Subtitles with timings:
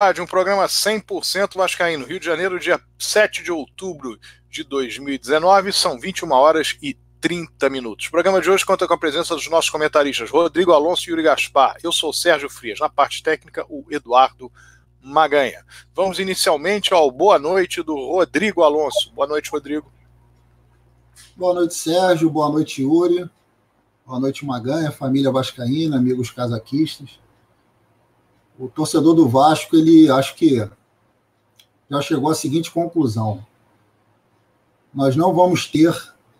[0.00, 4.16] um programa 100% Vascaíno, Rio de Janeiro, dia 7 de outubro
[4.48, 8.06] de 2019, são 21 horas e 30 minutos.
[8.06, 11.24] O programa de hoje conta com a presença dos nossos comentaristas Rodrigo Alonso e Yuri
[11.24, 11.78] Gaspar.
[11.82, 14.52] Eu sou Sérgio Frias, na parte técnica, o Eduardo
[15.02, 15.64] Maganha.
[15.92, 19.12] Vamos inicialmente ao boa noite do Rodrigo Alonso.
[19.12, 19.92] Boa noite, Rodrigo.
[21.36, 22.30] Boa noite, Sérgio.
[22.30, 23.28] Boa noite, Yuri.
[24.06, 27.18] Boa noite, Maganha, família vascaína, amigos casaquistas
[28.58, 30.68] o torcedor do Vasco, ele acho que
[31.88, 33.44] já chegou à seguinte conclusão:
[34.92, 35.94] nós não vamos ter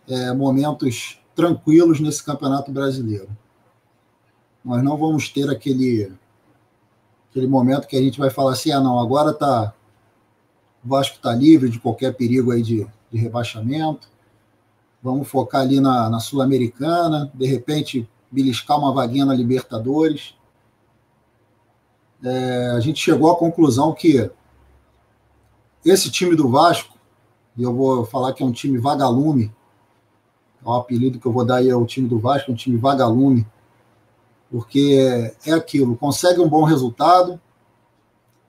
[0.08, 3.28] é, momentos tranquilos nesse campeonato brasileiro.
[4.64, 6.12] Nós não vamos ter aquele
[7.30, 9.72] aquele momento que a gente vai falar assim, ah não, agora tá
[10.84, 14.08] o Vasco está livre de qualquer perigo aí de, de rebaixamento.
[15.02, 20.34] Vamos focar ali na, na Sul-Americana, de repente beliscar uma vaguinha na Libertadores
[22.22, 24.30] é, a gente chegou à conclusão que
[25.84, 26.96] esse time do Vasco,
[27.56, 29.52] e eu vou falar que é um time vagalume,
[30.64, 32.56] é o apelido que eu vou dar aí é o time do Vasco, é um
[32.56, 33.46] time vagalume,
[34.50, 37.40] porque é aquilo, consegue um bom resultado,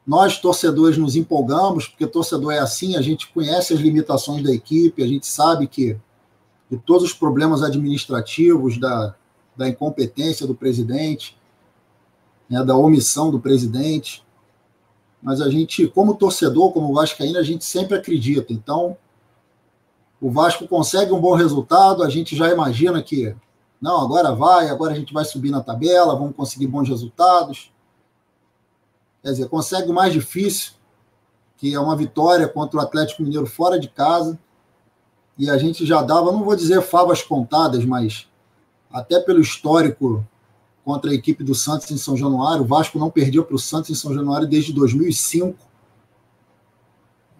[0.06, 5.04] nós, torcedores, nos empolgamos, porque torcedor é assim, a gente conhece as limitações da equipe,
[5.04, 5.96] a gente sabe que,
[6.68, 9.14] que todos os problemas administrativos, da,
[9.56, 11.39] da incompetência do presidente,
[12.50, 14.26] né, da omissão do presidente.
[15.22, 18.54] Mas a gente, como torcedor, como vascaíno, a gente sempre acredita.
[18.54, 18.98] Então,
[20.22, 23.36] o Vasco consegue um bom resultado, a gente já imagina que
[23.82, 27.72] não, agora vai, agora a gente vai subir na tabela, vamos conseguir bons resultados.
[29.24, 30.74] Quer dizer, consegue o mais difícil,
[31.58, 34.38] que é uma vitória contra o Atlético Mineiro fora de casa.
[35.38, 38.28] E a gente já dava, não vou dizer favas contadas, mas
[38.92, 40.26] até pelo histórico
[40.84, 42.64] contra a equipe do Santos em São Januário.
[42.64, 45.58] O Vasco não perdia para o Santos em São Januário desde 2005.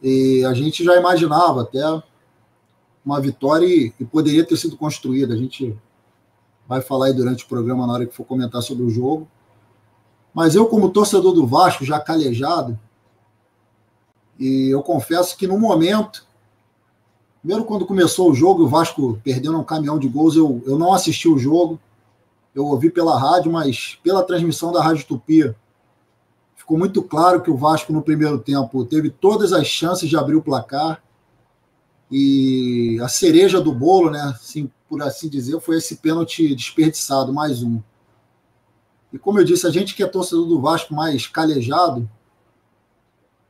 [0.02, 1.82] E a gente já imaginava até
[3.04, 5.34] uma vitória e, e poderia ter sido construída.
[5.34, 5.76] A gente
[6.68, 9.28] vai falar aí durante o programa na hora que for comentar sobre o jogo.
[10.34, 12.80] Mas eu, como torcedor do Vasco, já calejado,
[14.38, 16.26] e eu confesso que no momento,
[17.40, 20.94] primeiro quando começou o jogo, o Vasco perdendo um caminhão de gols, eu, eu não
[20.94, 21.80] assisti o jogo
[22.54, 25.54] eu ouvi pela rádio, mas pela transmissão da Rádio Tupi,
[26.56, 30.36] ficou muito claro que o Vasco no primeiro tempo teve todas as chances de abrir
[30.36, 31.02] o placar.
[32.12, 37.62] E a cereja do bolo, né, assim, por assim dizer, foi esse pênalti desperdiçado, mais
[37.62, 37.80] um.
[39.14, 42.10] E como eu disse, a gente que é torcedor do Vasco mais calejado,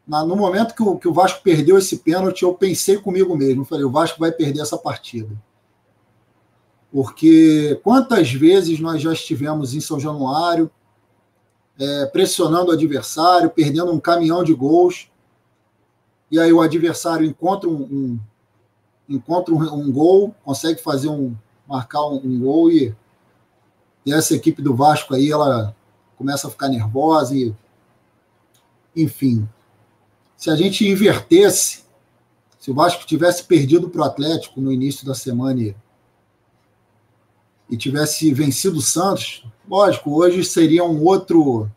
[0.07, 3.63] na, no momento que o, que o Vasco perdeu esse pênalti, eu pensei comigo mesmo,
[3.63, 5.29] falei, o Vasco vai perder essa partida.
[6.91, 10.71] Porque quantas vezes nós já estivemos em São Januário
[11.79, 15.09] é, pressionando o adversário, perdendo um caminhão de gols,
[16.29, 18.19] e aí o adversário encontra um, um
[19.07, 21.35] encontra um, um, gol, consegue fazer um
[21.67, 22.95] marcar um, um gol e,
[24.05, 25.75] e, essa equipe do Vasco aí ela
[26.15, 27.55] começa a ficar nervosa e
[28.95, 29.47] enfim,
[30.37, 31.85] se a gente invertesse,
[32.59, 35.73] se o Vasco tivesse perdido para o Atlético no início da semana
[37.69, 41.69] e tivesse vencido o Santos, lógico, hoje seria um outro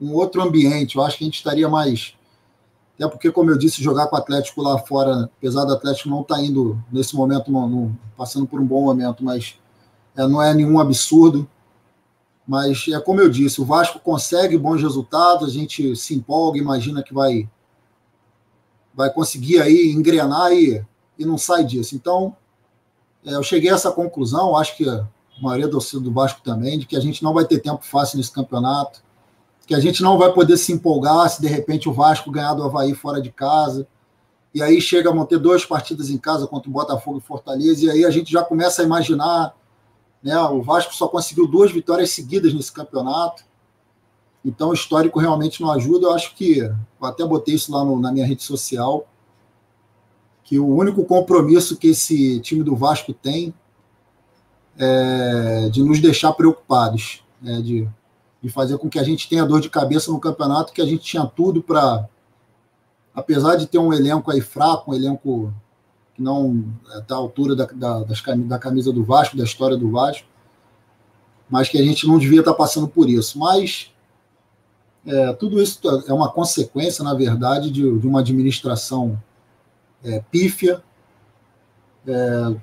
[0.00, 0.96] um outro ambiente.
[0.96, 2.14] Eu acho que a gente estaria mais
[2.94, 6.22] até porque, como eu disse, jogar com o Atlético lá fora, apesar do Atlético não
[6.22, 9.58] estar tá indo nesse momento, não, não, passando por um bom momento, mas
[10.16, 11.48] é, não é nenhum absurdo.
[12.46, 17.02] Mas é como eu disse, o Vasco consegue bons resultados, a gente se empolga, imagina
[17.02, 17.48] que vai
[18.94, 20.80] vai conseguir aí engrenar e,
[21.18, 21.96] e não sai disso.
[21.96, 22.36] Então,
[23.26, 24.84] é, eu cheguei a essa conclusão, acho que
[25.38, 28.18] a maioria do, do Vasco também, de que a gente não vai ter tempo fácil
[28.18, 29.02] nesse campeonato,
[29.66, 32.62] que a gente não vai poder se empolgar se de repente o Vasco ganhar do
[32.62, 33.86] Havaí fora de casa,
[34.54, 37.90] e aí chega a manter duas partidas em casa contra o Botafogo e Fortaleza, e
[37.90, 39.54] aí a gente já começa a imaginar,
[40.22, 43.44] né, o Vasco só conseguiu duas vitórias seguidas nesse campeonato,
[44.44, 47.98] então o histórico realmente não ajuda, eu acho que, eu até botei isso lá no,
[47.98, 49.06] na minha rede social,
[50.44, 53.54] que o único compromisso que esse time do Vasco tem
[54.78, 57.88] é, de nos deixar preocupados, né, de,
[58.42, 61.02] de fazer com que a gente tenha dor de cabeça no campeonato, que a gente
[61.02, 62.08] tinha tudo para,
[63.14, 65.52] apesar de ter um elenco aí fraco, um elenco
[66.14, 66.64] que não
[66.96, 70.26] está à altura da, da, das, da camisa do Vasco, da história do Vasco,
[71.48, 73.38] mas que a gente não devia estar tá passando por isso.
[73.38, 73.92] Mas
[75.06, 79.20] é, tudo isso é uma consequência, na verdade, de, de uma administração
[80.02, 80.82] é, pífia,
[82.06, 82.56] é,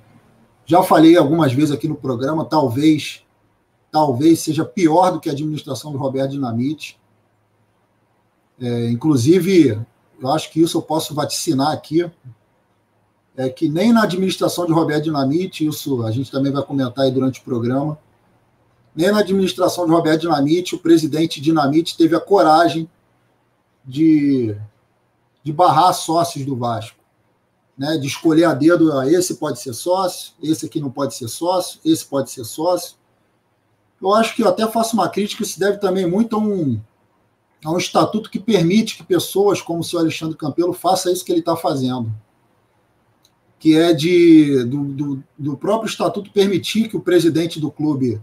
[0.72, 3.26] já falei algumas vezes aqui no programa, talvez
[3.92, 6.98] talvez seja pior do que a administração do Roberto Dinamite.
[8.58, 9.78] É, inclusive,
[10.18, 12.10] eu acho que isso eu posso vaticinar aqui,
[13.36, 17.12] é que nem na administração de Roberto Dinamite, isso a gente também vai comentar aí
[17.12, 18.00] durante o programa,
[18.96, 22.90] nem na administração de Roberto Dinamite, o presidente Dinamite teve a coragem
[23.84, 24.56] de,
[25.44, 27.01] de barrar sócios do Vasco,
[27.82, 31.28] né, de escolher a dedo, ah, esse pode ser sócio, esse aqui não pode ser
[31.28, 32.96] sócio, esse pode ser sócio.
[34.00, 36.80] Eu acho que eu até faço uma crítica, isso deve também muito a um,
[37.66, 41.32] a um estatuto que permite que pessoas como o senhor Alexandre Campelo façam isso que
[41.32, 42.14] ele está fazendo
[43.58, 48.20] que é de do, do, do, próprio estatuto permitir que o presidente do clube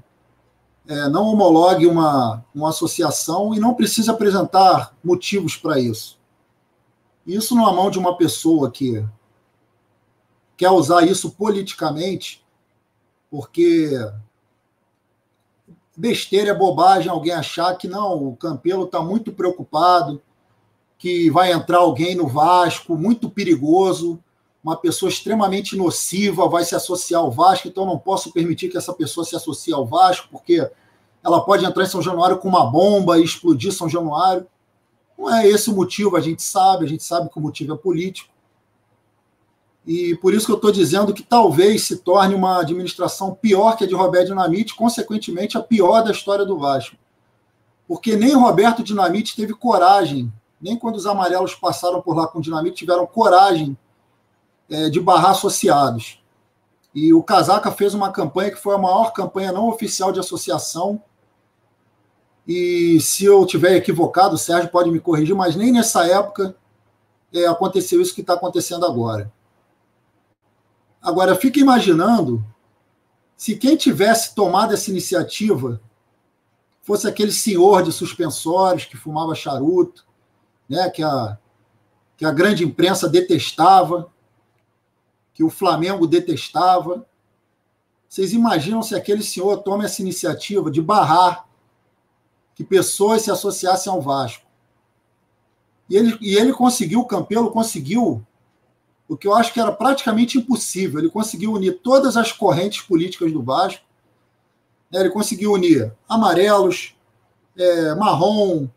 [0.86, 6.18] é, não homologue uma, uma associação e não precisa apresentar motivos para isso.
[7.24, 9.04] Isso numa mão de uma pessoa que
[10.58, 12.44] quer usar isso politicamente,
[13.30, 13.90] porque
[15.96, 20.20] besteira é bobagem alguém achar que não, o Campelo está muito preocupado,
[20.98, 24.18] que vai entrar alguém no Vasco, muito perigoso,
[24.62, 28.92] uma pessoa extremamente nociva vai se associar ao Vasco, então não posso permitir que essa
[28.92, 30.68] pessoa se associe ao Vasco, porque
[31.22, 34.44] ela pode entrar em São Januário com uma bomba e explodir São Januário.
[35.16, 37.76] Não é esse o motivo, a gente sabe, a gente sabe que o motivo é
[37.76, 38.34] político.
[39.88, 43.84] E por isso que eu estou dizendo que talvez se torne uma administração pior que
[43.84, 46.94] a de Roberto Dinamite, consequentemente a pior da história do Vasco.
[47.86, 50.30] Porque nem Roberto Dinamite teve coragem,
[50.60, 53.78] nem quando os amarelos passaram por lá com Dinamite tiveram coragem
[54.68, 56.22] é, de barrar associados.
[56.94, 61.02] E o Casaca fez uma campanha que foi a maior campanha não oficial de associação.
[62.46, 66.54] E se eu tiver equivocado, o Sérgio pode me corrigir, mas nem nessa época
[67.32, 69.32] é, aconteceu isso que está acontecendo agora.
[71.08, 72.44] Agora, fica imaginando
[73.34, 75.80] se quem tivesse tomado essa iniciativa
[76.82, 80.06] fosse aquele senhor de suspensórios que fumava charuto,
[80.68, 81.38] né, que, a,
[82.14, 84.12] que a grande imprensa detestava,
[85.32, 87.06] que o Flamengo detestava.
[88.06, 91.48] Vocês imaginam se aquele senhor toma essa iniciativa de barrar
[92.54, 94.44] que pessoas se associassem ao Vasco?
[95.88, 98.26] E ele, e ele conseguiu, o Campelo conseguiu
[99.08, 101.00] o que eu acho que era praticamente impossível.
[101.00, 103.82] Ele conseguiu unir todas as correntes políticas do Vasco.
[104.92, 105.00] Né?
[105.00, 106.94] Ele conseguiu unir amarelos,
[107.56, 108.68] é, marrom,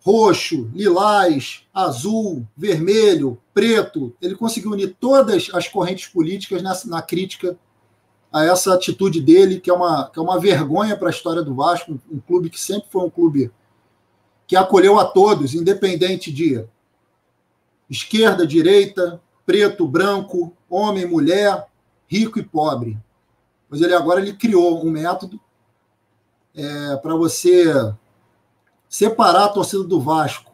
[0.00, 4.14] roxo, lilás, azul, vermelho, preto.
[4.22, 7.58] Ele conseguiu unir todas as correntes políticas nessa, na crítica
[8.32, 11.54] a essa atitude dele, que é uma, que é uma vergonha para a história do
[11.54, 13.50] Vasco, um, um clube que sempre foi um clube
[14.46, 16.64] que acolheu a todos, independente de
[17.90, 21.66] esquerda, direita, preto, branco, homem, mulher,
[22.06, 22.98] rico e pobre.
[23.68, 25.40] Mas ele agora ele criou um método
[26.54, 27.72] é, para você
[28.88, 30.52] separar a torcida do Vasco.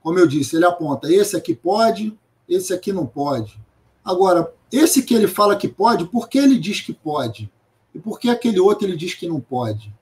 [0.00, 2.16] Como eu disse, ele aponta: esse aqui pode,
[2.48, 3.58] esse aqui não pode.
[4.04, 7.50] Agora, esse que ele fala que pode, por que ele diz que pode?
[7.94, 9.92] E por que aquele outro ele diz que não pode?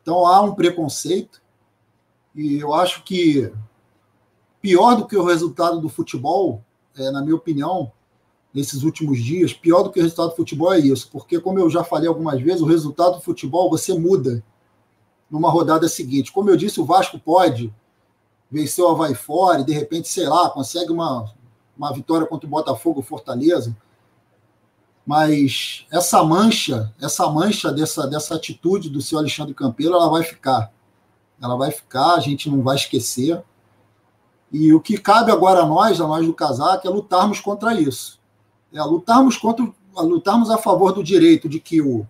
[0.00, 1.42] Então há um preconceito,
[2.34, 3.52] e eu acho que
[4.60, 6.64] pior do que o resultado do futebol,
[6.96, 7.90] é, na minha opinião,
[8.52, 11.70] nesses últimos dias, pior do que o resultado do futebol é isso, porque, como eu
[11.70, 14.42] já falei algumas vezes, o resultado do futebol você muda
[15.30, 16.30] numa rodada seguinte.
[16.30, 17.72] Como eu disse, o Vasco pode
[18.50, 21.32] vencer o Havaí fora e, de repente, sei lá, consegue uma,
[21.76, 23.74] uma vitória contra o Botafogo Fortaleza.
[25.06, 30.70] Mas essa mancha, essa mancha dessa, dessa atitude do seu Alexandre Campelo, ela vai ficar.
[31.40, 33.42] Ela vai ficar, a gente não vai esquecer.
[34.52, 38.20] E o que cabe agora a nós, a nós do casaco, é lutarmos contra isso.
[38.72, 39.66] É lutarmos contra,
[39.96, 42.06] lutarmos a favor do direito de que o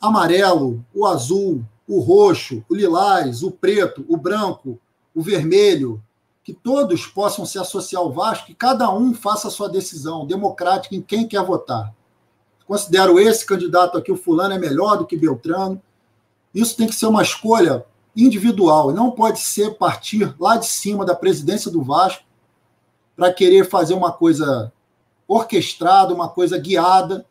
[0.00, 4.80] amarelo, o azul, o roxo, o lilás, o preto, o branco,
[5.14, 6.02] o vermelho,
[6.42, 10.94] que todos possam se associar ao Vasco e cada um faça a sua decisão democrática
[10.94, 11.94] em quem quer votar.
[12.66, 15.80] Considero esse candidato aqui, o fulano, é melhor do que Beltrano.
[16.54, 17.84] Isso tem que ser uma escolha
[18.16, 22.22] individual, não pode ser partir lá de cima da presidência do Vasco
[23.16, 24.72] para querer fazer uma coisa
[25.26, 27.26] orquestrada, uma coisa guiada,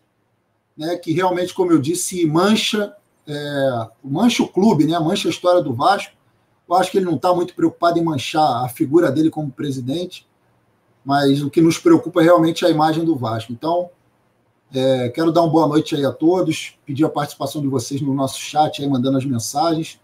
[0.75, 2.95] né, que realmente, como eu disse, mancha
[3.27, 4.97] é, mancha o clube, né?
[4.99, 6.13] mancha a história do Vasco.
[6.67, 10.27] Eu acho que ele não está muito preocupado em manchar a figura dele como presidente,
[11.03, 13.51] mas o que nos preocupa realmente é a imagem do Vasco.
[13.51, 13.89] Então,
[14.73, 18.13] é, quero dar uma boa noite aí a todos, pedir a participação de vocês no
[18.13, 19.99] nosso chat, aí mandando as mensagens.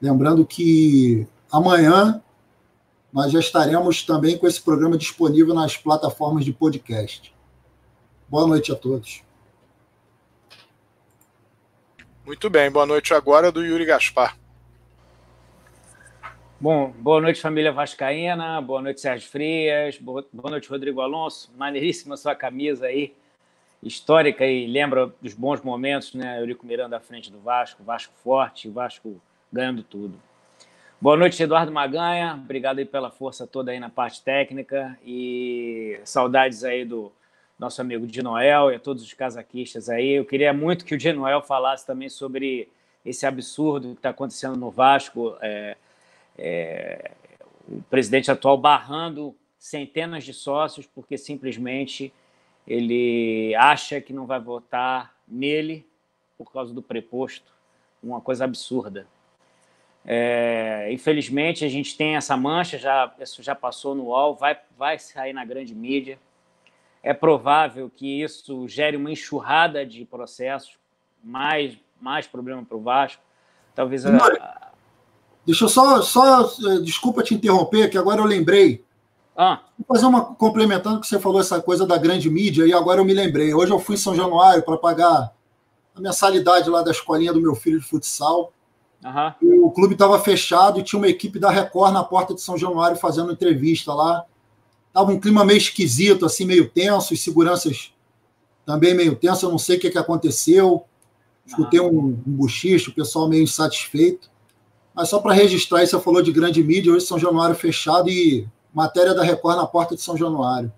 [0.00, 2.22] Lembrando que amanhã
[3.12, 7.34] nós já estaremos também com esse programa disponível nas plataformas de podcast.
[8.28, 9.22] Boa noite a todos.
[12.24, 14.36] Muito bem, boa noite agora do Yuri Gaspar.
[16.60, 18.60] Bom, boa noite, família Vascaína.
[18.60, 19.98] Boa noite, Sérgio Frias.
[19.98, 21.50] Boa, noite, Rodrigo Alonso.
[21.56, 23.16] Maneiríssima sua camisa aí,
[23.82, 26.38] histórica e lembra dos bons momentos, né?
[26.38, 29.20] Eurico Miranda à frente do Vasco, Vasco forte, Vasco
[29.52, 30.20] ganhando tudo.
[31.00, 32.34] Boa noite, Eduardo Maganha.
[32.34, 37.10] Obrigado aí pela força toda aí na parte técnica e saudades aí do
[37.58, 40.10] nosso amigo de Noel e a todos os casaquistas aí.
[40.10, 42.68] Eu queria muito que o de Noel falasse também sobre
[43.04, 45.36] esse absurdo que está acontecendo no Vasco.
[45.40, 45.76] É,
[46.38, 47.12] é,
[47.68, 52.12] o presidente atual barrando centenas de sócios porque simplesmente
[52.66, 55.86] ele acha que não vai votar nele
[56.36, 57.52] por causa do preposto.
[58.02, 59.06] Uma coisa absurda.
[60.04, 64.98] É, infelizmente, a gente tem essa mancha, já, isso já passou no UOL, vai, vai
[64.98, 66.18] sair na grande mídia.
[67.02, 70.78] É provável que isso gere uma enxurrada de processos,
[71.22, 73.22] mais, mais problema para o Vasco.
[73.74, 74.70] Talvez a,
[75.46, 76.42] Deixa eu só, só.
[76.82, 78.84] Desculpa te interromper, que agora eu lembrei.
[79.36, 79.60] Ah.
[79.78, 83.04] Vou fazer uma complementando que você falou essa coisa da grande mídia, e agora eu
[83.04, 83.54] me lembrei.
[83.54, 85.32] Hoje eu fui em São Januário para pagar
[85.94, 88.52] a mensalidade lá da escolinha do meu filho de futsal.
[89.04, 89.66] Uhum.
[89.66, 92.96] O clube estava fechado e tinha uma equipe da Record na porta de São Januário
[92.96, 94.24] fazendo entrevista lá.
[94.92, 97.92] Tava um clima meio esquisito, assim, meio tenso, e seguranças
[98.66, 99.46] também meio tenso.
[99.46, 100.84] Eu não sei o que, que aconteceu.
[101.46, 104.30] Escutei um, um buchicho, o pessoal meio insatisfeito.
[104.94, 109.14] Mas só para registrar, você falou de grande mídia, hoje São Januário fechado e matéria
[109.14, 110.72] da Record na porta de São Januário.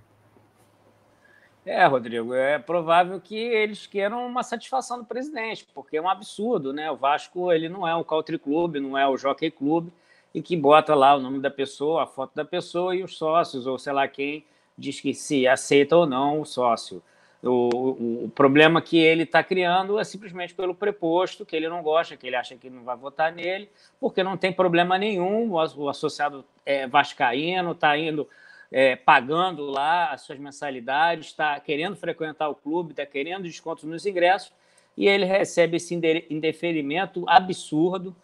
[1.65, 6.73] É, Rodrigo, é provável que eles queiram uma satisfação do presidente, porque é um absurdo,
[6.73, 6.91] né?
[6.91, 9.89] O Vasco ele não é um country club, não é o jockey club,
[10.35, 13.65] e que bota lá o nome da pessoa, a foto da pessoa e os sócios,
[13.65, 14.45] ou sei lá quem
[14.77, 17.01] diz que se aceita ou não o sócio.
[17.43, 21.83] O, o, o problema que ele está criando é simplesmente pelo preposto, que ele não
[21.83, 23.69] gosta, que ele acha que não vai votar nele,
[24.01, 25.53] porque não tem problema nenhum.
[25.53, 28.29] O, associado é vascaíno, está indo
[28.73, 34.07] é, pagando lá as suas mensalidades, está querendo frequentar o clube, está querendo descontos nos
[34.07, 34.53] ingressos,
[34.97, 35.95] e ele recebe esse
[36.31, 38.17] indeferimento absurdo.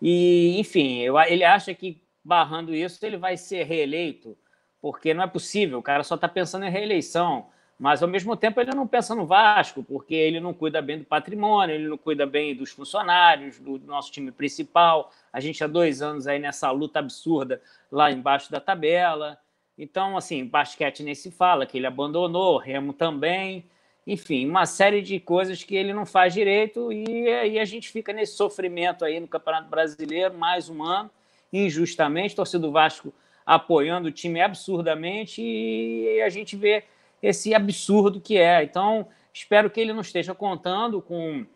[0.00, 4.36] E, enfim, eu, ele acha que barrando isso ele vai ser reeleito,
[4.80, 7.46] porque não é possível, o cara só está pensando em reeleição
[7.78, 11.04] mas ao mesmo tempo ele não pensa no Vasco, porque ele não cuida bem do
[11.04, 15.10] patrimônio, ele não cuida bem dos funcionários, do nosso time principal.
[15.32, 19.38] A gente há dois anos aí nessa luta absurda lá embaixo da tabela.
[19.76, 23.64] Então, assim, basquete nem se fala, que ele abandonou, Remo também.
[24.06, 28.12] Enfim, uma série de coisas que ele não faz direito e aí a gente fica
[28.12, 31.10] nesse sofrimento aí no Campeonato Brasileiro, mais um ano,
[31.52, 33.12] injustamente, torcida do Vasco
[33.46, 36.84] apoiando o time absurdamente e a gente vê
[37.22, 38.62] esse absurdo que é.
[38.62, 41.46] Então, espero que ele não esteja contando com,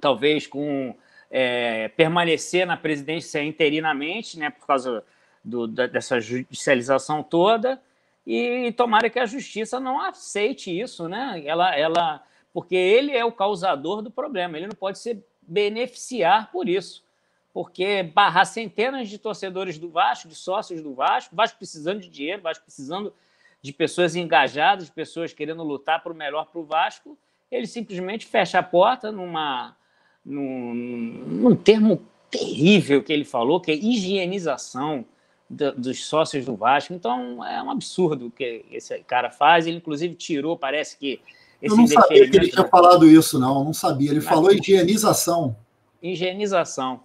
[0.00, 0.94] talvez, com
[1.30, 5.04] é, permanecer na presidência interinamente, né, por causa
[5.44, 7.80] do, da, dessa judicialização toda,
[8.26, 11.42] e tomara que a justiça não aceite isso, né?
[11.44, 12.22] Ela, ela,
[12.52, 17.04] porque ele é o causador do problema, ele não pode se beneficiar por isso,
[17.52, 22.42] porque barrar centenas de torcedores do Vasco, de sócios do Vasco, Vasco precisando de dinheiro,
[22.42, 23.12] Vasco precisando
[23.60, 27.18] de pessoas engajadas, de pessoas querendo lutar para o melhor para o Vasco,
[27.50, 29.76] ele simplesmente fecha a porta numa,
[30.24, 35.04] num, num termo terrível que ele falou, que é higienização
[35.52, 36.94] do, dos sócios do Vasco.
[36.94, 39.66] Então, é um absurdo o que esse cara faz.
[39.66, 41.20] Ele, inclusive, tirou, parece que.
[41.60, 43.58] Esse Eu não sabia que ele tinha falado isso, não.
[43.58, 44.10] Eu não sabia.
[44.10, 45.54] Ele Mas, falou higienização.
[46.02, 47.00] Higienização.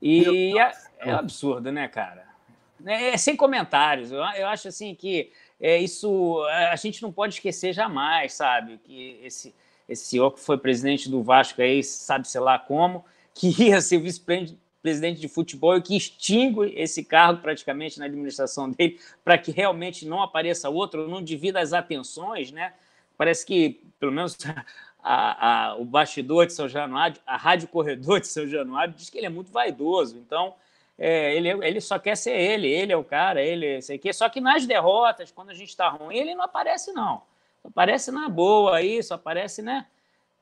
[0.00, 2.24] E é, é absurdo, né, cara?
[2.86, 4.12] É, é, sem comentários.
[4.12, 5.30] Eu, eu acho assim que
[5.60, 8.78] é, isso a gente não pode esquecer jamais, sabe?
[8.84, 9.54] Que esse,
[9.88, 13.04] esse senhor que foi presidente do Vasco aí, sabe sei lá como,
[13.34, 14.58] que ia ser vice-presidente
[15.20, 20.22] de futebol e que extingue esse cargo praticamente na administração dele para que realmente não
[20.22, 22.72] apareça outro, não divida as atenções, né?
[23.16, 24.36] Parece que, pelo menos,
[25.02, 29.18] a, a, o bastidor de São Januário, a rádio corredor de São Januário, diz que
[29.18, 30.16] ele é muito vaidoso.
[30.16, 30.54] Então,
[30.98, 34.12] é, ele, ele só quer ser ele, ele é o cara, ele sei que.
[34.12, 37.22] Só que nas derrotas, quando a gente está ruim, ele não aparece, não.
[37.64, 39.86] Aparece na boa só aparece, né?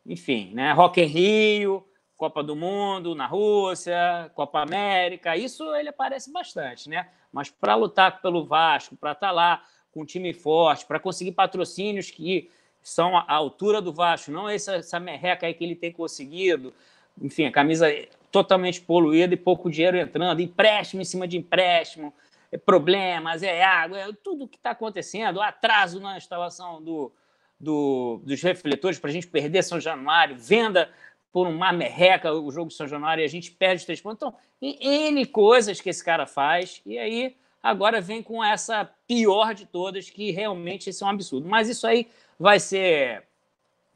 [0.07, 0.73] Enfim, né?
[0.73, 1.85] Rock em Rio,
[2.17, 7.09] Copa do Mundo na Rússia, Copa América, isso ele aparece bastante, né?
[7.33, 11.33] Mas para lutar pelo Vasco, para estar tá lá com um time forte, para conseguir
[11.33, 12.51] patrocínios que
[12.83, 16.73] são à altura do Vasco, não essa, essa merreca aí que ele tem conseguido.
[17.21, 17.89] Enfim, a camisa
[18.31, 22.13] totalmente poluída e pouco dinheiro entrando, empréstimo em cima de empréstimo,
[22.51, 27.13] é problemas, é água, é tudo que está acontecendo, atraso na instalação do,
[27.59, 30.91] do, dos refletores para a gente perder São Januário, venda
[31.35, 34.19] por uma merreca o jogo de São Januário e a gente perde os três pontos.
[34.19, 39.67] Então, N coisas que esse cara faz, e aí agora vem com essa pior de
[39.67, 41.49] todas, que realmente isso é um absurdo.
[41.49, 42.07] Mas isso aí
[42.39, 43.25] vai ser,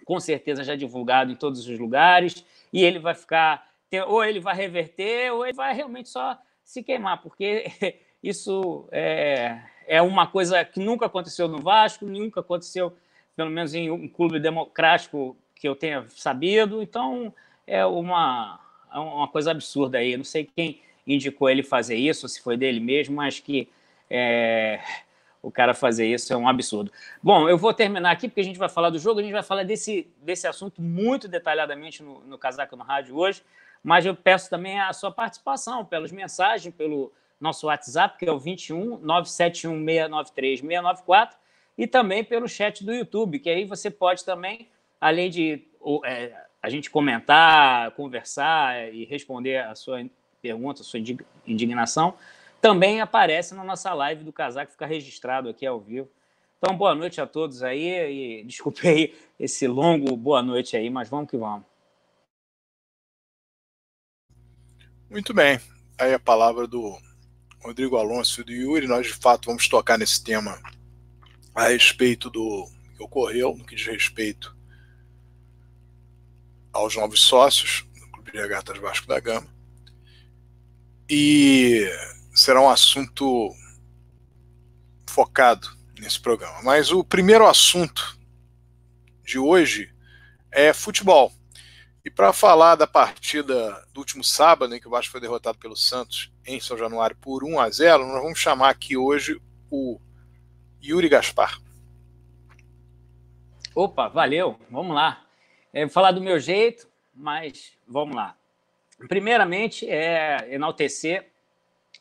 [0.04, 3.70] com certeza, já divulgado em todos os lugares, e ele vai ficar,
[4.08, 7.66] ou ele vai reverter, ou ele vai realmente só se queimar, porque
[8.20, 12.96] isso é, é uma coisa que nunca aconteceu no Vasco, nunca aconteceu,
[13.36, 16.82] pelo menos em um clube democrático que eu tenha sabido.
[16.82, 17.32] Então,
[17.66, 18.60] é uma,
[18.92, 20.16] é uma coisa absurda aí.
[20.16, 23.68] não sei quem indicou ele fazer isso, se foi dele mesmo, mas que
[24.10, 24.80] é,
[25.42, 26.92] o cara fazer isso é um absurdo.
[27.22, 29.42] Bom, eu vou terminar aqui, porque a gente vai falar do jogo, a gente vai
[29.42, 33.42] falar desse, desse assunto muito detalhadamente no, no Casaca no Rádio hoje,
[33.82, 38.38] mas eu peço também a sua participação pelas mensagens, pelo nosso WhatsApp, que é o
[38.38, 41.38] 21 971 693 694,
[41.76, 44.68] e também pelo chat do YouTube, que aí você pode também
[45.00, 45.66] além de
[46.04, 50.04] é, a gente comentar, conversar e responder a sua
[50.42, 51.00] pergunta, a sua
[51.46, 52.14] indignação,
[52.60, 56.10] também aparece na nossa live do Casaco, fica registrado aqui ao vivo.
[56.58, 61.08] Então, boa noite a todos aí, e desculpe aí esse longo boa noite aí, mas
[61.08, 61.64] vamos que vamos.
[65.08, 65.58] Muito bem.
[65.98, 66.98] Aí a palavra do
[67.62, 68.86] Rodrigo Alonso e do Yuri.
[68.86, 70.60] Nós, de fato, vamos tocar nesse tema
[71.54, 74.57] a respeito do que ocorreu, no que diz respeito
[76.72, 79.46] aos novos sócios do Clube de Regatas Vasco da Gama.
[81.08, 81.88] E
[82.34, 83.50] será um assunto
[85.06, 86.62] focado nesse programa.
[86.62, 88.18] Mas o primeiro assunto
[89.24, 89.92] de hoje
[90.52, 91.32] é futebol.
[92.04, 95.76] E para falar da partida do último sábado, em que o Vasco foi derrotado pelo
[95.76, 100.00] Santos em São Januário por 1 a 0, nós vamos chamar aqui hoje o
[100.82, 101.58] Yuri Gaspar.
[103.74, 104.58] Opa, valeu.
[104.70, 105.27] Vamos lá.
[105.78, 108.34] É, vou falar do meu jeito, mas vamos lá.
[109.06, 111.28] Primeiramente, é enaltecer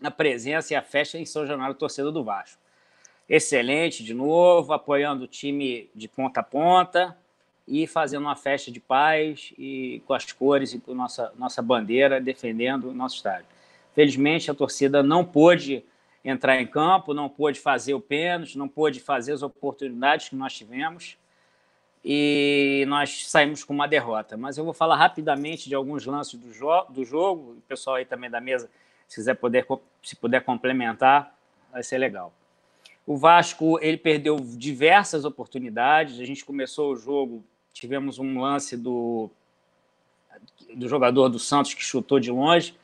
[0.01, 2.59] a presença e a festa em São Januário, torcedor do Vasco.
[3.29, 7.15] Excelente, de novo, apoiando o time de ponta a ponta
[7.67, 12.19] e fazendo uma festa de paz e com as cores e com nossa, nossa bandeira,
[12.19, 13.45] defendendo o nosso estádio.
[13.93, 15.85] Felizmente, a torcida não pôde
[16.25, 20.53] entrar em campo, não pôde fazer o pênalti, não pôde fazer as oportunidades que nós
[20.53, 21.15] tivemos
[22.03, 24.37] e nós saímos com uma derrota.
[24.37, 28.05] Mas eu vou falar rapidamente de alguns lances do, jo do jogo, o pessoal aí
[28.05, 28.69] também da mesa,
[29.07, 29.65] se quiser poder,
[30.03, 31.35] se puder complementar,
[31.71, 32.33] vai ser legal.
[33.05, 36.19] O Vasco ele perdeu diversas oportunidades.
[36.19, 39.29] A gente começou o jogo, tivemos um lance do,
[40.75, 42.75] do jogador do Santos que chutou de longe.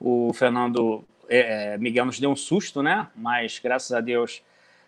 [0.00, 3.08] O Fernando é, é Miguel nos deu um susto, né?
[3.14, 4.42] Mas graças a Deus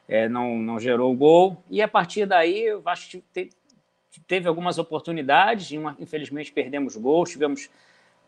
[0.09, 1.63] é, não, não gerou o gol.
[1.71, 3.23] E a partir daí o Vasco
[4.21, 7.71] teve algumas oportunidades, infelizmente perdemos gols, tivemos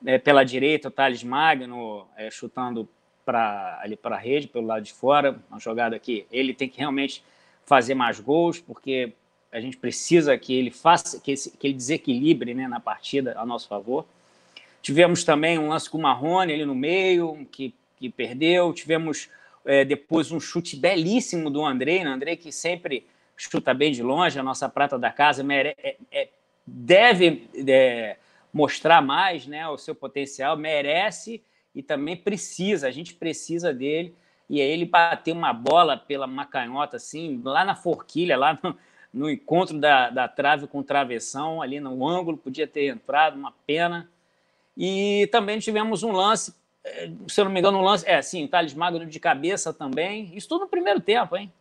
[0.05, 2.89] é, pela direita o Thales Magno é, chutando
[3.25, 6.79] para ali para a rede, pelo lado de fora, uma jogada que ele tem que
[6.79, 7.23] realmente
[7.65, 9.13] fazer mais gols, porque
[9.51, 13.47] a gente precisa que ele faça, que, esse, que ele desequilibre né, na partida a
[13.47, 14.05] nosso favor.
[14.83, 18.73] Tivemos também um lance com o Marrone ali no meio, que, que perdeu.
[18.75, 19.31] Tivemos
[19.65, 22.11] é, depois um chute belíssimo do André, né?
[22.11, 26.29] André que sempre chuta bem de longe, a nossa prata da casa mere, é, é,
[26.67, 28.17] deve é,
[28.53, 31.43] mostrar mais né, o seu potencial, merece
[31.75, 34.15] e também precisa, a gente precisa dele.
[34.49, 38.77] E aí ele bateu uma bola pela macanhota, assim, lá na forquilha, lá no,
[39.13, 44.09] no encontro da, da trave com travessão, ali no ângulo, podia ter entrado, uma pena.
[44.77, 48.47] E também tivemos um lance, é, se eu não me engano, um lance, é, sim,
[48.47, 51.53] Thales Magno de cabeça também, isso tudo no primeiro tempo, hein?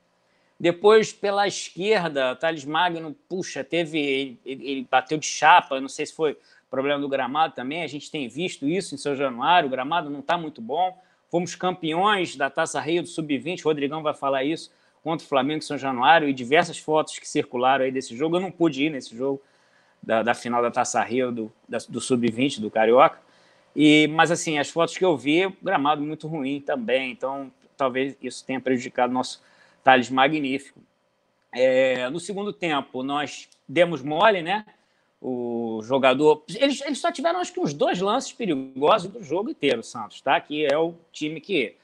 [0.64, 4.00] Depois, pela esquerda, Thales Magno, puxa, teve.
[4.00, 6.38] Ele, ele, bateu de chapa, não sei se foi
[6.72, 7.84] problema do gramado também.
[7.84, 10.98] A gente tem visto isso em São Januário, o gramado não está muito bom.
[11.30, 14.72] Fomos campeões da Taça Rio do Sub-20, o Rodrigão vai falar isso,
[15.04, 18.38] contra o Flamengo em São Januário, e diversas fotos que circularam aí desse jogo.
[18.38, 19.42] Eu não pude ir nesse jogo
[20.02, 21.52] da, da final da Taça Rio do,
[21.90, 23.20] do Sub-20, do Carioca.
[23.76, 27.12] E, mas, assim, as fotos que eu vi, gramado muito ruim também.
[27.12, 29.42] Então, talvez isso tenha prejudicado nosso
[29.84, 30.80] Thales magnífico.
[31.52, 34.66] É, no segundo tempo, nós demos mole, né?
[35.22, 36.44] O jogador.
[36.56, 40.40] Eles, eles só tiveram, acho que, uns dois lances perigosos do jogo inteiro, Santos, tá?
[40.40, 41.76] Que é o time que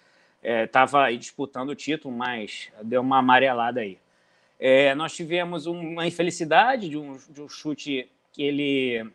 [0.43, 3.97] estava é, disputando o título, mas deu uma amarelada aí.
[4.59, 9.09] É, nós tivemos uma infelicidade de um, de um chute que ele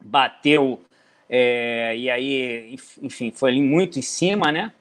[0.00, 0.84] bateu
[1.28, 4.72] é, e aí, enfim, foi muito em cima, né?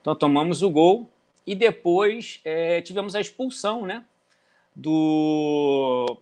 [0.00, 1.08] Então tomamos o gol
[1.50, 4.04] e depois é, tivemos a expulsão né,
[4.72, 6.16] do,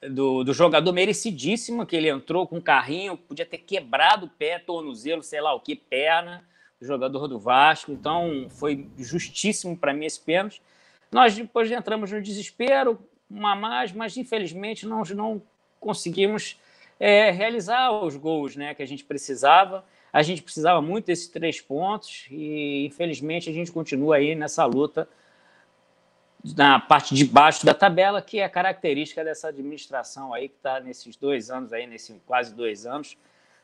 [0.00, 4.58] do, do, jogador merecidíssimo, que ele entrou com um carrinho, podia ter quebrado o pé,
[4.58, 6.42] tornozelo, sei lá o que, perna,
[6.80, 7.92] do jogador do Vasco.
[7.92, 10.62] Então, foi justíssimo para mim esse pênalti.
[11.12, 12.98] Nós depois entramos no desespero,
[13.30, 15.42] uma mais, mas infelizmente nós não
[15.78, 16.58] conseguimos
[16.98, 19.84] é, realizar os gols né, que a gente precisava.
[20.12, 25.08] A gente precisava muito desses três pontos e, infelizmente, a gente continua aí nessa luta
[26.56, 31.16] na parte de baixo da tabela, que é característica dessa administração aí que está nesses
[31.16, 33.16] dois anos aí, nesses quase dois anos,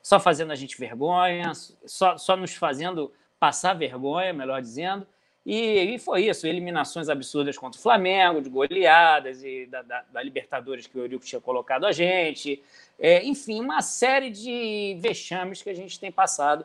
[0.02, 1.52] só fazendo a gente vergonha,
[1.86, 5.06] só, só nos fazendo passar vergonha, melhor dizendo,
[5.44, 10.22] e, e, foi isso, eliminações absurdas contra o Flamengo, de goleadas e da, da, da
[10.22, 12.62] Libertadores que o Eurico tinha colocado a gente.
[12.98, 16.64] É, enfim, uma série de vexames que a gente tem passado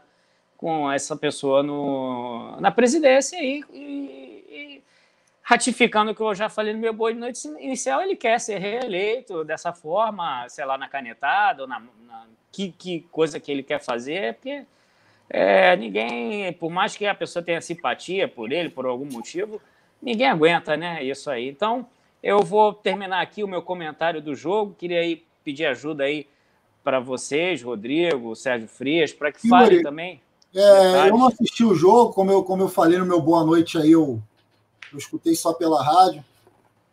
[0.55, 4.83] com essa pessoa no, na presidência e, e, e
[5.41, 8.59] ratificando o que eu já falei no meu boi de noite inicial, ele quer ser
[8.59, 13.63] reeleito dessa forma, sei lá, na canetada, ou na, na que, que coisa que ele
[13.63, 14.65] quer fazer, porque
[15.29, 19.61] é, ninguém, por mais que a pessoa tenha simpatia por ele, por algum motivo,
[20.01, 21.03] ninguém aguenta, né?
[21.03, 21.47] Isso aí.
[21.47, 21.85] Então,
[22.23, 24.75] eu vou terminar aqui o meu comentário do jogo.
[24.77, 26.25] Queria aí pedir ajuda aí
[26.83, 30.19] para vocês, Rodrigo, Sérgio Frias, para que falem também.
[30.55, 33.77] É, eu não assisti o jogo, como eu, como eu falei no meu Boa Noite
[33.77, 34.19] aí, eu,
[34.91, 36.25] eu escutei só pela rádio.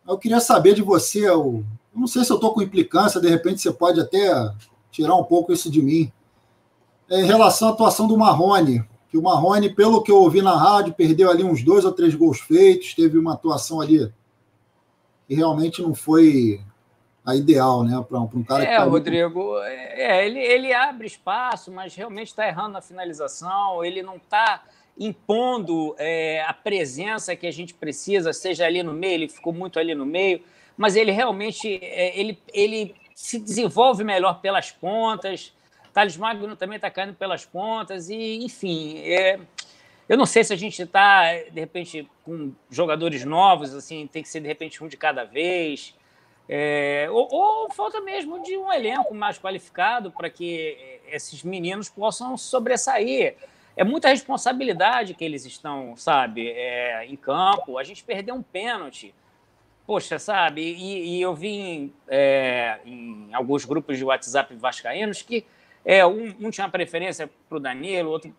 [0.07, 3.27] Eu queria saber de você, eu, eu não sei se eu estou com implicância, de
[3.27, 4.31] repente você pode até
[4.91, 6.11] tirar um pouco isso de mim
[7.09, 10.93] em relação à atuação do Marrone, que o Marrone, pelo que eu ouvi na rádio,
[10.93, 14.11] perdeu ali uns dois ou três gols feitos, teve uma atuação ali
[15.27, 16.61] que realmente não foi
[17.25, 21.69] a ideal, né, para um cara é, que tá Rodrigo, é, ele, ele abre espaço,
[21.69, 24.63] mas realmente está errando na finalização, ele não está
[24.97, 29.77] impondo é, a presença que a gente precisa, seja ali no meio, ele ficou muito
[29.77, 30.41] ali no meio,
[30.77, 35.53] mas ele realmente é, ele, ele se desenvolve melhor pelas pontas,
[35.97, 39.39] Thales Magno também está caindo pelas pontas, e, enfim, é,
[40.07, 44.29] eu não sei se a gente está, de repente, com jogadores novos, assim, tem que
[44.29, 45.95] ser, de repente, um de cada vez.
[46.47, 52.37] É, ou, ou, falta mesmo de um elenco mais qualificado para que esses meninos possam
[52.37, 53.35] sobressair.
[53.75, 57.79] É muita responsabilidade que eles estão, sabe, é, em campo.
[57.79, 59.15] A gente perdeu um pênalti.
[59.87, 60.61] Poxa, sabe?
[60.61, 65.43] E, e eu vi é, em alguns grupos de WhatsApp vascaínos que
[65.89, 68.35] é, um, um tinha preferência para o Danilo, outro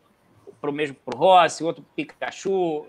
[0.60, 2.86] para o mesmo para o Rossi, outro para o Pikachu,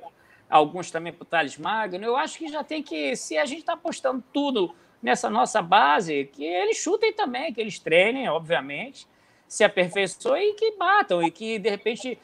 [0.50, 2.04] alguns também para o Thales Magno.
[2.04, 6.26] Eu acho que já tem que, se a gente está apostando tudo nessa nossa base,
[6.34, 9.08] que eles chutem também, que eles treinem, obviamente,
[9.48, 12.20] se aperfeiçoem e que batam, e que, de repente,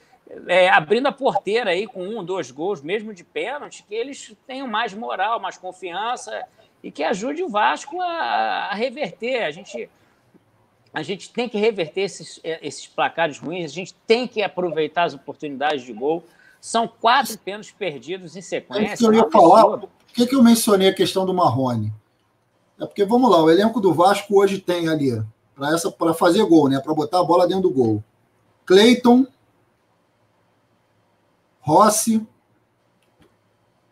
[0.45, 4.67] é, abrindo a porteira aí com um, dois gols, mesmo de pênalti, que eles tenham
[4.67, 6.45] mais moral, mais confiança
[6.83, 9.45] e que ajude o Vasco a, a reverter.
[9.45, 9.89] A gente
[10.95, 15.03] a gente tem que reverter esses, é, esses placares ruins, a gente tem que aproveitar
[15.03, 16.23] as oportunidades de gol.
[16.61, 18.93] São quatro pênaltis perdidos em sequência.
[18.93, 21.93] É que eu ia falar, por que, que eu mencionei a questão do Marrone?
[22.79, 25.21] É porque, vamos lá, o elenco do Vasco hoje tem ali,
[25.97, 26.79] para fazer gol, né?
[26.79, 28.01] Para botar a bola dentro do gol.
[28.65, 29.27] Cleiton,
[31.59, 32.25] Rossi,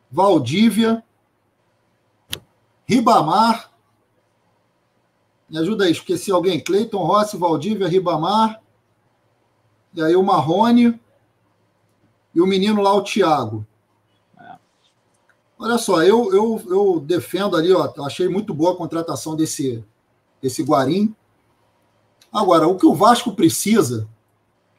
[0.10, 1.04] Valdívia,
[2.86, 3.73] Ribamar,
[5.54, 6.60] me ajuda aí, esqueci alguém.
[6.60, 8.60] Cleiton Rossi, Valdívia, Ribamar.
[9.94, 11.00] E aí o Marrone.
[12.34, 13.64] E o menino lá, o Thiago.
[15.60, 19.86] Olha só, eu, eu, eu defendo ali, ó, achei muito boa a contratação desse,
[20.42, 21.16] desse Guarim.
[22.34, 24.10] Agora, o que o Vasco precisa,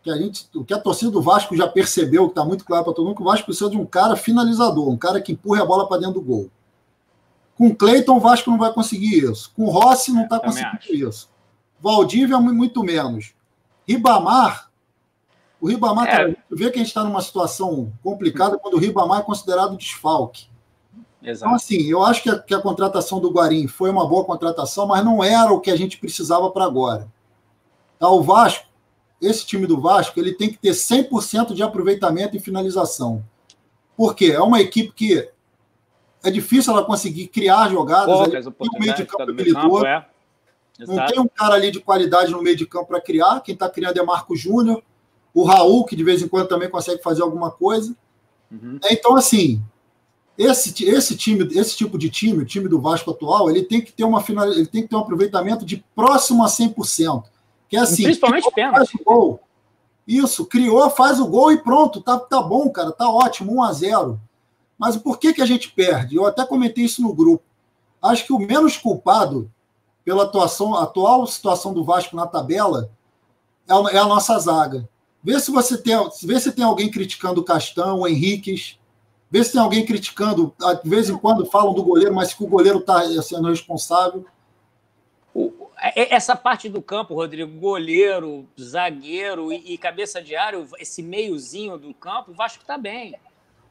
[0.02, 2.84] que a gente, o que a torcida do Vasco já percebeu, que está muito claro
[2.84, 5.62] para todo mundo, que o Vasco precisa de um cara finalizador, um cara que empurre
[5.62, 6.50] a bola para dentro do gol.
[7.56, 9.52] Com Cleiton, o Vasco não vai conseguir isso.
[9.54, 10.94] Com Rossi, não está conseguindo acho.
[10.94, 11.30] isso.
[11.80, 13.34] Valdívia, muito menos.
[13.86, 14.70] Ribamar,
[15.64, 16.10] o Ribamar, é.
[16.10, 20.46] cara, vê que a gente está numa situação complicada quando o Ribamar é considerado desfalque.
[21.22, 21.46] Exato.
[21.46, 24.86] Então, assim, eu acho que a, que a, contratação do Guarim foi uma boa contratação,
[24.86, 27.08] mas não era o que a gente precisava para agora.
[27.98, 28.66] Tá, o Vasco,
[29.22, 33.24] esse time do Vasco, ele tem que ter 100% de aproveitamento e finalização.
[33.96, 34.32] Por quê?
[34.32, 35.30] É uma equipe que
[36.24, 38.06] é difícil ela conseguir criar jogadas.
[38.06, 39.86] Poucas ali, o meio de campo habilidoso.
[39.86, 40.06] É.
[40.80, 43.40] Não tem um cara ali de qualidade no meio de campo para criar.
[43.40, 44.82] Quem está criando é Marco Júnior.
[45.32, 47.94] O Raul, que de vez em quando também consegue fazer alguma coisa.
[48.50, 48.78] Uhum.
[48.82, 49.62] É, então, assim,
[50.36, 53.92] esse, esse time, esse tipo de time, o time do Vasco atual, ele tem que
[53.92, 57.24] ter uma final, ele tem que ter um aproveitamento de próximo a 100%.
[57.68, 58.98] Que é assim, principalmente pênalti.
[60.06, 63.72] Isso, criou, faz o gol e pronto, tá, tá bom, cara, tá ótimo, 1 a
[63.72, 64.20] 0.
[64.78, 66.16] Mas por que, que a gente perde?
[66.16, 67.44] Eu até comentei isso no grupo.
[68.02, 69.50] Acho que o menos culpado
[70.04, 72.90] pela atuação, atual situação do Vasco na tabela,
[73.68, 74.88] é, é a nossa zaga.
[75.22, 78.78] Vê se você tem, vê se tem alguém criticando o Castão, o Henriques.
[79.30, 80.54] Vê se tem alguém criticando.
[80.82, 84.26] De vez em quando falam do goleiro, mas que o goleiro está sendo responsável.
[85.80, 91.78] É, essa parte do campo, Rodrigo, goleiro, zagueiro e, e cabeça de área, esse meiozinho
[91.78, 93.14] do campo, o Vasco está bem.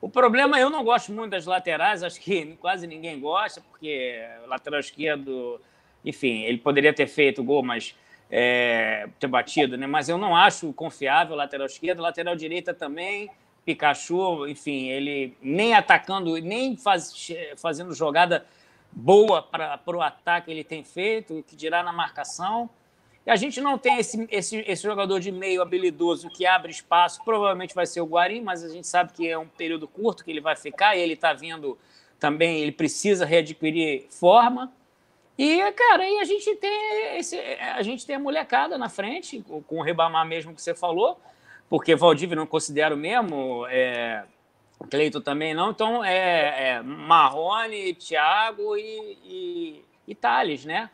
[0.03, 4.81] O problema, eu não gosto muito das laterais, acho que quase ninguém gosta, porque lateral
[4.81, 5.61] esquerdo,
[6.03, 7.95] enfim, ele poderia ter feito gol, mas
[8.29, 9.87] é, ter batido, né?
[9.87, 13.29] Mas eu não acho confiável lateral esquerdo, lateral direita também.
[13.63, 18.45] Pikachu, enfim, ele nem atacando, nem faz, fazendo jogada
[18.91, 22.69] boa para o ataque ele tem feito, que dirá na marcação.
[23.25, 27.23] E a gente não tem esse, esse, esse jogador de meio habilidoso que abre espaço,
[27.23, 30.31] provavelmente vai ser o Guarim, mas a gente sabe que é um período curto que
[30.31, 31.77] ele vai ficar e ele está vindo
[32.19, 34.73] também, ele precisa readquirir forma.
[35.37, 39.79] E, cara, aí a gente tem esse, a gente tem a molecada na frente, com
[39.79, 41.19] o Ribamar mesmo que você falou,
[41.69, 44.25] porque Valdívia não considero mesmo, é,
[44.89, 50.89] Cleito também não, então é, é Marrone, Thiago e, e, e Thales, né?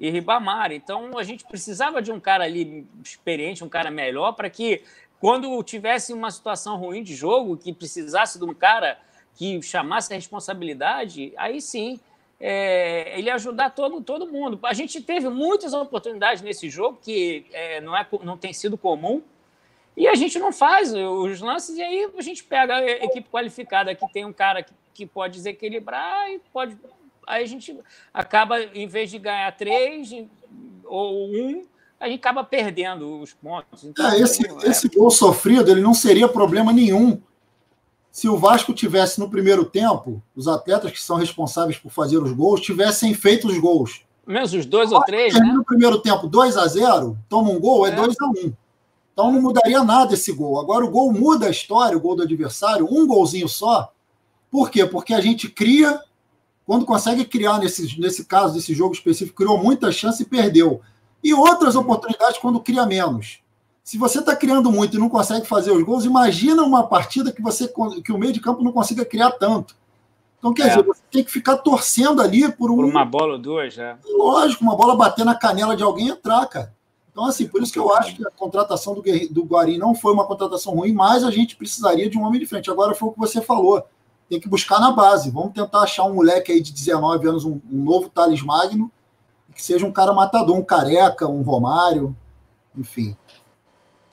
[0.00, 0.72] E Ribamar.
[0.72, 4.82] Então a gente precisava de um cara ali experiente, um cara melhor, para que
[5.20, 8.98] quando tivesse uma situação ruim de jogo, que precisasse de um cara
[9.34, 12.00] que chamasse a responsabilidade, aí sim
[12.40, 14.58] é, ele ajudar todo, todo mundo.
[14.62, 19.22] A gente teve muitas oportunidades nesse jogo que é, não, é, não tem sido comum
[19.94, 23.94] e a gente não faz os lances e aí a gente pega a equipe qualificada
[23.94, 26.78] que tem um cara que, que pode desequilibrar e pode
[27.30, 27.76] aí a gente
[28.12, 30.10] acaba em vez de ganhar três
[30.84, 31.64] ou um
[31.98, 33.84] a gente acaba perdendo os pontos.
[33.84, 34.70] Então, é, esse, é...
[34.70, 37.20] esse gol sofrido ele não seria problema nenhum
[38.10, 42.32] se o Vasco tivesse no primeiro tempo, os atletas que são responsáveis por fazer os
[42.32, 44.02] gols tivessem feito os gols.
[44.26, 45.52] Menos os dois ou três, né?
[45.52, 48.24] No primeiro tempo, 2 a 0 toma um gol, é 2 é.
[48.24, 48.52] a 1 um.
[49.12, 50.58] Então não mudaria nada esse gol.
[50.58, 53.92] Agora o gol muda a história, o gol do adversário, um golzinho só.
[54.50, 54.84] Por quê?
[54.84, 56.00] Porque a gente cria,
[56.70, 60.80] quando consegue criar, nesse, nesse caso, desse jogo específico, criou muita chance e perdeu.
[61.20, 63.40] E outras oportunidades quando cria menos.
[63.82, 67.42] Se você está criando muito e não consegue fazer os gols, imagina uma partida que
[67.42, 67.68] você
[68.04, 69.74] que o meio de campo não consiga criar tanto.
[70.38, 70.68] Então, quer é.
[70.68, 73.98] dizer, você tem que ficar torcendo ali por, um, por uma bola ou duas, né?
[74.08, 76.72] Lógico, uma bola bater na canela de alguém e entrar, cara.
[77.10, 80.12] Então, assim, por isso que eu acho que a contratação do, do Guarim não foi
[80.12, 82.70] uma contratação ruim, mas a gente precisaria de um homem de frente.
[82.70, 83.84] Agora foi o que você falou.
[84.30, 85.30] Tem que buscar na base.
[85.30, 88.90] Vamos tentar achar um moleque aí de 19 anos, um, um novo Thales Magno,
[89.54, 92.16] que seja um cara matador, um careca, um Romário,
[92.74, 93.14] enfim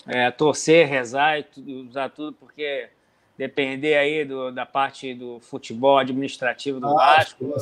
[0.07, 2.89] é, torcer, rezar e usar tudo, porque
[3.37, 7.53] depender aí do, da parte do futebol administrativo do ah, Vasco.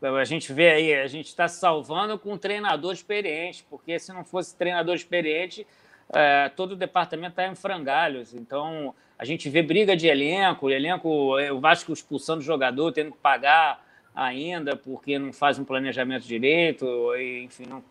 [0.00, 4.24] A gente vê aí, a gente está salvando com um treinador experiente, porque se não
[4.24, 5.66] fosse treinador experiente,
[6.10, 8.32] é, todo o departamento está em frangalhos.
[8.32, 13.10] Então, a gente vê briga de elenco, elenco, é, o Vasco expulsando o jogador, tendo
[13.10, 17.82] que pagar ainda porque não faz um planejamento direito, enfim, não,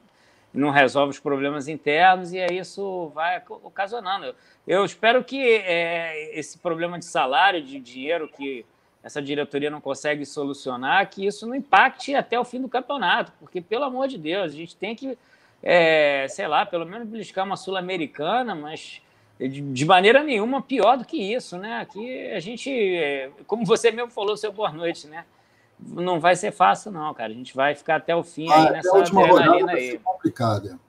[0.54, 4.34] não resolve os problemas internos e aí isso vai ocasionando.
[4.66, 8.66] Eu espero que é, esse problema de salário, de dinheiro que
[9.04, 13.62] essa diretoria não consegue solucionar, que isso não impacte até o fim do campeonato, porque,
[13.62, 15.18] pelo amor de Deus, a gente tem que,
[15.64, 19.02] é, sei lá, pelo menos beliscar uma Sul-Americana, mas
[19.40, 21.80] de, maneira nenhuma pior do que isso, né?
[21.80, 25.26] Aqui a gente, é, como você mesmo falou, seu boa noite, né?
[25.80, 27.32] não vai ser fácil, não, cara.
[27.32, 30.00] A gente vai ficar até o fim ah, aí nessa a última adrenalina aí.
[30.00, 30.80] complicada.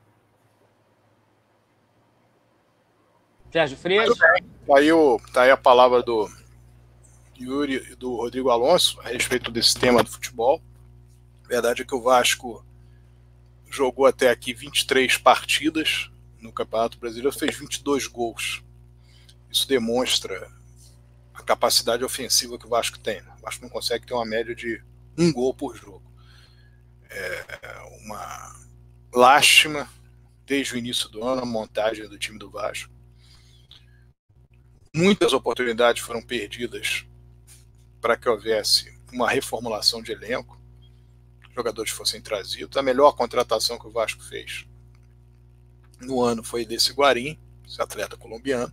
[3.50, 4.16] Sérgio Frias?
[4.16, 4.34] Tá
[4.76, 6.28] aí, o, tá aí a palavra do
[7.38, 10.60] Yuri e do Rodrigo Alonso a respeito desse tema do futebol.
[11.44, 12.64] A verdade é que o Vasco
[13.70, 18.62] jogou até aqui 23 partidas no Campeonato Brasileiro, fez 22 gols.
[19.50, 20.50] Isso demonstra
[21.34, 23.20] a capacidade ofensiva que o Vasco tem.
[23.20, 24.82] O Vasco não consegue ter uma média de
[25.16, 26.02] um gol por jogo.
[27.10, 28.56] É uma
[29.12, 29.88] lástima
[30.44, 32.92] desde o início do ano a montagem do time do Vasco.
[34.94, 37.06] Muitas oportunidades foram perdidas
[38.00, 40.60] para que houvesse uma reformulação de elenco,
[41.54, 42.76] jogadores fossem trazidos.
[42.76, 44.67] A melhor contratação que o Vasco fez
[46.00, 48.72] no ano foi desse Guarim, esse atleta colombiano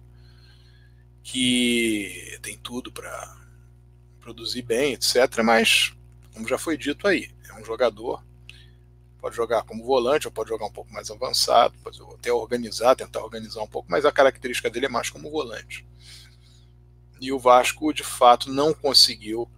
[1.23, 3.35] que tem tudo para
[4.19, 5.15] produzir bem, etc.
[5.43, 5.93] Mas,
[6.31, 8.23] como já foi dito aí, é um jogador,
[9.19, 13.23] pode jogar como volante, ou pode jogar um pouco mais avançado, pode até organizar, tentar
[13.23, 15.85] organizar um pouco, mas a característica dele é mais como volante.
[17.19, 19.49] E o Vasco, de fato, não conseguiu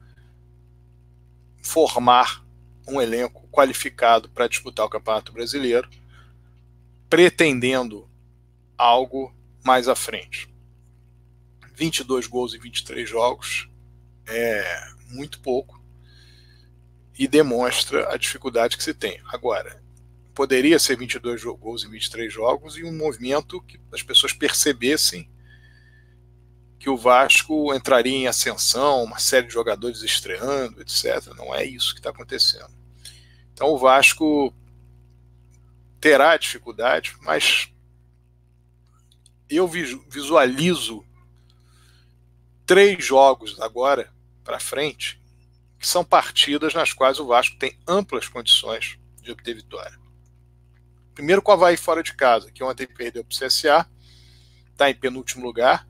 [1.62, 2.46] formar
[2.88, 5.90] um elenco qualificado para disputar o Campeonato Brasileiro,
[7.10, 8.10] pretendendo
[8.78, 10.48] algo mais à frente.
[11.76, 13.70] 22 gols em 23 jogos
[14.26, 15.82] é muito pouco
[17.18, 19.20] e demonstra a dificuldade que se tem.
[19.26, 19.82] Agora,
[20.34, 25.30] poderia ser 22 gols em 23 jogos e um movimento que as pessoas percebessem
[26.80, 31.34] que o Vasco entraria em ascensão, uma série de jogadores estreando, etc.
[31.36, 32.70] Não é isso que está acontecendo.
[33.52, 34.54] Então o Vasco
[36.00, 37.72] terá dificuldade, mas
[39.50, 41.06] eu visualizo
[42.66, 45.22] três jogos agora para frente
[45.80, 49.98] que são partidas nas quais o Vasco tem amplas condições de obter vitória.
[51.14, 53.90] Primeiro com o Havaí fora de casa, que ontem perdeu para o CSA,
[54.72, 55.88] está em penúltimo lugar,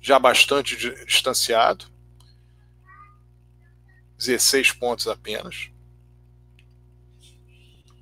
[0.00, 1.86] já bastante distanciado,
[4.18, 5.71] 16 pontos apenas.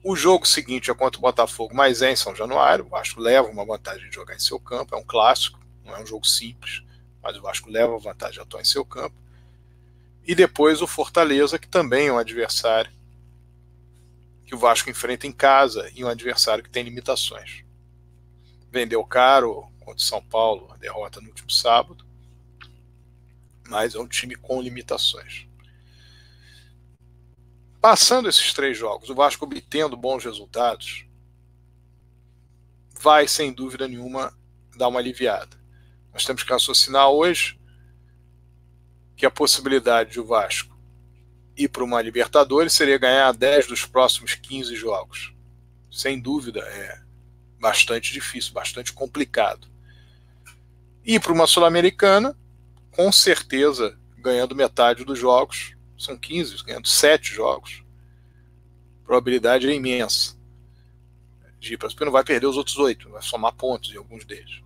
[0.03, 2.87] O jogo seguinte é contra o Botafogo, mas é em São Januário.
[2.87, 6.03] O Vasco leva uma vantagem de jogar em seu campo, é um clássico, não é
[6.03, 6.83] um jogo simples,
[7.23, 9.15] mas o Vasco leva a vantagem de atuar em seu campo.
[10.27, 12.91] E depois o Fortaleza, que também é um adversário
[14.47, 17.63] que o Vasco enfrenta em casa e um adversário que tem limitações.
[18.71, 22.07] Vendeu caro contra o São Paulo, a derrota no último sábado,
[23.69, 25.47] mas é um time com limitações.
[27.81, 31.07] Passando esses três jogos, o Vasco obtendo bons resultados,
[32.93, 34.37] vai sem dúvida nenhuma
[34.77, 35.59] dar uma aliviada.
[36.12, 37.59] Nós temos que raciocinar hoje
[39.16, 40.79] que a possibilidade de o Vasco
[41.57, 45.35] ir para uma Libertadores seria ganhar 10 dos próximos 15 jogos.
[45.90, 47.01] Sem dúvida, é
[47.59, 49.69] bastante difícil, bastante complicado.
[51.03, 52.37] Ir para uma Sul-Americana,
[52.90, 57.83] com certeza, ganhando metade dos jogos, são 15, ganhando 7 jogos.
[59.03, 60.39] A probabilidade é imensa
[61.59, 64.63] de ir para não vai perder os outros oito, vai somar pontos em alguns deles.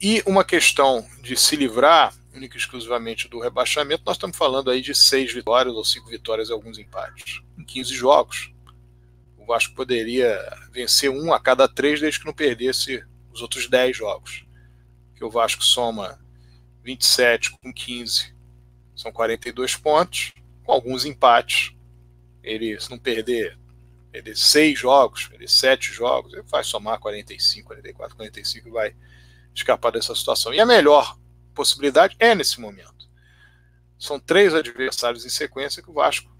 [0.00, 4.80] E uma questão de se livrar única e exclusivamente do rebaixamento, nós estamos falando aí
[4.80, 7.40] de seis vitórias ou cinco vitórias e alguns empates.
[7.58, 8.52] Em 15 jogos,
[9.38, 10.38] o Vasco poderia
[10.70, 14.44] vencer um a cada três desde que não perdesse os outros 10 jogos.
[15.14, 16.20] Que o Vasco soma
[16.84, 18.35] 27 com 15
[18.96, 20.32] são 42 pontos,
[20.64, 21.76] com alguns empates.
[22.42, 23.58] Ele, se não perder,
[24.10, 28.96] perder seis jogos, perder sete jogos, ele vai somar 45, 44, 45 e vai
[29.54, 30.54] escapar dessa situação.
[30.54, 31.16] E a melhor
[31.54, 33.08] possibilidade é nesse momento.
[33.98, 36.34] São três adversários em sequência que o Vasco,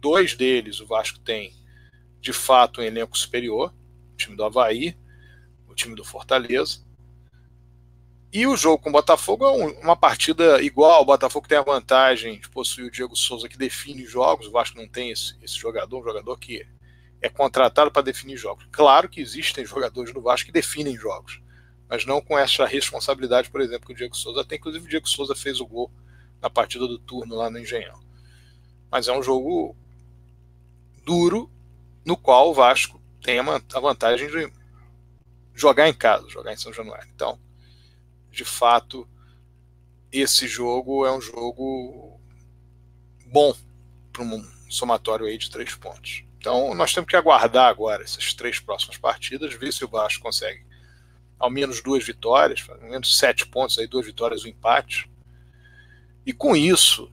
[0.00, 1.54] dois deles o Vasco tem
[2.20, 3.72] de fato um elenco superior,
[4.12, 4.96] o time do Havaí,
[5.66, 6.83] o time do Fortaleza,
[8.34, 11.02] e o jogo com o Botafogo é uma partida igual.
[11.02, 14.48] O Botafogo tem a vantagem de possuir o Diego Souza que define jogos.
[14.48, 16.66] O Vasco não tem esse, esse jogador, um jogador que
[17.22, 18.66] é contratado para definir jogos.
[18.72, 21.40] Claro que existem jogadores no Vasco que definem jogos,
[21.88, 24.58] mas não com essa responsabilidade, por exemplo, que o Diego Souza tem.
[24.58, 25.88] Inclusive, o Diego Souza fez o gol
[26.42, 28.00] na partida do turno lá no Engenhão.
[28.90, 29.76] Mas é um jogo
[31.04, 31.48] duro
[32.04, 34.52] no qual o Vasco tem a vantagem de
[35.54, 37.08] jogar em casa, jogar em São Januário.
[37.14, 37.38] Então,
[38.34, 39.08] de fato,
[40.12, 42.20] esse jogo é um jogo
[43.26, 43.54] bom
[44.12, 46.24] para um somatório aí de três pontos.
[46.38, 50.64] Então, nós temos que aguardar agora essas três próximas partidas, ver se o Vasco consegue
[51.38, 55.10] ao menos duas vitórias, ao menos sete pontos, aí, duas vitórias um empate.
[56.24, 57.12] E com isso,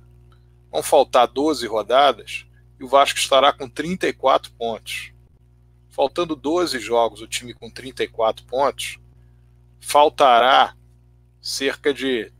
[0.71, 2.45] vão faltar 12 rodadas
[2.79, 5.11] e o Vasco estará com 34 pontos.
[5.89, 8.97] Faltando 12 jogos, o time com 34 pontos,
[9.81, 10.75] faltará
[11.41, 12.31] cerca de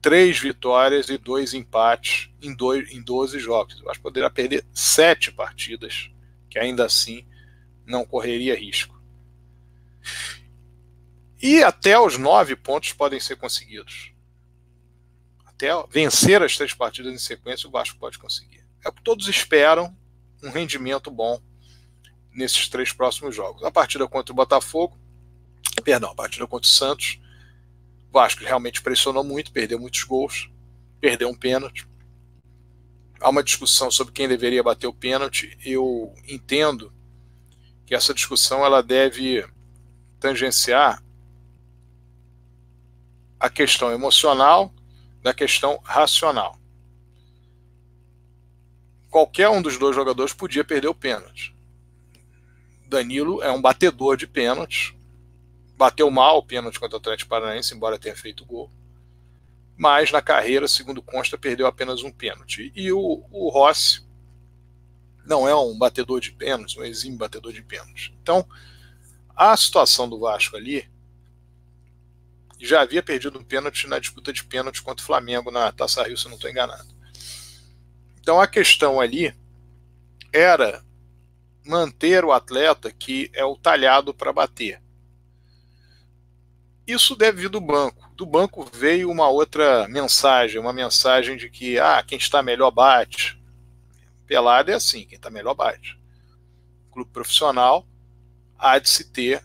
[0.00, 3.80] três vitórias e dois empates em, dois, em 12 jogos.
[3.80, 6.10] Eu acho que poderá perder sete partidas,
[6.48, 7.26] que ainda assim
[7.84, 8.96] não correria risco.
[11.42, 14.12] E até os nove pontos podem ser conseguidos.
[15.44, 18.64] Até vencer as três partidas em sequência, o Vasco pode conseguir.
[18.84, 19.96] É o que todos esperam
[20.42, 21.40] um rendimento bom
[22.32, 23.64] nesses três próximos jogos.
[23.64, 24.98] A partida contra o Botafogo,
[25.82, 27.18] perdão, a partida contra o Santos
[28.16, 30.50] Vasco realmente pressionou muito, perdeu muitos gols,
[30.98, 31.86] perdeu um pênalti.
[33.20, 35.54] Há uma discussão sobre quem deveria bater o pênalti.
[35.62, 36.90] Eu entendo
[37.84, 39.46] que essa discussão ela deve
[40.18, 41.04] tangenciar
[43.38, 44.72] a questão emocional
[45.22, 46.58] da questão racional.
[49.10, 51.54] Qualquer um dos dois jogadores podia perder o pênalti.
[52.88, 54.95] Danilo é um batedor de pênaltis,
[55.76, 58.70] bateu mal o pênalti contra o Atlético Paranaense, embora tenha feito gol.
[59.76, 62.72] mas na carreira, segundo consta, perdeu apenas um pênalti.
[62.74, 64.06] E o, o Rossi
[65.26, 68.10] não é um batedor de pênaltis, um exímio batedor de pênaltis.
[68.22, 68.46] Então,
[69.34, 70.88] a situação do Vasco ali
[72.58, 76.16] já havia perdido um pênalti na disputa de pênalti contra o Flamengo na Taça Rio,
[76.16, 76.88] se não estou enganado.
[78.18, 79.34] Então a questão ali
[80.32, 80.82] era
[81.64, 84.82] manter o atleta que é o talhado para bater.
[86.86, 88.08] Isso deve vir do banco.
[88.14, 93.42] Do banco veio uma outra mensagem, uma mensagem de que ah, quem está melhor bate.
[94.26, 95.98] Pelada é assim, quem está melhor bate.
[96.92, 97.86] Clube profissional
[98.58, 99.42] há de se ter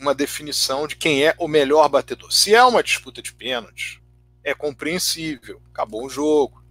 [0.00, 2.32] uma definição de quem é o melhor batedor.
[2.32, 4.00] Se é uma disputa de pênaltis,
[4.42, 6.62] é compreensível, acabou o jogo,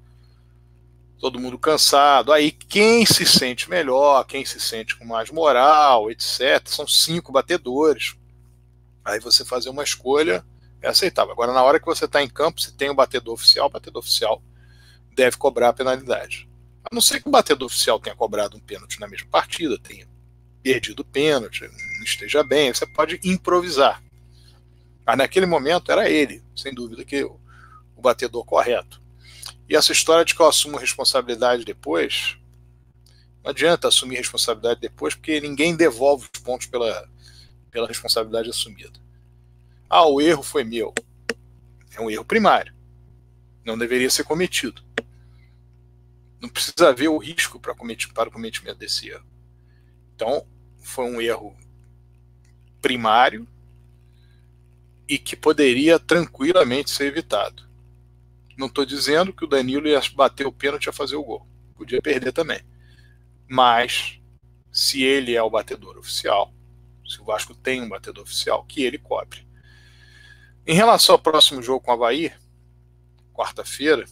[1.17, 2.33] todo mundo cansado.
[2.33, 8.15] Aí quem se sente melhor, quem se sente com mais moral, etc., são cinco batedores.
[9.03, 10.45] Aí você fazer uma escolha
[10.81, 11.31] é aceitável.
[11.31, 13.99] Agora, na hora que você está em campo, se tem o batedor oficial, o batedor
[13.99, 14.41] oficial
[15.15, 16.49] deve cobrar a penalidade.
[16.83, 20.07] A não ser que o batedor oficial tenha cobrado um pênalti na mesma partida, tenha
[20.61, 24.03] perdido o pênalti, não esteja bem, você pode improvisar.
[25.05, 27.39] Mas naquele momento era ele, sem dúvida, que o,
[27.95, 29.01] o batedor correto.
[29.67, 32.37] E essa história de que eu assumo responsabilidade depois,
[33.43, 37.09] não adianta assumir responsabilidade depois, porque ninguém devolve os pontos pela,
[37.73, 38.99] pela responsabilidade assumida.
[39.89, 40.93] Ah, o erro foi meu.
[41.95, 42.73] É um erro primário.
[43.65, 44.81] Não deveria ser cometido.
[46.39, 49.25] Não precisa haver o risco para, cometer, para o cometimento desse erro.
[50.15, 50.45] Então,
[50.79, 51.57] foi um erro
[52.81, 53.47] primário
[55.07, 57.67] e que poderia tranquilamente ser evitado.
[58.57, 61.47] Não estou dizendo que o Danilo ia bater o pênalti a fazer o gol.
[61.75, 62.61] Podia perder também.
[63.47, 64.19] Mas,
[64.71, 66.53] se ele é o batedor oficial,
[67.05, 69.47] se o Vasco tem um batedor oficial, que ele cobre.
[70.65, 72.31] Em relação ao próximo jogo com o Havaí,
[73.33, 74.05] quarta-feira,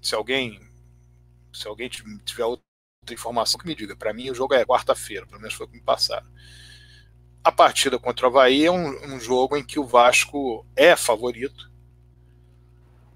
[0.00, 0.60] se alguém
[1.52, 2.62] se alguém tiver outra
[3.10, 5.76] informação que me diga, para mim o jogo é quarta-feira, pelo menos foi o que
[5.76, 6.26] me passaram.
[7.42, 11.68] A partida contra o Havaí é um, um jogo em que o Vasco é favorito,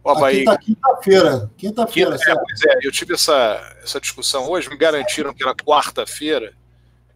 [0.04, 0.44] o Havaí.
[0.60, 1.50] Quinta-feira.
[1.56, 2.16] Quinta-feira.
[2.16, 6.54] Quinta, é, pois é, eu tive essa, essa discussão hoje, me garantiram que era quarta-feira,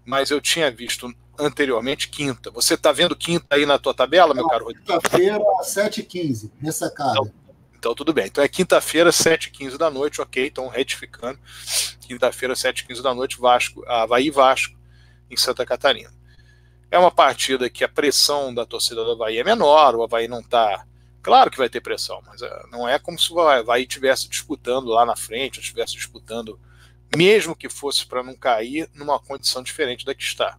[0.04, 2.50] mas eu tinha visto anteriormente quinta.
[2.50, 4.86] Você está vendo quinta aí na tua tabela, Não, meu caro Rodrigo?
[4.86, 7.12] Quinta-feira, 7h15, ressacada.
[7.12, 7.32] Então,
[7.78, 8.26] então, tudo bem.
[8.26, 11.38] Então é quinta-feira, 7h15 da noite, ok, então retificando.
[12.00, 14.76] Quinta-feira, 7h15 da noite, Vasco, Havaí Vasco,
[15.30, 16.12] em Santa Catarina.
[16.90, 20.40] É uma partida que a pressão da torcida do Havaí é menor, o Havaí não
[20.40, 20.84] está
[21.26, 24.86] Claro que vai ter pressão, mas eh, não é como se o Havaí estivesse disputando
[24.86, 26.56] lá na frente, estivesse disputando,
[27.16, 30.56] mesmo que fosse para não cair, numa condição diferente da que está.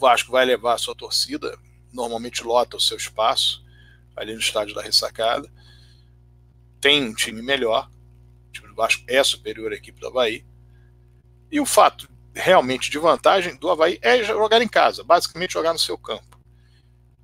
[0.00, 1.58] O Vasco vai levar a sua torcida,
[1.92, 3.62] normalmente lota o seu espaço,
[4.16, 5.46] ali no estádio da ressacada.
[6.80, 7.86] Tem um time melhor,
[8.48, 10.42] o time do Vasco é superior à equipe do Havaí.
[11.52, 15.78] E o fato realmente de vantagem do Havaí é jogar em casa, basicamente jogar no
[15.78, 16.40] seu campo.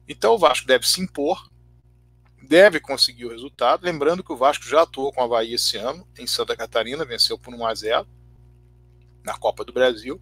[0.06, 1.48] Então o Vasco deve se impor,
[2.42, 3.86] deve conseguir o resultado.
[3.86, 7.38] Lembrando que o Vasco já atuou com a Havaí esse ano, em Santa Catarina, venceu
[7.38, 8.06] por 1 a 0
[9.24, 10.20] na Copa do Brasil.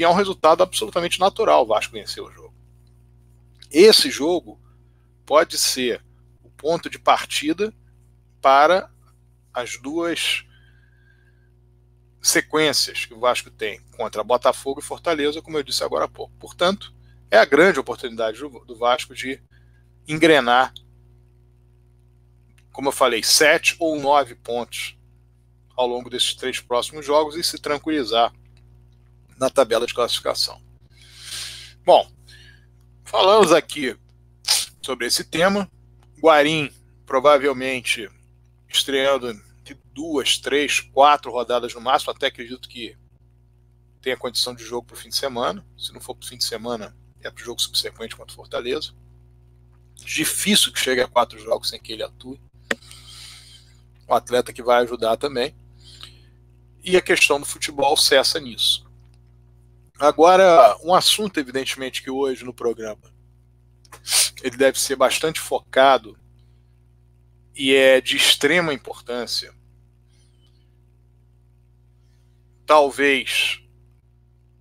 [0.00, 2.54] E é um resultado absolutamente natural o Vasco vencer o jogo.
[3.70, 4.58] Esse jogo
[5.26, 6.02] pode ser
[6.42, 7.70] o ponto de partida
[8.40, 8.90] para
[9.52, 10.46] as duas
[12.22, 16.32] sequências que o Vasco tem contra Botafogo e Fortaleza, como eu disse agora há pouco.
[16.38, 16.94] Portanto,
[17.30, 19.38] é a grande oportunidade do Vasco de
[20.08, 20.72] engrenar,
[22.72, 24.96] como eu falei, sete ou nove pontos
[25.76, 28.32] ao longo desses três próximos jogos e se tranquilizar
[29.40, 30.60] na tabela de classificação.
[31.84, 32.06] Bom,
[33.04, 33.96] falamos aqui
[34.82, 35.68] sobre esse tema.
[36.22, 36.70] Guarim
[37.06, 38.08] provavelmente
[38.68, 39.42] estreando
[39.94, 42.96] duas, três, quatro rodadas no máximo, até acredito que
[44.02, 45.64] tenha condição de jogo para o fim de semana.
[45.78, 48.36] Se não for para o fim de semana, é para o jogo subsequente contra o
[48.36, 48.92] Fortaleza.
[49.94, 52.40] Difícil que chegue a quatro jogos sem que ele atue.
[54.08, 55.54] Um atleta que vai ajudar também.
[56.82, 58.89] E a questão do futebol cessa nisso.
[60.00, 63.12] Agora, um assunto, evidentemente, que hoje no programa
[64.42, 66.18] ele deve ser bastante focado
[67.54, 69.54] e é de extrema importância.
[72.64, 73.60] Talvez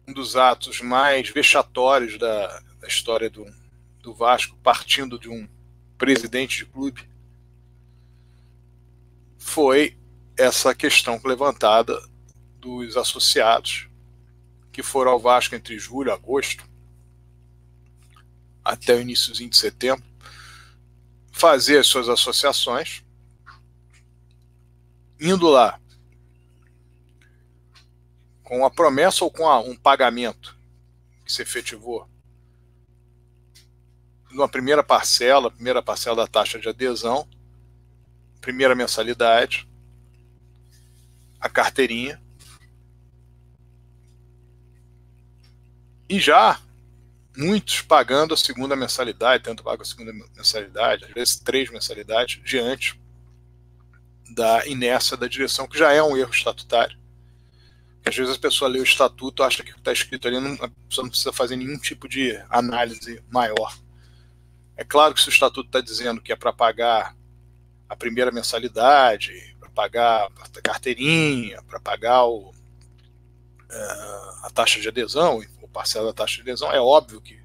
[0.06, 3.46] um dos atos mais vexatórios da, da história do,
[4.02, 5.48] do Vasco, partindo de um
[5.98, 7.10] presidente de clube,
[9.38, 9.98] foi
[10.38, 11.98] essa questão levantada
[12.60, 13.89] dos associados
[14.80, 16.64] que foram ao Vasco entre julho e agosto,
[18.64, 20.06] até o iníciozinho de setembro,
[21.34, 23.04] fazer as suas associações,
[25.20, 25.78] indo lá
[28.42, 30.58] com a promessa ou com a, um pagamento
[31.26, 32.10] que se efetivou
[34.32, 37.28] numa primeira parcela, primeira parcela da taxa de adesão,
[38.40, 39.68] primeira mensalidade,
[41.38, 42.22] a carteirinha.
[46.10, 46.60] E já
[47.38, 53.00] muitos pagando a segunda mensalidade, tanto pago a segunda mensalidade, às vezes três mensalidades, diante
[54.32, 56.98] da inércia da direção, que já é um erro estatutário.
[58.06, 60.54] Às vezes a pessoa lê o estatuto, acha que o que está escrito ali, não,
[60.54, 63.78] a pessoa não precisa fazer nenhum tipo de análise maior.
[64.76, 67.16] É claro que se o estatuto está dizendo que é para pagar
[67.88, 75.44] a primeira mensalidade, para pagar a carteirinha, para pagar o, uh, a taxa de adesão,
[75.70, 77.40] parcela da taxa de adesão, é óbvio que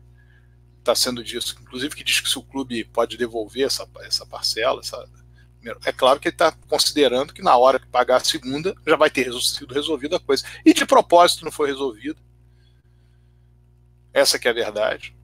[0.79, 1.57] está sendo disso.
[1.61, 5.09] Inclusive que diz que se o clube pode devolver essa, essa parcela, essa,
[5.85, 9.09] é claro que ele está considerando que na hora que pagar a segunda já vai
[9.09, 10.45] ter sido resolvida a coisa.
[10.65, 12.21] E de propósito não foi resolvido.
[14.13, 15.17] Essa que é a verdade.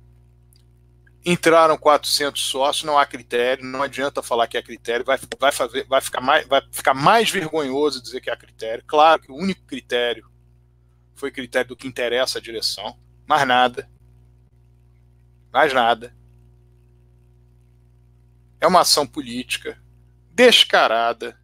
[1.24, 5.86] Entraram 400 sócios, não há critério, não adianta falar que é critério, vai, vai, fazer,
[5.86, 8.82] vai, ficar, mais, vai ficar mais vergonhoso dizer que é critério.
[8.86, 10.29] Claro que o único critério
[11.14, 13.88] foi critério do que interessa à direção, mais nada.
[15.52, 16.14] Mais nada.
[18.60, 19.80] É uma ação política
[20.32, 21.38] descarada.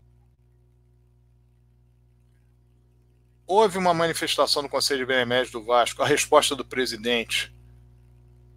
[3.46, 6.02] Houve uma manifestação no Conselho de Benemérito do Vasco.
[6.02, 7.54] A resposta do presidente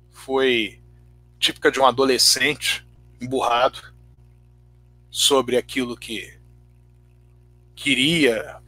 [0.10, 0.82] foi
[1.40, 2.86] típica de um adolescente
[3.22, 3.94] emburrado
[5.10, 6.40] sobre aquilo que
[7.76, 8.62] queria,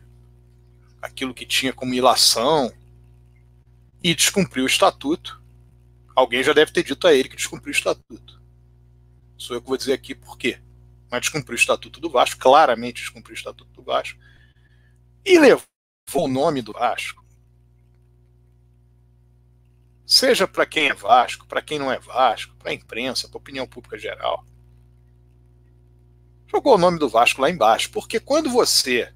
[1.02, 2.72] aquilo que tinha como ilação
[4.04, 5.42] e descumpriu o estatuto.
[6.16, 8.42] Alguém já deve ter dito a ele que descumpriu o estatuto.
[9.38, 10.60] Sou eu que vou dizer aqui por quê
[11.12, 14.18] mas descumpriu o Estatuto do Vasco, claramente descumpriu o Estatuto do Vasco,
[15.26, 15.66] e levou
[16.16, 17.22] o nome do Vasco.
[20.06, 23.42] Seja para quem é Vasco, para quem não é Vasco, para a imprensa, para a
[23.42, 24.46] opinião pública geral.
[26.48, 29.14] Jogou o nome do Vasco lá embaixo, porque quando você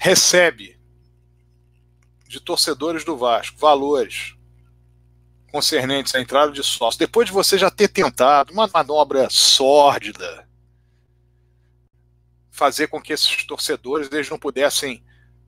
[0.00, 0.80] recebe
[2.26, 4.34] de torcedores do Vasco valores
[5.52, 10.48] concernentes à entrada de sócio, depois de você já ter tentado uma manobra sórdida,
[12.50, 15.04] fazer com que esses torcedores eles não pudessem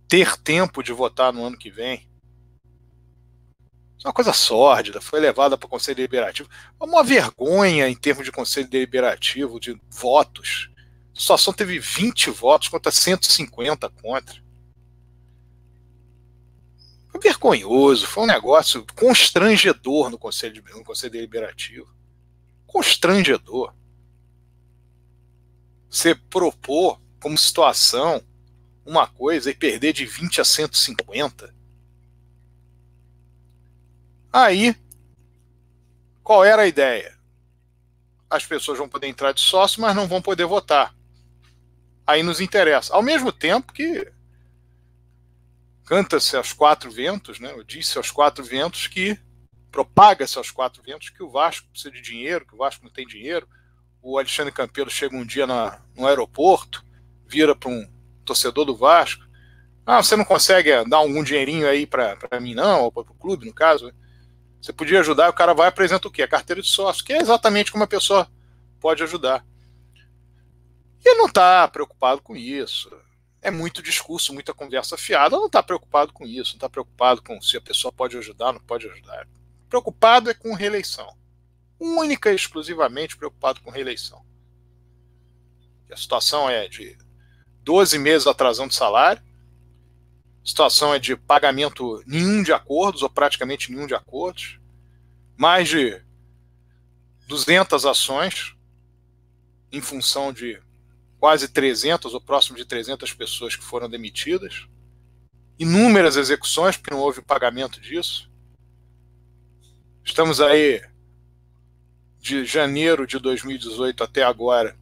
[0.06, 2.06] ter tempo de votar no ano que vem.
[3.96, 6.50] Isso é uma coisa sórdida, foi levada para o Conselho Deliberativo.
[6.78, 10.68] É uma vergonha em termos de Conselho Deliberativo, de votos.
[11.16, 14.41] A situação teve 20 votos contra 150 contra.
[17.22, 21.94] Vergonhoso, foi um negócio constrangedor no Conselho, no Conselho Deliberativo.
[22.66, 23.72] Constrangedor.
[25.88, 28.20] Você propor como situação
[28.84, 31.54] uma coisa e perder de 20 a 150.
[34.32, 34.74] Aí,
[36.24, 37.16] qual era a ideia?
[38.28, 40.92] As pessoas vão poder entrar de sócio, mas não vão poder votar.
[42.04, 42.92] Aí nos interessa.
[42.92, 44.10] Ao mesmo tempo que
[45.84, 47.52] canta-se aos quatro ventos, né?
[47.52, 49.18] Eu disse aos quatro ventos que
[49.70, 53.06] propaga-se aos quatro ventos que o Vasco precisa de dinheiro, que o Vasco não tem
[53.06, 53.48] dinheiro.
[54.00, 56.84] O Alexandre Campelo chega um dia na, no aeroporto,
[57.26, 57.90] vira para um
[58.24, 59.24] torcedor do Vasco.
[59.84, 63.46] Ah, você não consegue dar algum dinheirinho aí para mim, não, ou para o clube,
[63.46, 63.92] no caso?
[64.60, 66.22] Você podia ajudar, o cara vai e apresenta o quê?
[66.22, 68.28] A carteira de sócio, que é exatamente como a pessoa
[68.80, 69.44] pode ajudar.
[71.04, 72.90] E ele não está preocupado com isso
[73.42, 77.42] é muito discurso, muita conversa fiada, não está preocupado com isso, não está preocupado com
[77.42, 79.26] se a pessoa pode ajudar, não pode ajudar.
[79.68, 81.12] Preocupado é com reeleição.
[81.78, 84.24] Única e exclusivamente preocupado com reeleição.
[85.90, 86.96] A situação é de
[87.64, 89.22] 12 meses atrasando salário,
[90.42, 94.58] a situação é de pagamento nenhum de acordos, ou praticamente nenhum de acordos,
[95.36, 96.00] mais de
[97.26, 98.56] 200 ações
[99.70, 100.60] em função de
[101.22, 104.66] quase 300 ou próximo de 300 pessoas que foram demitidas,
[105.56, 108.28] inúmeras execuções, porque não houve pagamento disso.
[110.04, 110.84] Estamos aí
[112.18, 114.76] de janeiro de 2018 até agora.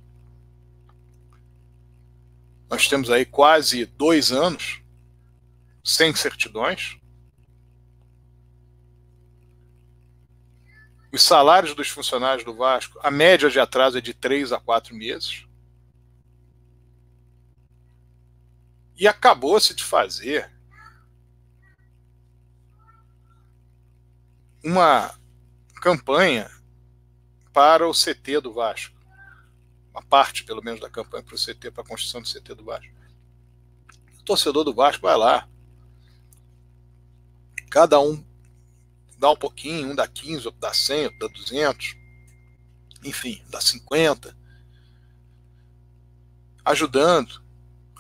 [2.71, 4.81] Nós temos aí quase dois anos
[5.85, 6.97] sem certidões.
[11.13, 14.95] Os salários dos funcionários do Vasco, a média de atraso é de três a quatro
[14.95, 15.50] meses.
[19.01, 20.53] E acabou-se de fazer
[24.63, 25.19] uma
[25.81, 26.51] campanha
[27.51, 28.95] para o CT do Vasco.
[29.91, 32.63] Uma parte, pelo menos, da campanha para o CT, para a construção do CT do
[32.63, 32.93] Vasco.
[34.19, 35.49] O torcedor do Vasco vai lá.
[37.71, 38.23] Cada um
[39.19, 41.97] dá um pouquinho, um dá 15, outro dá 100, outro dá 200,
[43.03, 44.37] enfim, dá 50,
[46.67, 47.40] ajudando.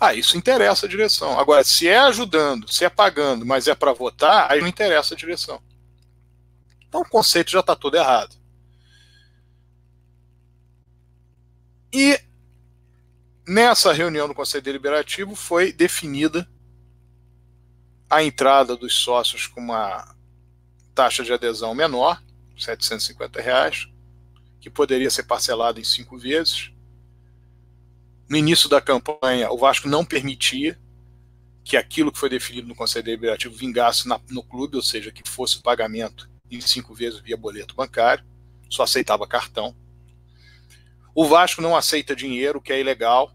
[0.01, 1.38] Ah, isso interessa a direção.
[1.38, 5.16] Agora, se é ajudando, se é pagando, mas é para votar, aí não interessa a
[5.16, 5.62] direção.
[6.88, 8.34] Então o conceito já está todo errado.
[11.92, 12.18] E
[13.46, 16.48] nessa reunião do Conselho Deliberativo foi definida
[18.09, 20.16] a entrada dos sócios com uma
[20.94, 22.22] taxa de adesão menor,
[22.57, 23.86] 750 reais,
[24.61, 26.72] que poderia ser parcelado em cinco vezes.
[28.31, 30.78] No início da campanha, o Vasco não permitia
[31.64, 35.28] que aquilo que foi definido no Conselho Deliberativo vingasse na, no clube, ou seja, que
[35.28, 38.24] fosse o pagamento em cinco vezes via boleto bancário,
[38.68, 39.74] só aceitava cartão.
[41.12, 43.35] O Vasco não aceita dinheiro, que é ilegal.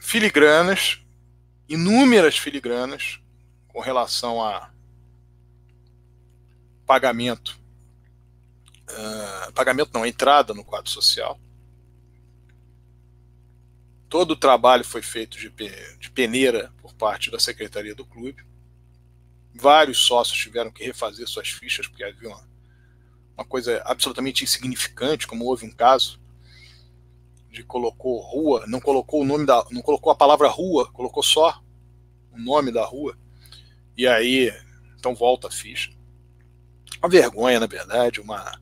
[0.00, 1.04] Filigranas,
[1.68, 3.20] inúmeras filigranas,
[3.68, 4.72] com relação a
[6.84, 7.61] pagamento,
[8.92, 11.38] uh, pagamento não, entrada no quadro social.
[14.08, 15.50] Todo o trabalho foi feito de,
[15.98, 18.44] de peneira por parte da secretaria do clube.
[19.54, 22.48] Vários sócios tiveram que refazer suas fichas porque havia uma,
[23.36, 26.20] uma coisa absolutamente insignificante, como houve um caso
[27.50, 31.62] de colocou rua, não colocou o nome da, não colocou a palavra rua, colocou só
[32.32, 33.16] o nome da rua.
[33.96, 34.50] E aí,
[34.98, 35.92] então volta a ficha.
[36.98, 38.58] Uma vergonha, na verdade, uma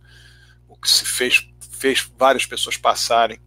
[0.80, 1.50] que se fez
[1.80, 3.40] fez várias pessoas passarem.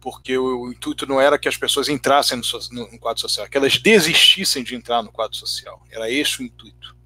[0.00, 3.48] Porque o, o intuito não era que as pessoas entrassem no, no, no quadro social,
[3.48, 5.84] que elas desistissem de entrar no quadro social.
[5.90, 6.96] Era esse o intuito.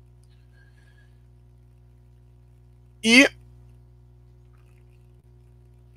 [3.02, 3.30] E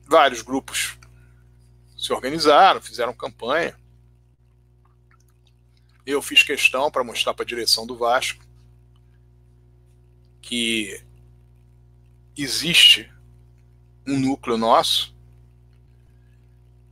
[0.05, 0.97] vários grupos
[1.97, 3.77] se organizaram, fizeram campanha.
[6.05, 8.43] Eu fiz questão para mostrar para a direção do Vasco
[10.41, 11.01] que
[12.37, 13.11] existe
[14.07, 15.15] um núcleo nosso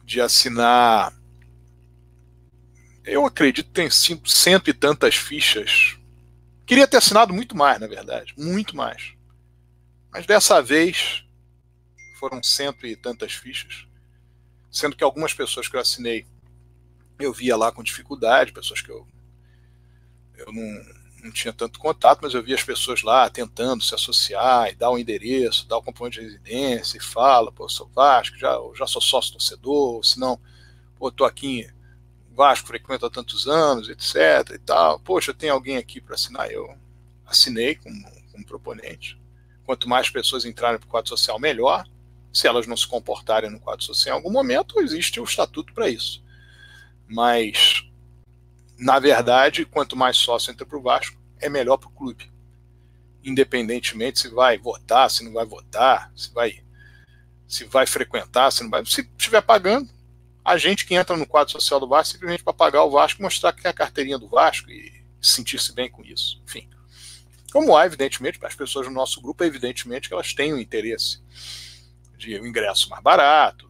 [0.04, 1.14] de assinar.
[3.04, 5.98] Eu acredito que tem cento e tantas fichas.
[6.66, 9.14] Queria ter assinado muito mais, na verdade, muito mais.
[10.12, 11.26] Mas dessa vez
[12.20, 13.88] foram cento e tantas fichas,
[14.70, 16.26] sendo que algumas pessoas que eu assinei
[17.20, 19.08] eu via lá com dificuldade, pessoas que eu,
[20.36, 24.70] eu não, não tinha tanto contato, mas eu via as pessoas lá tentando se associar
[24.70, 27.90] e dar o um endereço, dar o componente de residência e fala, pô, eu sou
[27.94, 30.40] Vasco, já, já sou sócio torcedor, não,
[30.98, 31.68] pô, tô aqui
[32.32, 35.00] Vasco, frequento há tantos anos, etc e tal.
[35.00, 36.50] Poxa, tem alguém aqui para assinar?
[36.50, 36.76] Eu
[37.26, 39.20] assinei como, como proponente.
[39.66, 41.86] Quanto mais pessoas entrarem para o quadro social, melhor.
[42.34, 45.74] Se elas não se comportarem no quadro social em algum momento, existe o um estatuto
[45.74, 46.24] para isso.
[47.06, 47.84] Mas,
[48.82, 52.32] na verdade, quanto mais sócio entra para o Vasco, é melhor para o clube.
[53.24, 56.64] Independentemente se vai votar, se não vai votar, se vai,
[57.48, 58.84] se vai frequentar, se não vai.
[58.88, 59.88] Se estiver pagando,
[60.44, 63.54] a gente que entra no quadro social do Vasco simplesmente para pagar o Vasco, mostrar
[63.54, 66.42] que é a carteirinha do Vasco e sentir-se bem com isso.
[66.44, 66.68] Enfim.
[67.54, 71.22] Como há, evidentemente, as pessoas do nosso grupo, evidentemente que elas têm o interesse
[72.18, 73.70] de um ingresso mais barato,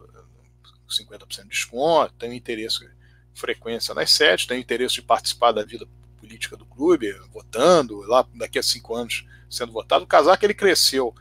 [0.88, 2.88] 50% de desconto, têm o interesse
[3.34, 5.86] frequência nas sedes, tem interesse de participar da vida
[6.18, 10.04] política do clube, votando, lá daqui a cinco anos sendo votado.
[10.04, 11.14] O Casaco ele cresceu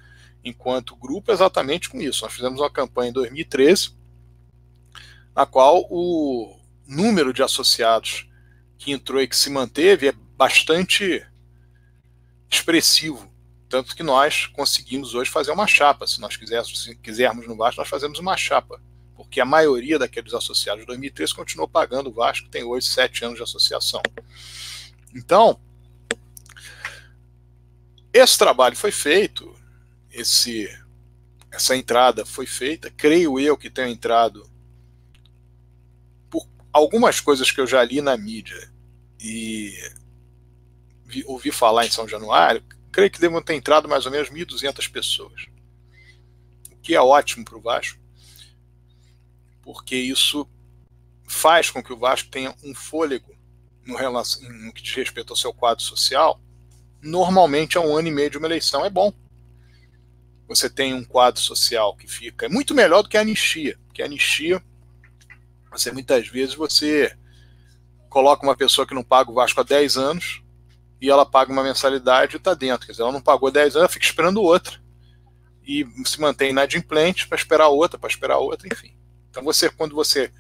[0.44, 2.24] enquanto grupo exatamente com isso.
[2.24, 3.96] Nós fizemos uma campanha em 2013,
[5.36, 6.58] na qual o
[6.88, 8.30] número de associados
[8.78, 11.26] que entrou e que se manteve é bastante
[12.50, 13.32] expressivo.
[13.70, 16.06] Tanto que nós conseguimos hoje fazer uma chapa.
[16.06, 18.82] Se nós quisermos, se quisermos no Vasco, nós fazemos uma chapa
[19.32, 22.10] porque a maioria daqueles associados de 2003 continuou pagando.
[22.10, 24.02] O Vasco, tem hoje sete anos de associação.
[25.16, 25.58] Então,
[28.12, 29.56] esse trabalho foi feito,
[30.12, 30.68] esse,
[31.50, 34.46] essa entrada foi feita, creio eu que tenha entrado
[36.30, 38.70] por algumas coisas que eu já li na mídia
[39.18, 39.72] e
[41.06, 42.62] vi, ouvi falar em São Januário,
[42.92, 45.46] creio que devam ter entrado mais ou menos 1.200 pessoas,
[46.70, 48.02] o que é ótimo para o Vasco
[49.72, 50.46] porque isso
[51.26, 53.34] faz com que o Vasco tenha um fôlego
[53.88, 56.42] no, relação, no que diz respeito ao seu quadro social.
[57.02, 59.14] Normalmente, a um ano e meio de uma eleição é bom.
[60.46, 62.48] Você tem um quadro social que fica.
[62.48, 64.62] É muito melhor do que a anistia, porque a anistia,
[65.72, 67.18] você muitas vezes você
[68.10, 70.44] coloca uma pessoa que não paga o Vasco há 10 anos
[71.00, 72.86] e ela paga uma mensalidade e está dentro.
[72.86, 74.82] Quer dizer, ela não pagou 10 anos, ela fica esperando outra.
[75.66, 79.00] E se mantém inadimplente para esperar outra, para esperar outra, enfim.
[79.32, 80.32] Então, você, quando você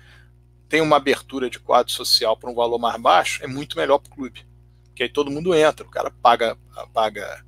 [0.69, 4.11] tem uma abertura de quadro social para um valor mais baixo, é muito melhor para
[4.11, 4.45] o clube.
[4.85, 6.57] Porque aí todo mundo entra, o cara paga,
[6.93, 7.43] paga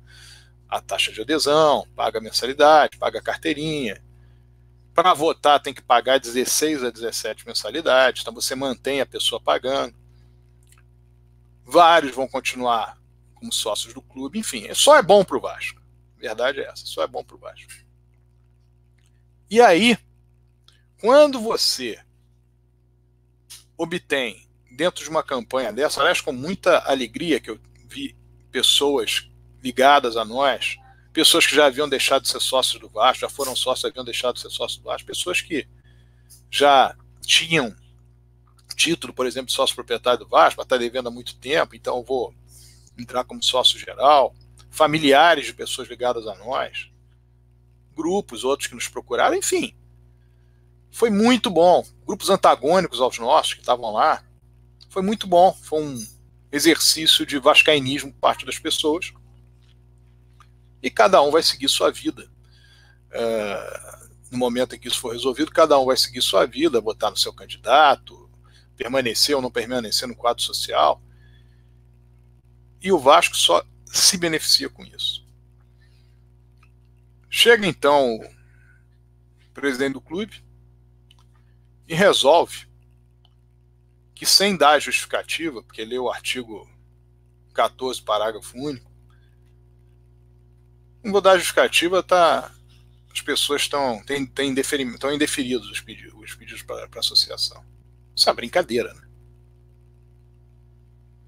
[0.68, 4.02] a taxa de adesão, paga a mensalidade, paga a carteirinha.
[4.94, 9.94] Para votar tem que pagar 16 a 17 mensalidades, então você mantém a pessoa pagando.
[11.64, 12.98] Vários vão continuar
[13.34, 15.80] como sócios do clube, enfim, só é bom para o Vasco.
[16.16, 17.72] Verdade é essa, só é bom para o Vasco.
[19.50, 19.96] E aí,
[21.04, 22.02] quando você
[23.76, 28.16] obtém, dentro de uma campanha dessa, aliás, com muita alegria que eu vi
[28.50, 29.28] pessoas
[29.62, 30.78] ligadas a nós,
[31.12, 34.36] pessoas que já haviam deixado de ser sócios do Vasco, já foram sócios, haviam deixado
[34.36, 35.68] de ser sócios do Vasco, pessoas que
[36.50, 37.76] já tinham
[38.74, 42.02] título, por exemplo, de sócio proprietário do Vasco, mas está devendo há muito tempo, então
[42.02, 42.34] vou
[42.96, 44.34] entrar como sócio geral,
[44.70, 46.90] familiares de pessoas ligadas a nós,
[47.94, 49.76] grupos, outros que nos procuraram, enfim.
[50.94, 51.84] Foi muito bom.
[52.06, 54.22] Grupos antagônicos aos nossos que estavam lá.
[54.88, 55.52] Foi muito bom.
[55.52, 56.06] Foi um
[56.52, 59.12] exercício de vascainismo por parte das pessoas.
[60.80, 62.30] E cada um vai seguir sua vida.
[63.10, 63.90] É,
[64.30, 67.16] no momento em que isso for resolvido, cada um vai seguir sua vida, votar no
[67.16, 68.30] seu candidato,
[68.76, 71.02] permanecer ou não permanecer no quadro social.
[72.80, 75.26] E o Vasco só se beneficia com isso.
[77.28, 80.43] Chega então o presidente do clube,
[81.86, 82.66] e resolve
[84.14, 86.68] que, sem dar justificativa, porque leu o artigo
[87.52, 88.90] 14, parágrafo único,
[91.02, 92.52] não vou dar justificativa, tá,
[93.12, 97.64] as pessoas estão têm, têm estão indeferidos os pedidos, os pedidos para a associação.
[98.16, 99.02] Isso é uma brincadeira, né?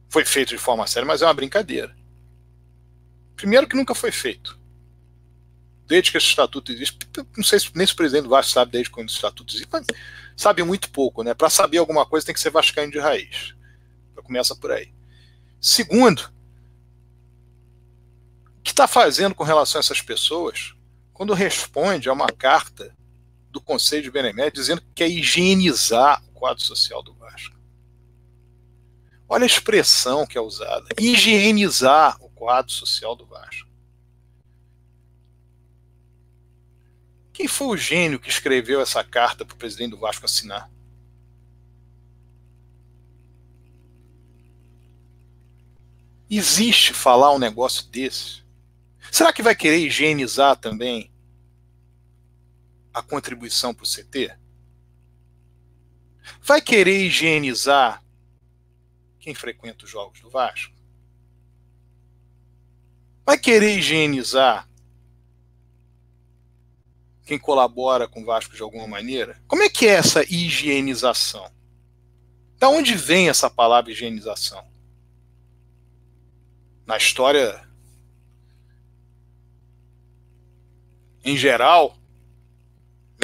[0.08, 1.94] Foi feito de forma séria, mas é uma brincadeira.
[3.34, 4.58] Primeiro que nunca foi feito
[5.86, 6.98] desde que esse estatuto existe,
[7.36, 9.86] não sei se nem se o presidente Vasco sabe desde quando esse estatuto existe, mas
[10.36, 11.34] sabe muito pouco, né?
[11.34, 13.54] Para saber alguma coisa tem que ser vascaíno de raiz.
[14.14, 14.92] Já começa por aí.
[15.60, 16.30] Segundo,
[18.58, 20.74] o que está fazendo com relação a essas pessoas
[21.12, 22.94] quando responde a uma carta
[23.50, 27.56] do Conselho de Benemérito dizendo que quer higienizar o quadro social do Vasco?
[29.28, 33.65] Olha a expressão que é usada: higienizar o quadro social do Vasco.
[37.36, 40.70] Quem foi o gênio que escreveu essa carta para o presidente do Vasco assinar?
[46.30, 48.42] Existe falar um negócio desse?
[49.12, 51.12] Será que vai querer higienizar também
[52.94, 54.34] a contribuição para o CT?
[56.40, 58.02] Vai querer higienizar
[59.20, 60.74] quem frequenta os jogos do Vasco?
[63.26, 64.66] Vai querer higienizar
[67.26, 69.42] quem colabora com o Vasco de alguma maneira?
[69.48, 71.50] Como é que é essa higienização?
[72.56, 74.64] Da onde vem essa palavra higienização?
[76.86, 77.66] Na história
[81.24, 81.98] em geral,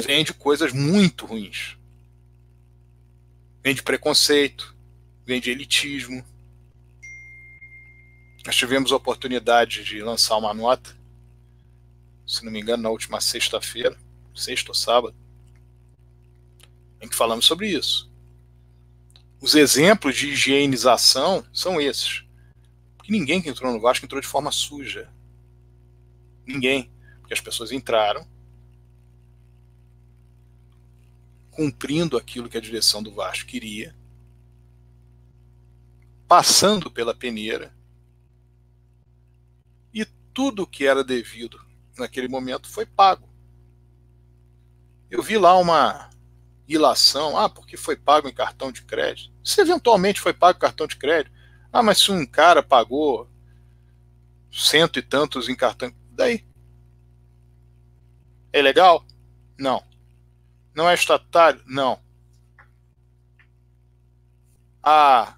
[0.05, 1.77] vem de coisas muito ruins.
[3.63, 4.75] Vem de preconceito,
[5.25, 6.25] vem de elitismo.
[8.45, 10.93] Nós tivemos a oportunidade de lançar uma nota
[12.25, 13.97] se não me engano, na última sexta-feira,
[14.33, 15.15] sexta ou sábado,
[17.01, 18.11] em que falamos sobre isso.
[19.41, 22.23] Os exemplos de higienização são esses.
[22.95, 25.11] Porque ninguém que entrou no Vasco entrou de forma suja.
[26.45, 26.89] Ninguém.
[27.19, 28.25] Porque as pessoas entraram
[31.53, 33.95] cumprindo aquilo que a direção do Vasco queria,
[36.27, 37.75] passando pela peneira,
[39.93, 40.03] e
[40.33, 41.62] tudo que era devido
[41.97, 43.29] naquele momento foi pago.
[45.09, 46.09] Eu vi lá uma
[46.67, 49.33] ilação, ah, porque foi pago em cartão de crédito.
[49.43, 51.33] Se eventualmente foi pago em cartão de crédito,
[51.71, 53.29] ah, mas se um cara pagou
[54.51, 56.45] cento e tantos em cartão, daí?
[58.51, 59.05] É legal?
[59.57, 59.83] Não.
[60.75, 61.61] Não é estatutário?
[61.65, 62.01] Não.
[64.81, 65.37] Há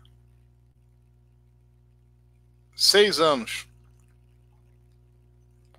[2.76, 3.68] seis anos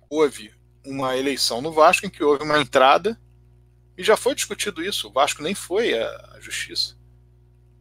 [0.09, 0.56] houve
[0.87, 3.19] uma eleição no Vasco em que houve uma entrada
[3.97, 5.09] e já foi discutido isso.
[5.09, 6.97] O Vasco nem foi à justiça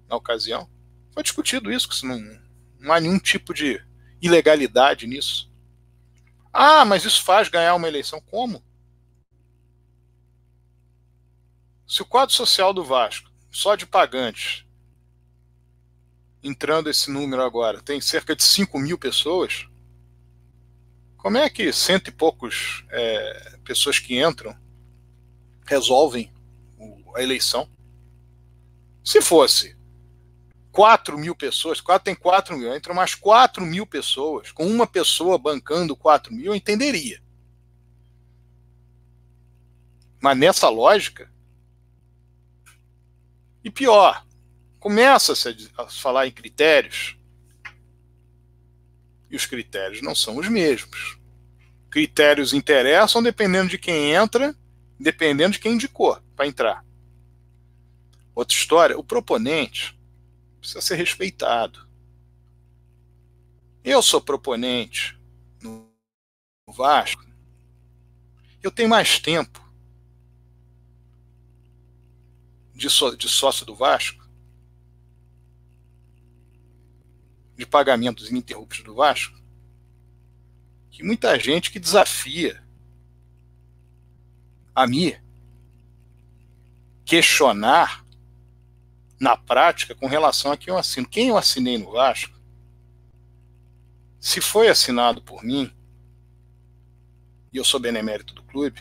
[0.09, 0.69] na ocasião.
[1.13, 2.19] Foi discutido isso, que não,
[2.79, 3.81] não há nenhum tipo de
[4.21, 5.51] ilegalidade nisso.
[6.53, 8.21] Ah, mas isso faz ganhar uma eleição.
[8.21, 8.63] Como?
[11.87, 14.67] Se o quadro social do Vasco, só de pagantes,
[16.43, 19.69] entrando esse número agora, tem cerca de 5 mil pessoas.
[21.27, 24.57] Como é que cento e poucos é, pessoas que entram
[25.67, 26.33] resolvem
[27.17, 27.69] a eleição?
[29.05, 29.77] Se fosse
[30.71, 35.37] 4 mil pessoas, 4 tem 4 mil, entram mais 4 mil pessoas, com uma pessoa
[35.37, 37.21] bancando 4 mil, eu entenderia.
[40.23, 41.29] Mas nessa lógica.
[43.65, 44.25] E pior,
[44.79, 47.19] começa-se a falar em critérios.
[49.29, 51.16] E os critérios não são os mesmos.
[51.97, 54.55] Critérios interessam dependendo de quem entra,
[55.01, 56.85] dependendo de quem indicou para entrar.
[58.35, 59.99] Outra história, o proponente
[60.61, 61.89] precisa ser respeitado.
[63.83, 65.19] Eu sou proponente
[65.63, 65.91] no
[66.69, 67.25] Vasco.
[68.63, 69.67] Eu tenho mais tempo
[72.75, 74.23] de, de sócio do Vasco,
[77.57, 79.46] de pagamentos ininterruptos do Vasco,
[80.97, 82.65] que muita gente que desafia
[84.75, 85.15] a mim
[87.05, 88.03] questionar
[89.21, 91.07] na prática com relação a quem eu assino.
[91.07, 92.35] Quem eu assinei no Vasco,
[94.19, 95.71] se foi assinado por mim,
[97.53, 98.81] e eu sou benemérito do clube,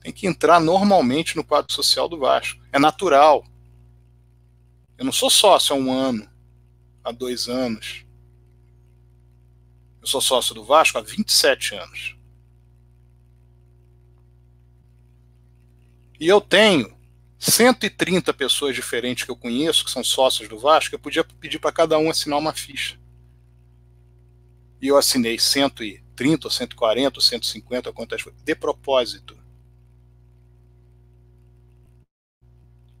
[0.00, 2.62] tem que entrar normalmente no quadro social do Vasco.
[2.72, 3.44] É natural.
[4.96, 6.26] Eu não sou sócio há um ano,
[7.04, 8.06] há dois anos.
[10.00, 12.16] Eu sou sócio do Vasco há 27 anos.
[16.18, 16.96] E eu tenho
[17.38, 21.72] 130 pessoas diferentes que eu conheço, que são sócios do Vasco, eu podia pedir para
[21.72, 22.98] cada um assinar uma ficha.
[24.80, 29.38] E eu assinei 130, 140, 150, quantas de propósito.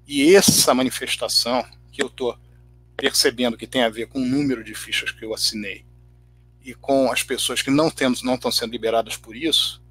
[0.06, 2.38] E essa manifestação que eu estou
[2.96, 5.89] percebendo que tem a ver com o número de fichas que eu assinei
[6.62, 9.82] e com as pessoas que não, temos, não estão sendo liberadas por isso,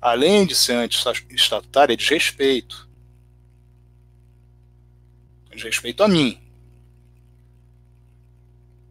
[0.00, 2.88] além de ser anti-estatutária, é desrespeito.
[5.50, 6.40] É desrespeito a mim.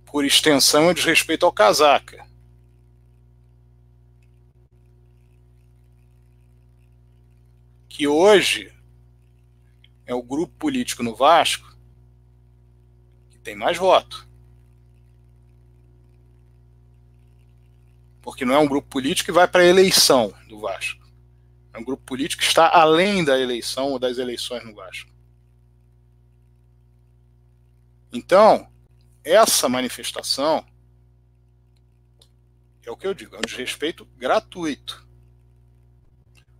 [0.05, 2.25] Por extensão, é desrespeito ao casaca.
[7.87, 8.73] Que hoje
[10.05, 11.77] é o grupo político no Vasco
[13.29, 14.27] que tem mais voto.
[18.23, 21.05] Porque não é um grupo político que vai para a eleição do Vasco.
[21.73, 25.11] É um grupo político que está além da eleição ou das eleições no Vasco.
[28.13, 28.71] Então,
[29.23, 30.65] essa manifestação
[32.85, 35.05] é o que eu digo, é um desrespeito gratuito.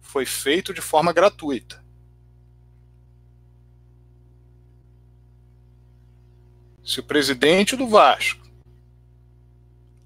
[0.02, 1.82] Foi feito de forma gratuita.
[6.84, 8.46] Se o presidente do Vasco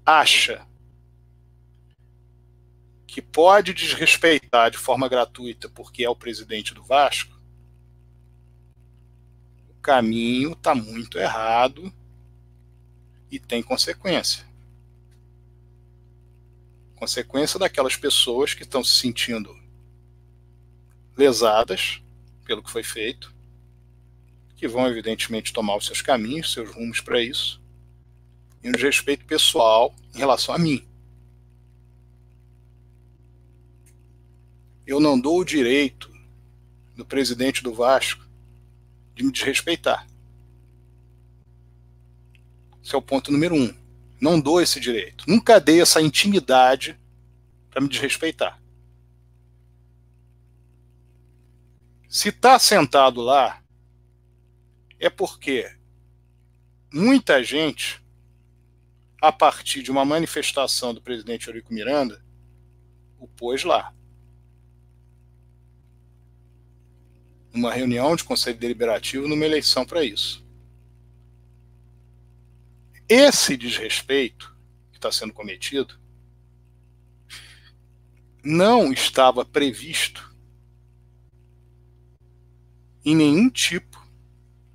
[0.06, 0.64] acha
[3.18, 7.36] que pode desrespeitar de forma gratuita porque é o presidente do Vasco,
[9.68, 11.92] o caminho está muito errado
[13.28, 14.46] e tem consequência.
[16.94, 19.52] Consequência daquelas pessoas que estão se sentindo
[21.16, 22.00] lesadas
[22.44, 23.34] pelo que foi feito
[24.54, 27.60] que vão, evidentemente, tomar os seus caminhos, seus rumos para isso,
[28.62, 30.87] e um respeito pessoal em relação a mim.
[34.88, 36.10] Eu não dou o direito
[36.96, 38.26] do presidente do Vasco
[39.14, 40.08] de me desrespeitar.
[42.82, 43.76] Esse é o ponto número um.
[44.18, 45.26] Não dou esse direito.
[45.28, 46.98] Nunca dei essa intimidade
[47.68, 48.58] para me desrespeitar.
[52.08, 53.62] Se está sentado lá
[54.98, 55.70] é porque
[56.90, 58.02] muita gente,
[59.20, 62.24] a partir de uma manifestação do presidente Eurico Miranda,
[63.18, 63.92] o pôs lá.
[67.52, 70.46] Numa reunião de conselho deliberativo, numa eleição para isso.
[73.08, 74.54] Esse desrespeito
[74.90, 75.98] que está sendo cometido
[78.44, 80.34] não estava previsto
[83.04, 84.06] em nenhum tipo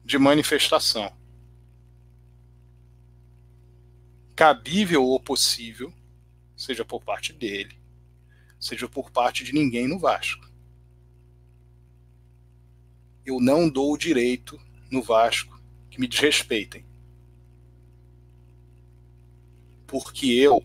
[0.03, 1.15] de manifestação.
[4.35, 5.93] Cabível ou possível,
[6.55, 7.77] seja por parte dele,
[8.59, 10.51] seja por parte de ninguém no Vasco.
[13.25, 14.59] Eu não dou o direito
[14.91, 15.59] no Vasco
[15.89, 16.85] que me desrespeitem.
[19.87, 20.63] Porque eu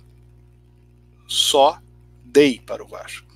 [1.27, 1.81] só
[2.25, 3.29] dei para o Vasco.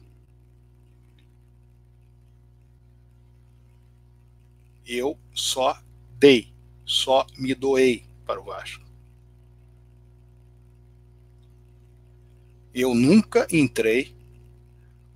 [4.87, 5.81] Eu só
[6.18, 6.53] dei.
[6.85, 8.85] só me doei para o Vasco.
[12.75, 14.16] Eu nunca entrei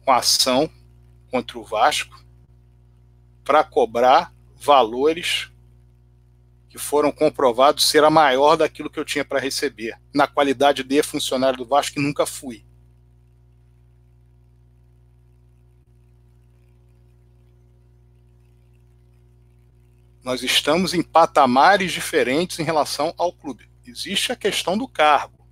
[0.04, 0.70] com ação
[1.30, 2.25] contra o Vasco
[3.46, 5.52] para cobrar valores
[6.68, 11.02] que foram comprovados ser a maior daquilo que eu tinha para receber, na qualidade de
[11.04, 12.66] funcionário do Vasco, que nunca fui.
[20.24, 23.70] Nós estamos em patamares diferentes em relação ao clube.
[23.86, 25.46] Existe a questão do cargo.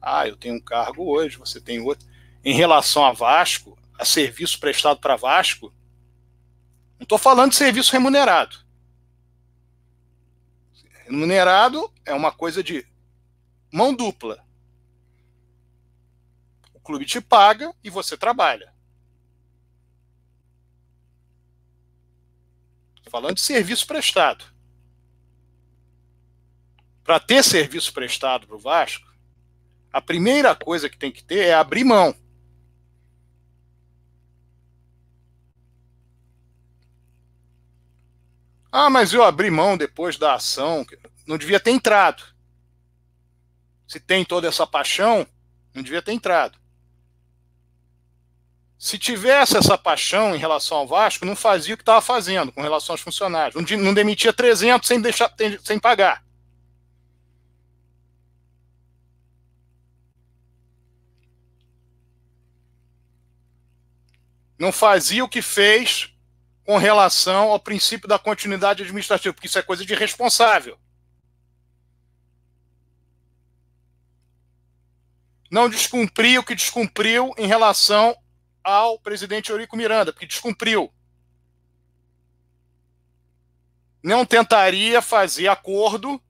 [0.00, 2.08] Ah, eu tenho um cargo hoje, você tem outro.
[2.42, 5.70] Em relação a Vasco, a serviço prestado para Vasco,
[7.04, 8.56] estou falando de serviço remunerado.
[11.04, 12.86] Remunerado é uma coisa de
[13.72, 14.44] mão dupla.
[16.72, 18.74] O clube te paga e você trabalha.
[23.14, 24.44] falando de serviço prestado.
[27.04, 29.06] Para ter serviço prestado para o Vasco,
[29.92, 32.12] a primeira coisa que tem que ter é abrir mão.
[38.76, 40.84] Ah, mas eu abri mão depois da ação.
[41.28, 42.24] Não devia ter entrado.
[43.86, 45.24] Se tem toda essa paixão,
[45.72, 46.58] não devia ter entrado.
[48.76, 52.62] Se tivesse essa paixão em relação ao Vasco, não fazia o que estava fazendo com
[52.62, 53.54] relação aos funcionários.
[53.78, 56.24] Não demitia 300 sem, deixar, sem pagar.
[64.58, 66.12] Não fazia o que fez
[66.64, 70.78] com relação ao princípio da continuidade administrativa, porque isso é coisa de responsável.
[75.50, 78.16] Não descumpriu o que descumpriu em relação
[78.62, 80.92] ao presidente Eurico Miranda, porque descumpriu.
[84.02, 86.20] Não tentaria fazer acordo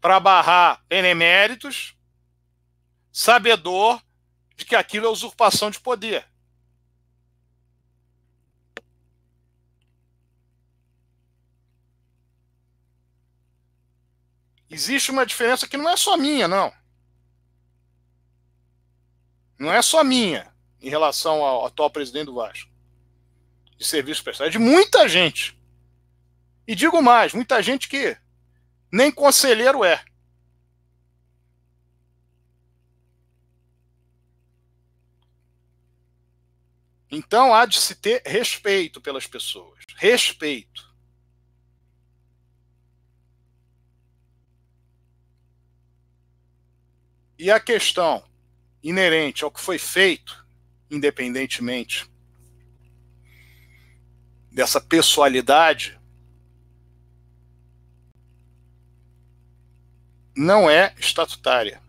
[0.00, 1.96] para barrar beneméritos,
[3.12, 4.02] sabedor
[4.56, 6.28] de que aquilo é usurpação de poder.
[14.74, 16.74] Existe uma diferença que não é só minha, não.
[19.56, 20.52] Não é só minha
[20.82, 22.68] em relação ao atual presidente do Vasco.
[23.78, 24.48] De serviço prestado.
[24.48, 25.56] É de muita gente.
[26.66, 28.18] E digo mais, muita gente que
[28.90, 30.04] nem conselheiro é.
[37.08, 39.84] Então há de se ter respeito pelas pessoas.
[39.94, 40.92] Respeito.
[47.38, 48.24] E a questão
[48.82, 50.46] inerente ao que foi feito,
[50.90, 52.08] independentemente
[54.52, 55.98] dessa pessoalidade,
[60.36, 61.82] não é estatutária.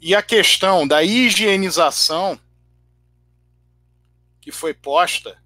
[0.00, 2.38] E a questão da higienização
[4.40, 5.42] que foi posta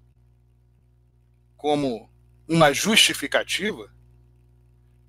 [1.57, 2.09] como
[2.47, 3.93] uma justificativa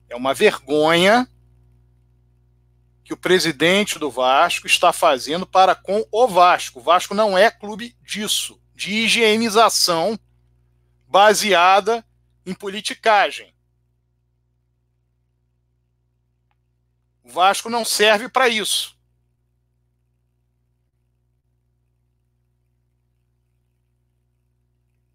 [0.08, 1.28] é uma vergonha
[3.06, 6.80] que o presidente do Vasco está fazendo para com o Vasco.
[6.80, 10.18] O Vasco não é clube disso, de higienização
[11.06, 12.04] baseada
[12.44, 13.54] em politicagem.
[17.22, 18.98] O Vasco não serve para isso.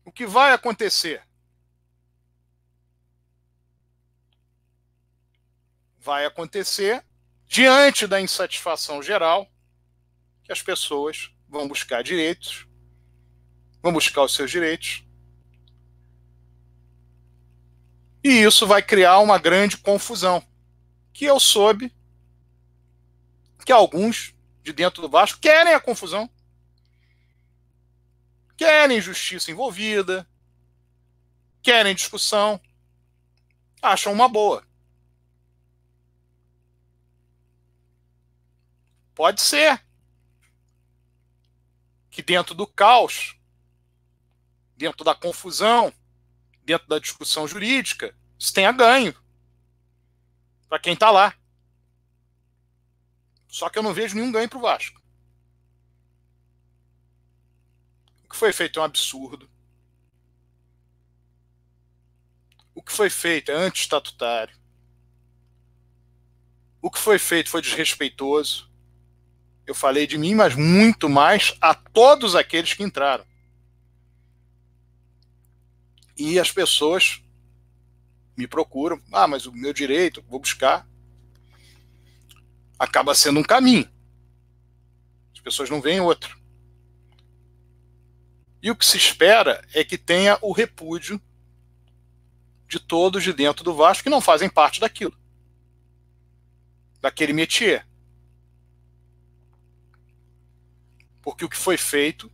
[0.06, 1.28] O que vai acontecer?
[6.00, 7.06] Vai acontecer
[7.52, 9.46] diante da insatisfação geral,
[10.42, 12.66] que as pessoas vão buscar direitos,
[13.84, 15.04] vão buscar os seus direitos.
[18.24, 20.42] E isso vai criar uma grande confusão,
[21.12, 21.94] que eu soube
[23.66, 24.34] que alguns
[24.64, 26.30] de dentro do Vasco querem a confusão,
[28.56, 30.26] querem justiça envolvida,
[31.62, 32.62] querem discussão,
[33.82, 34.66] acham uma boa.
[39.22, 39.86] Pode ser
[42.10, 43.40] que dentro do caos,
[44.76, 45.94] dentro da confusão,
[46.64, 49.14] dentro da discussão jurídica, isso tenha ganho
[50.68, 51.38] para quem está lá.
[53.48, 55.00] Só que eu não vejo nenhum ganho para o Vasco.
[58.24, 59.48] O que foi feito é um absurdo.
[62.74, 64.60] O que foi feito é anti-estatutário.
[66.82, 68.71] O que foi feito foi desrespeitoso.
[69.72, 73.26] Eu falei de mim, mas muito mais a todos aqueles que entraram.
[76.18, 77.24] E as pessoas
[78.36, 79.02] me procuram.
[79.14, 80.86] Ah, mas o meu direito, vou buscar.
[82.78, 83.90] Acaba sendo um caminho.
[85.34, 86.38] As pessoas não veem outro.
[88.62, 91.18] E o que se espera é que tenha o repúdio
[92.68, 95.18] de todos de dentro do Vasco que não fazem parte daquilo.
[97.00, 97.90] Daquele métier.
[101.22, 102.32] Porque o que foi feito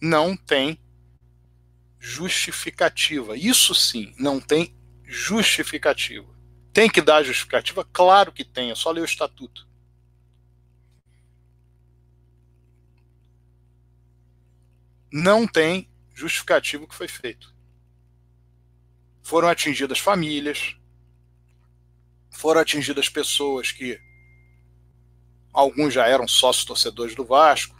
[0.00, 0.80] não tem
[1.98, 3.36] justificativa.
[3.36, 4.74] Isso sim, não tem
[5.04, 6.34] justificativa.
[6.72, 7.84] Tem que dar justificativa?
[7.92, 9.66] Claro que tem, é só ler o estatuto.
[15.10, 17.54] Não tem justificativo o que foi feito.
[19.22, 20.76] Foram atingidas famílias,
[22.30, 24.00] foram atingidas pessoas que
[25.56, 27.76] alguns já eram sócios torcedores do Vasco,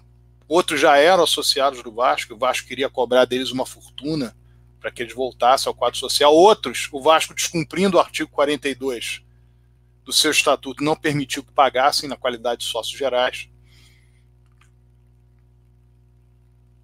[0.48, 4.36] Outros já eram associados do Vasco, o Vasco queria cobrar deles uma fortuna
[4.80, 6.32] para que eles voltassem ao quadro social.
[6.32, 9.22] Outros, o Vasco descumprindo o artigo 42
[10.04, 13.48] do seu estatuto, não permitiu que pagassem na qualidade de sócios gerais.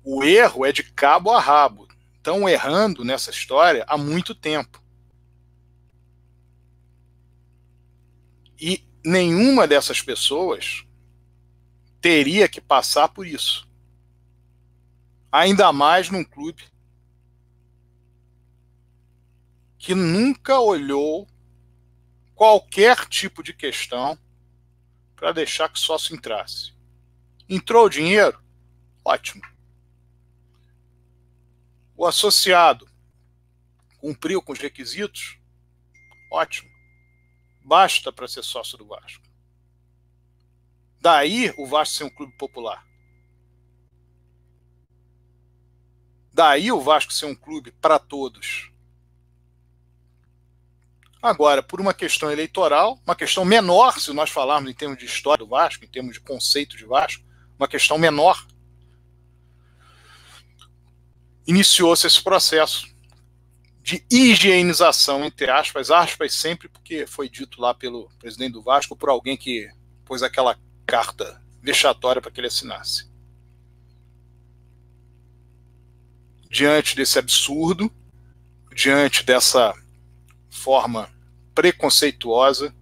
[0.03, 1.87] O erro é de cabo a rabo.
[2.17, 4.83] Estão errando nessa história há muito tempo.
[8.61, 10.85] E nenhuma dessas pessoas
[12.01, 13.69] teria que passar por isso.
[15.31, 16.65] Ainda mais num clube
[19.79, 21.29] que nunca olhou
[22.35, 24.19] qualquer tipo de questão
[25.17, 26.73] para deixar que sócio entrasse.
[27.49, 28.43] Entrou o dinheiro?
[29.05, 29.43] Ótimo.
[31.97, 32.89] O associado
[33.99, 35.39] cumpriu com os requisitos?
[36.33, 36.72] Ótimo.
[37.65, 39.25] Basta para ser sócio do Vasco.
[41.01, 42.87] Daí o Vasco ser um clube popular.
[46.33, 48.71] Daí o Vasco ser um clube para todos.
[51.21, 55.45] Agora, por uma questão eleitoral, uma questão menor, se nós falarmos em termos de história
[55.45, 57.25] do Vasco, em termos de conceito de Vasco,
[57.57, 58.45] uma questão menor,
[61.47, 62.92] iniciou-se esse processo
[63.83, 69.09] de higienização, entre aspas, aspas sempre porque foi dito lá pelo presidente do Vasco, por
[69.09, 69.69] alguém que
[70.05, 70.57] pôs aquela
[70.87, 73.11] carta vexatória para que ele assinasse.
[76.49, 77.93] Diante desse absurdo,
[78.75, 79.75] diante dessa
[80.49, 81.11] forma
[81.55, 82.75] preconceituosa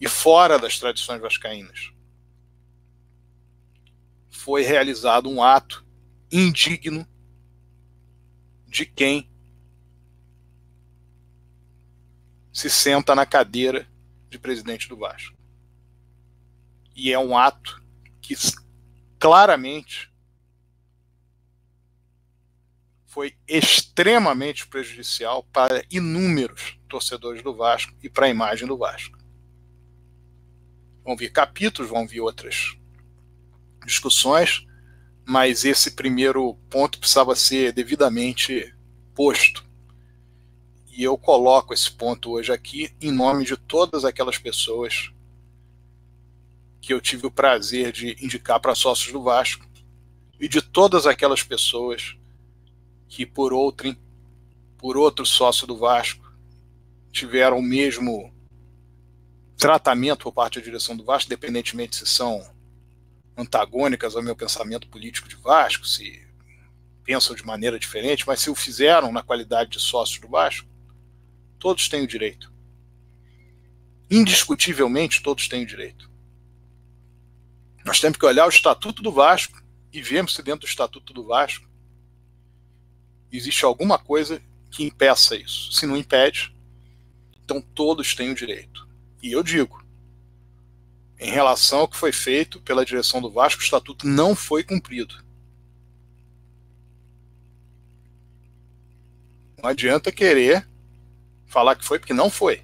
[0.00, 1.92] e fora das tradições vascaínas,
[4.30, 5.84] foi realizado um ato
[6.32, 7.06] indigno
[8.66, 9.29] de quem
[12.60, 13.88] se senta na cadeira
[14.28, 15.40] de presidente do Vasco
[17.00, 17.82] e é um ato
[18.20, 18.34] que
[19.18, 20.12] claramente
[23.06, 29.18] foi extremamente prejudicial para inúmeros torcedores do Vasco e para a imagem do Vasco.
[31.02, 32.76] Vão vir capítulos, vão vir outras
[33.86, 34.66] discussões,
[35.26, 38.76] mas esse primeiro ponto precisava ser devidamente
[39.14, 39.69] posto.
[41.00, 45.10] E eu coloco esse ponto hoje aqui em nome de todas aquelas pessoas
[46.78, 49.66] que eu tive o prazer de indicar para sócios do Vasco
[50.38, 52.18] e de todas aquelas pessoas
[53.08, 53.98] que por outrem,
[54.76, 56.30] por outro sócio do Vasco,
[57.10, 58.30] tiveram o mesmo
[59.56, 62.46] tratamento por parte da direção do Vasco, independentemente se são
[63.34, 66.28] antagônicas ao meu pensamento político de Vasco, se
[67.04, 70.68] pensam de maneira diferente, mas se o fizeram na qualidade de sócios do Vasco,
[71.60, 72.52] todos têm o direito.
[74.10, 76.10] Indiscutivelmente, todos têm o direito.
[77.84, 79.62] Nós temos que olhar o Estatuto do Vasco
[79.92, 81.68] e vermos se dentro do Estatuto do Vasco
[83.30, 85.72] existe alguma coisa que impeça isso.
[85.72, 86.54] Se não impede,
[87.44, 88.88] então todos têm o direito.
[89.22, 89.84] E eu digo,
[91.18, 95.22] em relação ao que foi feito pela direção do Vasco, o Estatuto não foi cumprido.
[99.62, 100.69] Não adianta querer
[101.50, 102.62] falar que foi, porque não foi.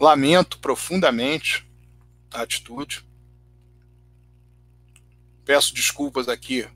[0.00, 1.70] Lamento profundamente
[2.32, 3.06] a atitude.
[5.44, 6.66] Peço desculpas aqui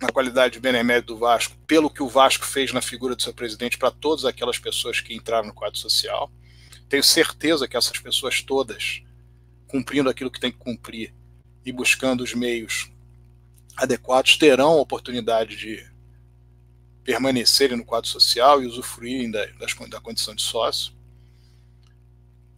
[0.00, 3.34] na qualidade de benemérito do Vasco pelo que o Vasco fez na figura do seu
[3.34, 6.32] presidente para todas aquelas pessoas que entraram no quadro social.
[6.88, 9.02] Tenho certeza que essas pessoas todas,
[9.66, 11.14] cumprindo aquilo que tem que cumprir
[11.64, 12.90] e buscando os meios
[13.76, 15.95] adequados, terão a oportunidade de
[17.06, 20.92] permanecerem no quadro social e usufruírem da, das, da condição de sócio.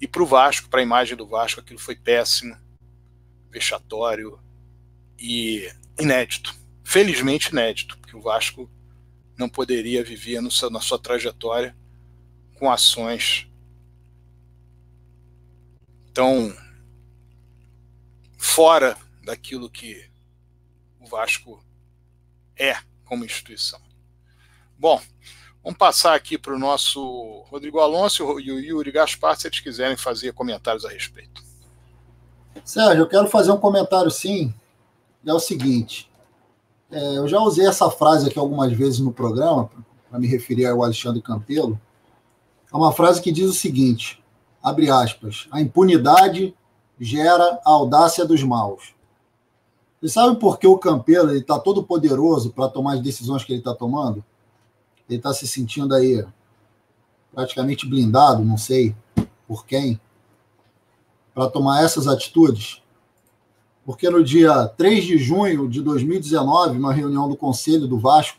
[0.01, 2.57] E para o Vasco, para a imagem do Vasco, aquilo foi péssimo,
[3.51, 4.41] vexatório,
[5.19, 5.71] e
[6.01, 6.57] inédito.
[6.83, 8.71] Felizmente inédito, porque o Vasco
[9.37, 11.77] não poderia viver no seu, na sua trajetória
[12.55, 13.47] com ações
[16.15, 16.57] tão
[18.39, 20.09] fora daquilo que
[20.99, 21.63] o Vasco
[22.57, 23.88] é como instituição.
[24.81, 25.01] Bom,
[25.65, 29.97] vamos passar aqui para o nosso Rodrigo Alonso e o Yuri Gaspar, se eles quiserem
[29.97, 31.43] fazer comentários a respeito.
[32.65, 34.55] Sérgio, eu quero fazer um comentário sim.
[35.27, 36.09] É o seguinte:
[36.93, 39.69] é, eu já usei essa frase aqui algumas vezes no programa,
[40.09, 41.81] para me referir ao Alexandre Campelo.
[42.73, 44.23] É uma frase que diz o seguinte:
[44.63, 46.55] abre aspas, a impunidade
[47.01, 48.95] gera a audácia dos maus.
[49.99, 53.59] Vocês sabem por que o Campelo está todo poderoso para tomar as decisões que ele
[53.59, 54.25] está tomando?
[55.09, 56.25] Ele está se sentindo aí
[57.33, 58.95] praticamente blindado, não sei
[59.47, 60.01] por quem,
[61.35, 62.83] para tomar essas atitudes?
[63.85, 68.39] Porque no dia 3 de junho de 2019, uma reunião do Conselho do Vasco,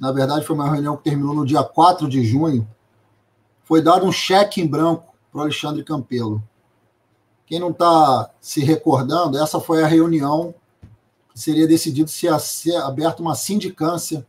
[0.00, 2.66] na verdade foi uma reunião que terminou no dia 4 de junho,
[3.64, 6.42] foi dado um cheque em branco para Alexandre Campelo.
[7.44, 10.54] Quem não está se recordando, essa foi a reunião
[11.32, 14.26] que seria decidido se ia ser aberta uma sindicância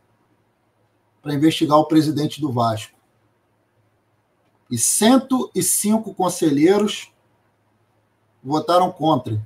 [1.22, 2.98] para investigar o presidente do Vasco.
[4.70, 7.12] E 105 conselheiros
[8.42, 9.40] votaram contra.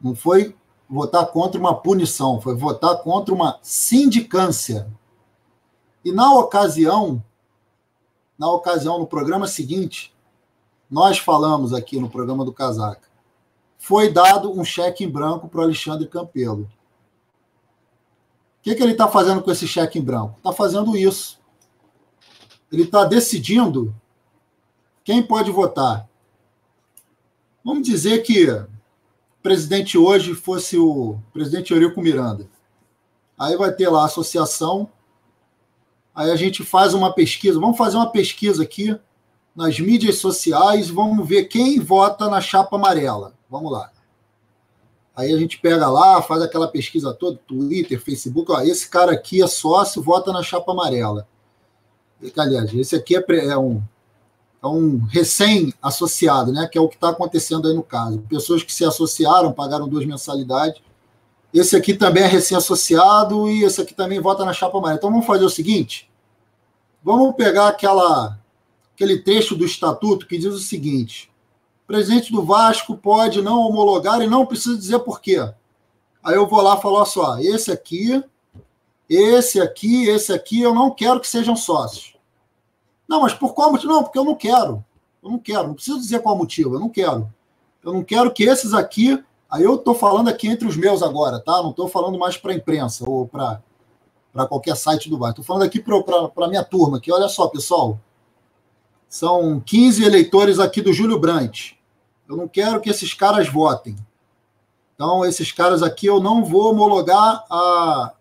[0.00, 0.56] Não foi
[0.88, 4.90] votar contra uma punição, foi votar contra uma sindicância.
[6.04, 7.22] E na ocasião,
[8.38, 10.14] na ocasião, no programa seguinte,
[10.90, 13.08] nós falamos aqui no programa do Casaca,
[13.78, 16.68] foi dado um cheque em branco para Alexandre Campelo.
[18.60, 20.34] O que, que ele está fazendo com esse cheque em branco?
[20.36, 21.40] Está fazendo isso.
[22.70, 23.94] Ele está decidindo
[25.02, 26.08] quem pode votar.
[27.64, 28.68] Vamos dizer que o
[29.42, 32.48] presidente hoje fosse o presidente Eurico Miranda.
[33.38, 34.90] Aí vai ter lá a associação.
[36.14, 37.58] Aí a gente faz uma pesquisa.
[37.58, 38.98] Vamos fazer uma pesquisa aqui
[39.54, 43.34] nas mídias sociais, vamos ver quem vota na chapa amarela.
[43.48, 43.90] Vamos lá.
[45.20, 49.42] Aí a gente pega lá, faz aquela pesquisa toda, Twitter, Facebook, ó, esse cara aqui
[49.42, 51.28] é sócio, vota na chapa amarela.
[52.38, 53.82] Aliás, esse aqui é, é um,
[54.62, 56.66] é um recém-associado, né?
[56.66, 58.18] Que é o que está acontecendo aí no caso.
[58.28, 60.80] Pessoas que se associaram, pagaram duas mensalidades.
[61.52, 64.98] Esse aqui também é recém-associado e esse aqui também vota na chapa amarela.
[64.98, 66.10] Então vamos fazer o seguinte:
[67.02, 68.38] vamos pegar aquela
[68.94, 71.29] aquele trecho do estatuto que diz o seguinte:
[71.90, 75.38] presidente do Vasco pode não homologar e não precisa dizer por quê.
[76.22, 78.22] Aí eu vou lá falo só, esse aqui,
[79.08, 82.14] esse aqui, esse aqui, eu não quero que sejam sócios.
[83.08, 83.92] Não, mas por qual motivo?
[83.92, 84.84] Não, porque eu não quero.
[85.20, 87.28] Eu não quero, não preciso dizer qual motivo, eu não quero.
[87.82, 89.20] Eu não quero que esses aqui.
[89.50, 91.60] Aí eu estou falando aqui entre os meus agora, tá?
[91.60, 93.60] Não estou falando mais para a imprensa ou para
[94.48, 95.40] qualquer site do Vasco.
[95.40, 95.96] Estou falando aqui para
[96.44, 97.98] a minha turma, que olha só, pessoal.
[99.08, 101.79] São 15 eleitores aqui do Júlio Brandt.
[102.30, 103.96] Eu não quero que esses caras votem.
[104.94, 108.12] Então, esses caras aqui eu não vou homologar a,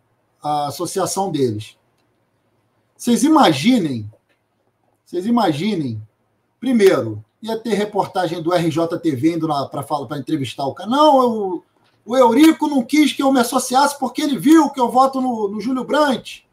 [0.41, 1.77] a associação deles.
[2.98, 4.11] Vocês imaginem,
[5.06, 6.02] vocês imaginem,
[6.60, 10.90] primeiro, ia ter reportagem do RJTV indo para entrevistar o cara.
[10.90, 11.64] Não, eu,
[12.03, 15.49] o Eurico não quis que eu me associasse porque ele viu que eu voto no,
[15.49, 16.48] no Júlio Brandt.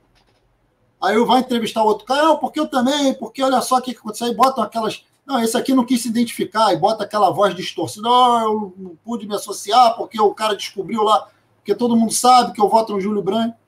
[1.02, 3.82] Aí eu vou entrevistar o outro cara, não, porque eu também, porque olha só o
[3.82, 4.26] que aconteceu.
[4.26, 5.02] Aí botam aquelas.
[5.26, 8.08] Não, esse aqui não quis se identificar, e bota aquela voz distorcida.
[8.08, 12.52] Oh, eu não pude me associar porque o cara descobriu lá, porque todo mundo sabe
[12.52, 13.58] que eu voto no Júlio Branco.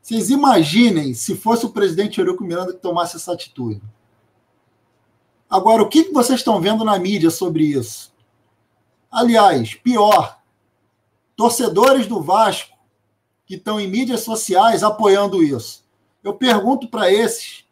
[0.00, 3.82] Vocês imaginem se fosse o presidente Eurico Miranda que tomasse essa atitude.
[5.48, 8.14] Agora, o que vocês estão vendo na mídia sobre isso?
[9.10, 10.38] Aliás, pior,
[11.34, 12.78] torcedores do Vasco
[13.44, 15.84] que estão em mídias sociais apoiando isso.
[16.22, 17.64] Eu pergunto para esses,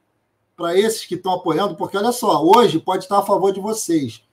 [0.59, 4.25] para esses que estão apoiando, porque olha só, hoje pode estar a favor de vocês,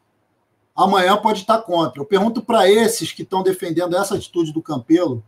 [0.75, 2.01] amanhã pode estar contra.
[2.01, 5.23] Eu pergunto para esses que estão defendendo essa atitude do Campelo,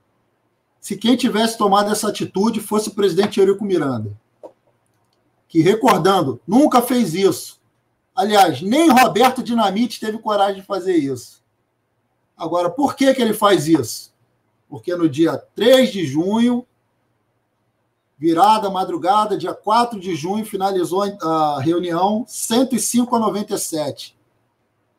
[0.81, 4.19] se quem tivesse tomado essa atitude fosse o presidente Eurico Miranda,
[5.47, 7.61] que recordando, nunca fez isso.
[8.15, 11.43] Aliás, nem Roberto Dinamite teve coragem de fazer isso.
[12.35, 14.11] Agora, por que, que ele faz isso?
[14.67, 16.65] Porque no dia 3 de junho
[18.19, 24.17] Virada, madrugada, dia 4 de junho, finalizou a reunião 105 a 97.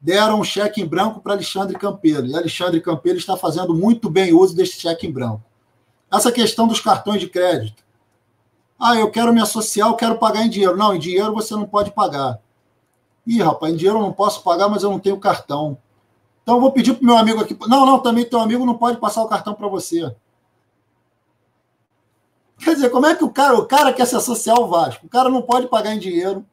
[0.00, 2.28] Deram um cheque em branco para Alexandre Campelo.
[2.28, 5.42] E Alexandre Campelo está fazendo muito bem uso desse cheque em branco.
[6.10, 7.82] Essa questão dos cartões de crédito.
[8.78, 10.76] Ah, eu quero me associar, eu quero pagar em dinheiro.
[10.76, 12.38] Não, em dinheiro você não pode pagar.
[13.26, 15.76] Ih, rapaz, em dinheiro eu não posso pagar, mas eu não tenho cartão.
[16.44, 17.58] Então eu vou pedir para meu amigo aqui.
[17.66, 20.14] Não, não, também teu amigo não pode passar o cartão para você.
[22.58, 25.06] Quer dizer, como é que o cara, o cara quer se associar ao Vasco?
[25.06, 26.44] O cara não pode pagar em dinheiro.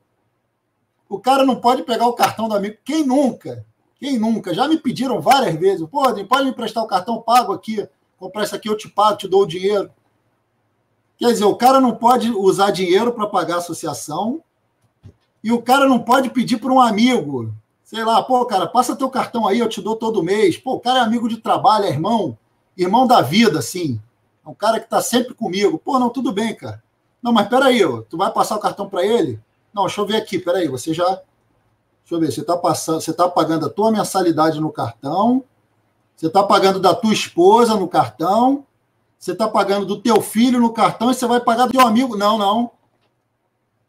[1.09, 2.77] O cara não pode pegar o cartão do amigo.
[2.83, 3.65] Quem nunca?
[3.99, 4.53] Quem nunca?
[4.53, 5.87] Já me pediram várias vezes.
[5.87, 7.87] Pô, pode me emprestar o cartão pago aqui.
[8.17, 9.91] Comprar isso aqui, eu te pago, te dou o dinheiro.
[11.17, 14.41] Quer dizer, o cara não pode usar dinheiro para pagar a associação
[15.43, 17.53] e o cara não pode pedir para um amigo,
[17.83, 20.57] sei lá, pô, cara, passa teu cartão aí, eu te dou todo mês.
[20.57, 22.37] Pô, o cara é amigo de trabalho, é irmão,
[22.75, 24.01] irmão da vida, assim.
[24.45, 25.79] É um cara que está sempre comigo.
[25.79, 26.83] Pô, não, tudo bem, cara.
[27.21, 29.41] Não, mas peraí, tu vai passar o cartão para ele?
[29.73, 31.05] Não, deixa eu ver aqui, peraí, você já.
[31.05, 35.43] Deixa eu ver, você está passando, você está pagando a tua mensalidade no cartão,
[36.15, 38.63] você está pagando da tua esposa no cartão,
[39.17, 42.15] você está pagando do teu filho no cartão e você vai pagar do teu amigo.
[42.15, 42.71] Não, não.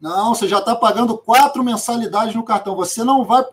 [0.01, 2.75] Não, você já está pagando quatro mensalidades no cartão.
[2.75, 3.45] Você não vai.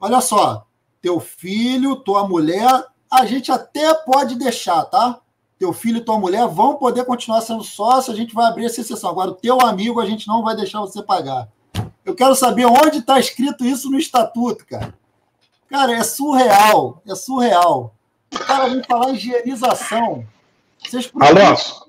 [0.00, 0.66] Olha só,
[1.00, 5.20] teu filho, tua mulher, a gente até pode deixar, tá?
[5.60, 8.80] Teu filho e tua mulher vão poder continuar sendo sócio, a gente vai abrir essa
[8.80, 9.10] exceção.
[9.10, 11.48] Agora, o teu amigo, a gente não vai deixar você pagar.
[12.02, 14.94] Eu quero saber onde está escrito isso no estatuto, cara.
[15.68, 17.94] Cara, é surreal, é surreal.
[18.34, 20.26] O cara vem falar higienização.
[20.78, 21.86] Vocês Alonso.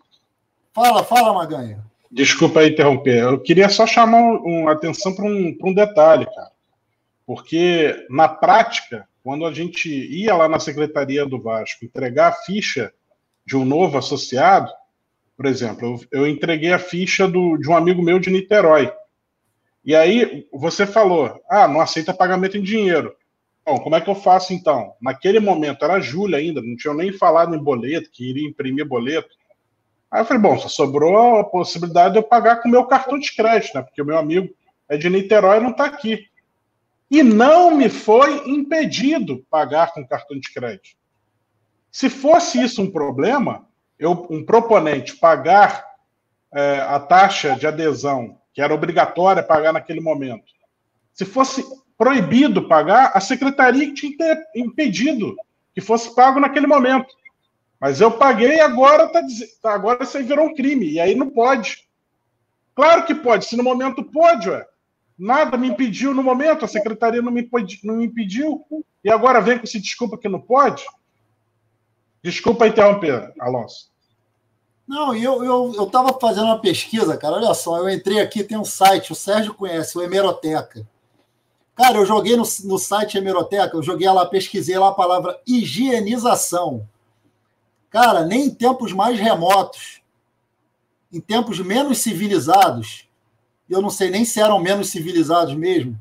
[0.73, 1.81] Fala, fala, Maganha.
[2.11, 3.23] Desculpa aí interromper.
[3.23, 6.51] Eu queria só chamar um, atenção para um, um detalhe, cara.
[7.25, 12.91] Porque, na prática, quando a gente ia lá na Secretaria do Vasco entregar a ficha
[13.51, 14.71] de um novo associado,
[15.35, 18.89] por exemplo, eu, eu entreguei a ficha do, de um amigo meu de Niterói.
[19.83, 23.13] E aí você falou, ah, não aceita pagamento em dinheiro.
[23.65, 24.93] Bom, como é que eu faço então?
[25.01, 29.35] Naquele momento era Júlia ainda, não tinha nem falado em boleto, que iria imprimir boleto.
[30.09, 33.19] Aí eu falei, bom, só sobrou a possibilidade de eu pagar com o meu cartão
[33.19, 33.81] de crédito, né?
[33.81, 34.47] Porque o meu amigo
[34.87, 36.25] é de Niterói e não está aqui.
[37.09, 41.00] E não me foi impedido pagar com cartão de crédito.
[41.91, 43.67] Se fosse isso um problema,
[43.99, 45.85] eu, um proponente pagar
[46.53, 50.45] é, a taxa de adesão, que era obrigatória pagar naquele momento,
[51.13, 51.63] se fosse
[51.97, 55.35] proibido pagar, a secretaria tinha que ter impedido
[55.73, 57.13] que fosse pago naquele momento.
[57.79, 61.87] Mas eu paguei agora tá, agora isso aí virou um crime, e aí não pode.
[62.73, 64.65] Claro que pode, se no momento pode, ué.
[65.17, 67.47] Nada me impediu no momento, a secretaria não me,
[67.83, 68.65] não me impediu,
[69.03, 70.83] e agora vem com esse desculpa que não pode.
[72.23, 73.89] Desculpa interromper, Alonso.
[74.87, 77.37] Não, eu eu estava fazendo uma pesquisa, cara.
[77.37, 80.85] Olha só, eu entrei aqui, tem um site, o Sérgio conhece, o Hemeroteca.
[81.75, 86.87] Cara, eu joguei no, no site Hemeroteca, eu joguei lá, pesquisei lá a palavra higienização.
[87.89, 90.01] Cara, nem em tempos mais remotos,
[91.11, 93.07] em tempos menos civilizados,
[93.69, 95.99] eu não sei nem se eram menos civilizados mesmo,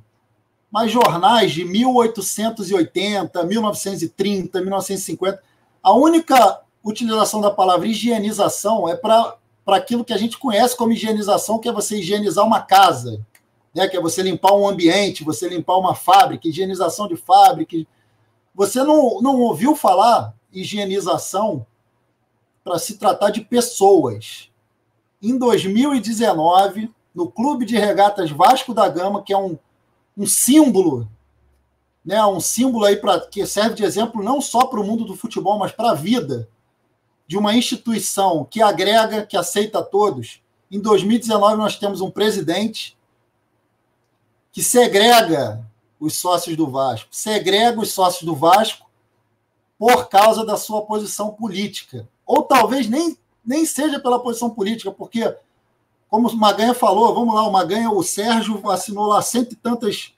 [0.70, 5.49] mas jornais de 1880, 1930, 1950
[5.82, 9.36] a única utilização da palavra higienização é para
[9.69, 13.24] aquilo que a gente conhece como higienização, que é você higienizar uma casa,
[13.74, 13.89] né?
[13.89, 17.77] que é você limpar um ambiente, você limpar uma fábrica, higienização de fábrica.
[18.55, 21.66] Você não, não ouviu falar higienização
[22.65, 24.51] para se tratar de pessoas.
[25.23, 29.59] Em 2019, no Clube de Regatas Vasco da Gama, que é um,
[30.16, 31.09] um símbolo
[32.05, 35.16] né, um símbolo aí para que serve de exemplo não só para o mundo do
[35.16, 36.48] futebol, mas para a vida
[37.27, 40.43] de uma instituição que agrega, que aceita todos.
[40.70, 42.97] Em 2019 nós temos um presidente
[44.52, 45.64] que segrega
[45.98, 48.90] os sócios do Vasco, segrega os sócios do Vasco
[49.78, 55.35] por causa da sua posição política, ou talvez nem nem seja pela posição política, porque
[56.09, 60.12] como o Maganha falou, vamos lá, o Maganha, o Sérgio assinou lá cento e tantas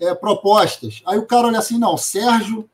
[0.00, 1.02] é, propostas.
[1.06, 2.68] Aí o cara olha assim, não, Sérgio,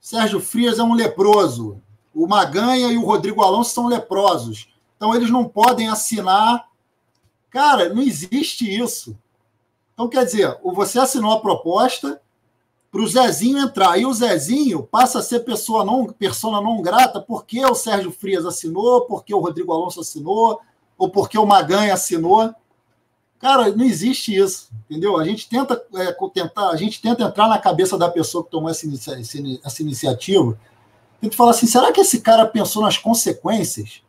[0.00, 1.80] Sérgio Frias é um leproso.
[2.14, 4.68] O Maganha e o Rodrigo Alonso são leprosos.
[4.96, 6.68] Então eles não podem assinar.
[7.50, 9.16] Cara, não existe isso.
[9.94, 12.20] Então, quer dizer, você assinou a proposta
[12.90, 13.92] para o Zezinho entrar.
[13.92, 18.46] Aí o Zezinho passa a ser pessoa não, persona não grata porque o Sérgio Frias
[18.46, 20.60] assinou, porque o Rodrigo Alonso assinou,
[20.96, 22.54] ou porque o Maganha assinou.
[23.38, 25.16] Cara, não existe isso, entendeu?
[25.16, 28.68] A gente tenta é, tentar, a gente tenta entrar na cabeça da pessoa que tomou
[28.68, 29.16] essa, inicia,
[29.64, 30.58] essa iniciativa,
[31.20, 34.02] tenta falar assim: será que esse cara pensou nas consequências?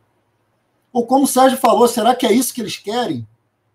[0.92, 3.26] Ou como o Sérgio falou, será que é isso que eles querem?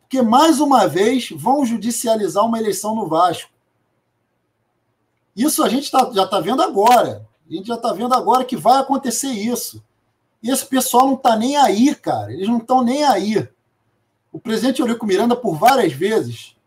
[0.02, 3.49] Porque mais uma vez vão judicializar uma eleição no Vasco.
[5.36, 7.27] Isso a gente tá, já está vendo agora.
[7.49, 9.84] A gente já está vendo agora que vai acontecer isso.
[10.44, 12.32] E esse pessoal não está nem aí, cara.
[12.34, 13.48] Eles não estão nem aí.
[14.36, 16.57] O presidente Eurico Miranda, por várias vezes,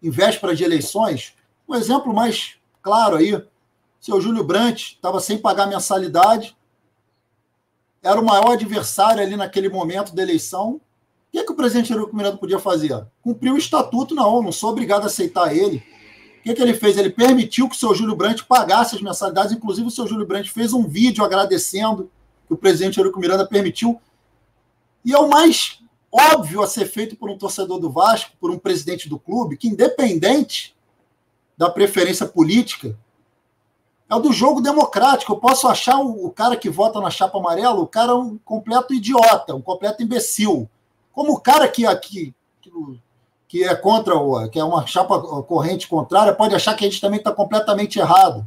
[0.00, 1.34] em véspera de eleições,
[1.68, 3.44] um exemplo mais claro aí,
[3.98, 6.56] seu Júlio Brandt estava sem pagar mensalidade,
[8.00, 10.74] era o maior adversário ali naquele momento da eleição.
[10.74, 10.80] O
[11.32, 13.04] que, é que o presidente Eurico Miranda podia fazer?
[13.20, 15.78] Cumprir o estatuto, não, não sou obrigado a aceitar ele.
[16.38, 16.96] O que, é que ele fez?
[16.96, 20.52] Ele permitiu que o seu Júlio Brandt pagasse as mensalidades, inclusive o seu Júlio Brandt
[20.52, 22.08] fez um vídeo agradecendo
[22.46, 24.00] que o presidente Eurico Miranda permitiu.
[25.04, 25.80] E é o mais
[26.10, 29.68] óbvio a ser feito por um torcedor do Vasco, por um presidente do clube, que
[29.68, 30.74] independente
[31.56, 32.96] da preferência política,
[34.08, 35.32] é o do jogo democrático.
[35.32, 38.94] Eu posso achar o, cara que vota na chapa amarela, o cara é um completo
[38.94, 40.68] idiota, um completo imbecil.
[41.12, 42.70] Como o cara que aqui que,
[43.48, 44.14] que é contra
[44.50, 48.46] que é uma chapa corrente contrária, pode achar que a gente também está completamente errado.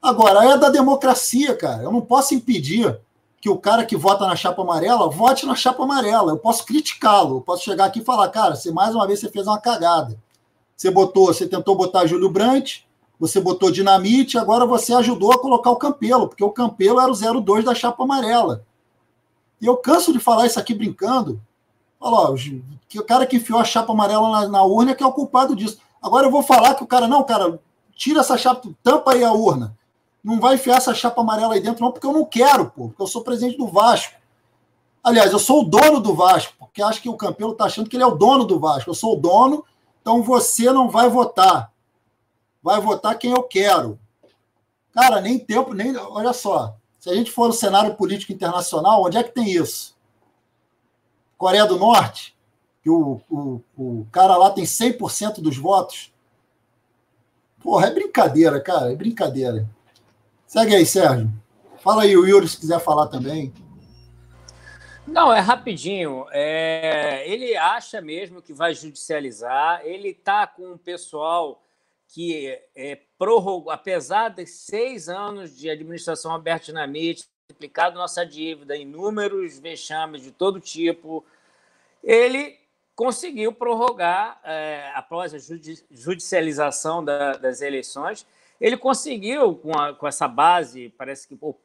[0.00, 1.82] Agora, é da democracia, cara.
[1.82, 3.00] Eu não posso impedir
[3.40, 6.32] que o cara que vota na chapa amarela vote na chapa amarela.
[6.32, 9.28] Eu posso criticá-lo, eu posso chegar aqui e falar, cara, você mais uma vez você
[9.28, 10.18] fez uma cagada.
[10.76, 12.86] Você botou, você tentou botar Júlio Brandt,
[13.18, 17.40] você botou dinamite, agora você ajudou a colocar o Campelo, porque o Campelo era o
[17.42, 18.64] 02 da chapa amarela.
[19.60, 21.40] E eu canso de falar isso aqui brincando.
[21.98, 22.34] Olha
[22.98, 25.56] o cara que enfiou a chapa amarela na, na urna é que é o culpado
[25.56, 25.78] disso.
[26.02, 27.58] Agora eu vou falar que o cara, não, cara,
[27.94, 29.76] tira essa chapa, tampa aí a urna.
[30.26, 33.02] Não vai enfiar essa chapa amarela aí dentro, não, porque eu não quero, pô, porque
[33.02, 34.14] eu sou presidente do Vasco.
[35.02, 37.96] Aliás, eu sou o dono do Vasco, porque acho que o Campelo está achando que
[37.96, 38.90] ele é o dono do Vasco.
[38.90, 39.64] Eu sou o dono,
[40.02, 41.72] então você não vai votar
[42.66, 43.96] vai votar quem eu quero.
[44.92, 45.96] Cara, nem tempo, nem.
[45.96, 46.76] Olha só.
[46.98, 49.96] Se a gente for no cenário político internacional, onde é que tem isso?
[51.38, 52.36] Coreia do Norte,
[52.82, 56.12] que o, o, o cara lá tem 100% dos votos.
[57.62, 59.68] Porra, é brincadeira, cara, é brincadeira.
[60.46, 61.28] Segue aí, Sérgio.
[61.82, 63.52] Fala aí, o Yuri, se quiser falar também.
[65.06, 66.26] Não, é rapidinho.
[66.30, 69.80] É, ele acha mesmo que vai judicializar.
[69.84, 71.62] Ele está com o pessoal
[72.08, 79.58] que é, prorrogou, apesar de seis anos de administração aberta dinamite, aplicado nossa dívida, inúmeros
[79.58, 81.24] vexames de todo tipo,
[82.02, 82.58] ele
[82.94, 85.38] conseguiu prorrogar, é, após a
[85.90, 88.26] judicialização da, das eleições,
[88.60, 91.60] ele conseguiu, com, a, com essa base, parece que ou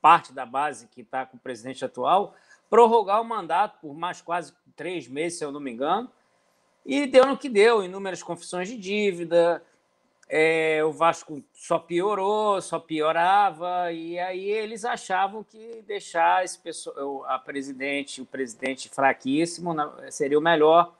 [0.00, 2.34] parte da base que está com o presidente atual,
[2.68, 6.10] prorrogar o mandato por mais quase três meses, se eu não me engano,
[6.84, 9.62] e deu no que deu, inúmeras confissões de dívida,
[10.28, 17.26] é, o Vasco só piorou, só piorava, e aí eles achavam que deixar esse pessoa,
[17.28, 19.74] a presidente, o presidente fraquíssimo
[20.10, 20.94] seria o melhor.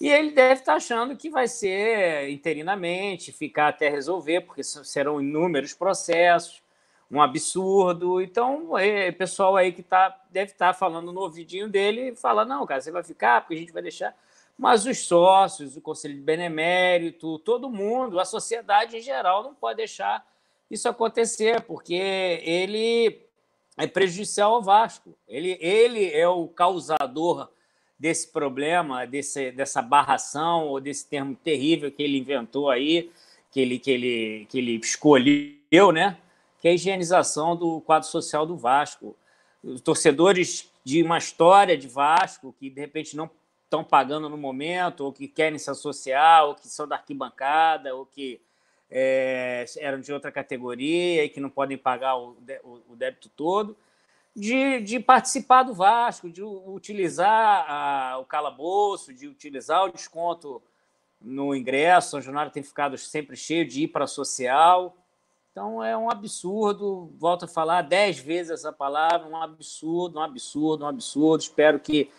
[0.00, 5.74] E ele deve estar achando que vai ser interinamente, ficar até resolver, porque serão inúmeros
[5.74, 6.62] processos,
[7.10, 8.20] um absurdo.
[8.20, 12.66] Então, é, o pessoal aí que tá, deve estar falando no ouvidinho dele, fala: não,
[12.66, 14.14] cara, você vai ficar, porque a gente vai deixar
[14.56, 19.78] mas os sócios, o Conselho de Benemérito, todo mundo, a sociedade em geral, não pode
[19.78, 20.24] deixar
[20.70, 23.26] isso acontecer, porque ele
[23.76, 25.16] é prejudicial ao Vasco.
[25.26, 27.50] Ele, ele é o causador
[28.02, 33.12] desse problema, desse, dessa barração, ou desse termo terrível que ele inventou aí,
[33.48, 36.18] que ele, que ele, que ele escolheu, né?
[36.58, 39.16] que é a higienização do quadro social do Vasco.
[39.62, 43.30] Os torcedores de uma história de Vasco, que de repente não
[43.62, 48.04] estão pagando no momento, ou que querem se associar, ou que são da arquibancada, ou
[48.04, 48.40] que
[48.90, 52.36] é, eram de outra categoria e que não podem pagar o,
[52.88, 53.76] o, débito todo,
[54.34, 60.62] de, de, participar do Vasco, de utilizar a, o calabouço, de utilizar o desconto
[61.20, 62.10] no ingresso.
[62.10, 64.96] São Januário tem ficado sempre cheio de ir para social.
[65.50, 70.84] Então é um absurdo, volto a falar dez vezes essa palavra, um absurdo, um absurdo,
[70.84, 71.42] um absurdo.
[71.42, 72.10] Espero que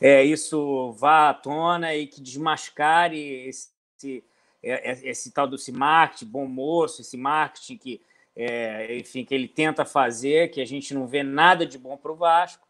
[0.00, 3.16] é, isso vá à tona e que desmascare
[3.46, 4.24] esse, esse,
[4.62, 8.00] é, é, esse tal desse marketing, bom moço, esse marketing que,
[8.36, 12.12] é, enfim, que ele tenta fazer, que a gente não vê nada de bom para
[12.12, 12.66] o Vasco.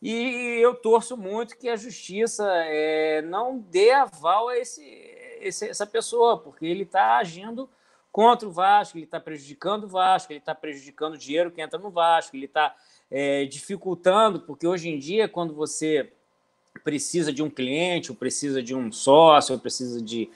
[0.00, 4.82] E eu torço muito que a justiça é, não dê aval a esse,
[5.40, 7.68] esse, essa pessoa, porque ele está agindo
[8.12, 11.78] contra o Vasco, ele está prejudicando o Vasco, ele está prejudicando o dinheiro que entra
[11.78, 12.74] no Vasco, ele está
[13.10, 16.12] é, dificultando, porque hoje em dia, quando você
[16.82, 20.30] precisa de um cliente, ou precisa de um sócio, ou precisa de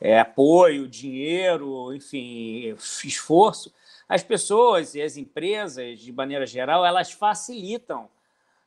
[0.00, 2.74] é, apoio, dinheiro, enfim,
[3.04, 3.72] esforço,
[4.08, 8.08] as pessoas e as empresas, de maneira geral, elas facilitam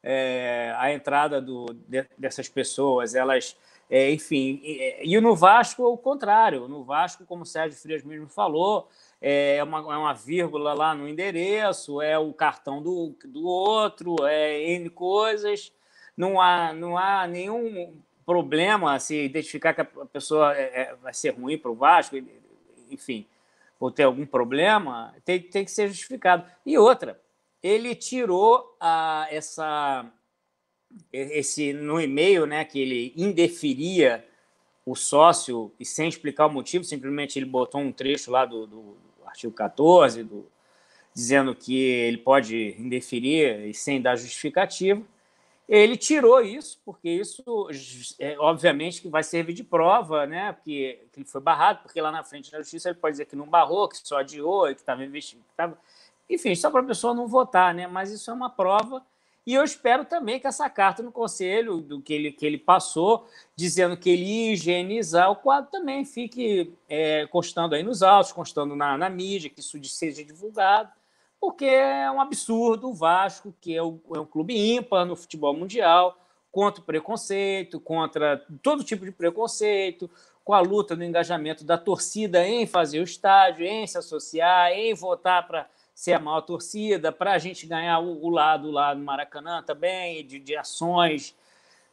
[0.04, 3.56] é, a entrada do, de, dessas pessoas, elas,
[3.90, 8.28] é, enfim, e, e, no Vasco o contrário, no Vasco, como o Sérgio Frias mesmo
[8.28, 8.90] falou,
[9.22, 14.62] é uma, é uma vírgula lá no endereço, é o cartão do, do outro, é
[14.72, 15.74] N coisas,
[16.16, 17.94] não há, não há nenhum
[18.26, 22.16] problema se identificar que a pessoa é, é, vai ser ruim para o Vasco,
[22.92, 23.26] enfim.
[23.80, 26.46] Ou ter algum problema, tem, tem que ser justificado.
[26.66, 27.20] E outra,
[27.64, 30.12] ele tirou a, essa,
[31.12, 34.26] esse no e-mail, né, que ele indeferia
[34.86, 38.98] o sócio e sem explicar o motivo, simplesmente ele botou um trecho lá do, do
[39.26, 40.52] artigo 14, do,
[41.14, 45.02] dizendo que ele pode indeferir e sem dar justificativa.
[45.70, 47.44] Ele tirou isso, porque isso,
[48.18, 50.52] é, obviamente, que vai servir de prova, né?
[50.52, 53.36] Porque que ele foi barrado, porque lá na frente da justiça ele pode dizer que
[53.36, 55.44] não barrou, que só adiou, que estava investindo.
[55.56, 55.78] Tava...
[56.28, 57.86] Enfim, só para a pessoa não votar, né?
[57.86, 59.06] Mas isso é uma prova.
[59.46, 63.30] E eu espero também que essa carta no conselho, do que ele, que ele passou,
[63.56, 68.76] dizendo que ele ia higienizar o quadro, também fique é, constando aí nos autos, constando
[68.76, 70.92] na, na mídia, que isso seja divulgado
[71.40, 75.54] porque é um absurdo o Vasco, que é, o, é um clube ímpar no futebol
[75.54, 76.18] mundial,
[76.52, 80.10] contra o preconceito, contra todo tipo de preconceito,
[80.44, 84.94] com a luta no engajamento da torcida em fazer o estádio, em se associar, em
[84.94, 89.04] votar para ser a maior torcida, para a gente ganhar o, o, lado lá no
[89.04, 91.36] Maracanã também, de, de ações.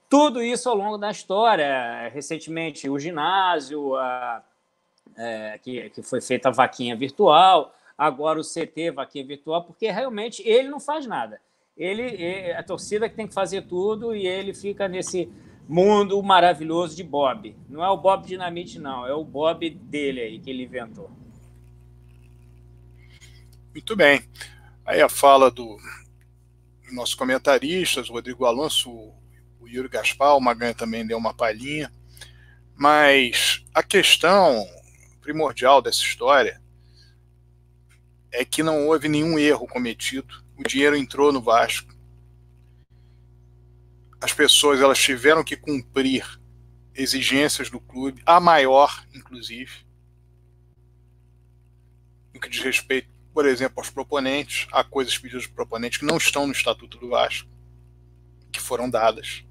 [0.09, 2.09] Tudo isso ao longo da história.
[2.09, 4.43] Recentemente, o ginásio, a,
[5.16, 10.43] é, que, que foi feita a vaquinha virtual agora o CT, vaquinha virtual, porque realmente
[10.47, 11.40] ele não faz nada.
[11.77, 15.31] Ele, a torcida que tem que fazer tudo e ele fica nesse
[15.68, 17.56] mundo maravilhoso de Bob.
[17.68, 21.10] Não é o Bob Dinamite, não, é o Bob dele aí que ele inventou.
[23.73, 24.23] Muito bem.
[24.85, 25.77] Aí a fala do
[26.93, 28.90] nossos comentaristas, Rodrigo Alonso,
[29.60, 31.93] o Yuri Gaspar, o Maganha também deu uma palhinha.
[32.74, 34.64] Mas a questão
[35.20, 36.60] primordial dessa história
[38.30, 40.44] é que não houve nenhum erro cometido.
[40.56, 41.94] O dinheiro entrou no Vasco.
[44.20, 46.40] As pessoas elas tiveram que cumprir
[46.94, 49.84] exigências do clube, a maior, inclusive,
[52.32, 56.16] no que diz respeito, por exemplo, aos proponentes, a coisas pedidas dos proponentes que não
[56.16, 57.48] estão no Estatuto do Vasco,
[58.50, 59.44] que foram dadas.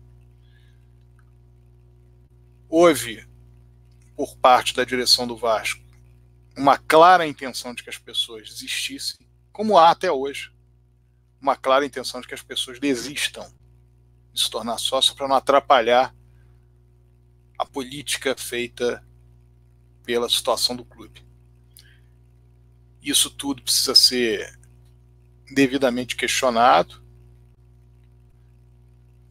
[2.67, 3.27] Houve,
[4.15, 5.84] por parte da direção do Vasco,
[6.57, 10.53] uma clara intenção de que as pessoas desistissem, como há até hoje,
[11.39, 13.45] uma clara intenção de que as pessoas desistam
[14.33, 16.15] de se tornar sócio para não atrapalhar
[17.57, 19.05] a política feita
[20.03, 21.25] pela situação do clube.
[23.01, 24.57] Isso tudo precisa ser
[25.53, 27.03] devidamente questionado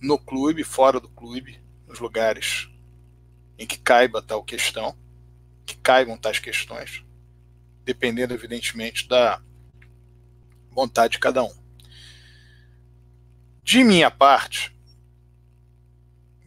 [0.00, 2.68] no clube, fora do clube, nos lugares
[3.58, 4.96] em que caiba tal questão,
[5.64, 7.03] que caibam tais questões
[7.84, 9.40] dependendo, evidentemente, da
[10.70, 11.54] vontade de cada um.
[13.62, 14.74] De minha parte,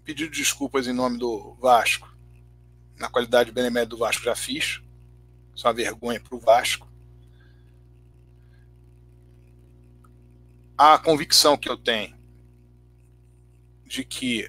[0.03, 2.15] pedido de desculpas em nome do Vasco,
[2.97, 4.81] na qualidade de benemérito do Vasco já fiz,
[5.55, 6.87] isso é uma vergonha para o Vasco.
[10.77, 12.15] A convicção que eu tenho
[13.85, 14.47] de que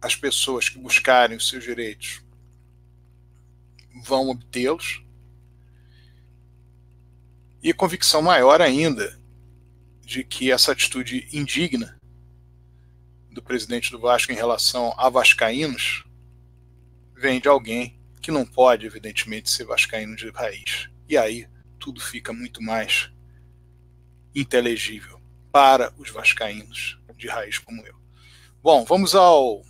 [0.00, 2.22] as pessoas que buscarem os seus direitos
[4.04, 5.04] vão obtê-los,
[7.62, 9.18] e convicção maior ainda
[10.04, 11.98] de que essa atitude indigna
[13.30, 16.04] do presidente do Vasco em relação a vascaínos
[17.14, 20.88] vem de alguém que não pode, evidentemente, ser vascaíno de raiz.
[21.08, 23.10] E aí tudo fica muito mais
[24.34, 25.20] inteligível
[25.52, 27.94] para os vascaínos de raiz como eu.
[28.62, 29.62] Bom, vamos ao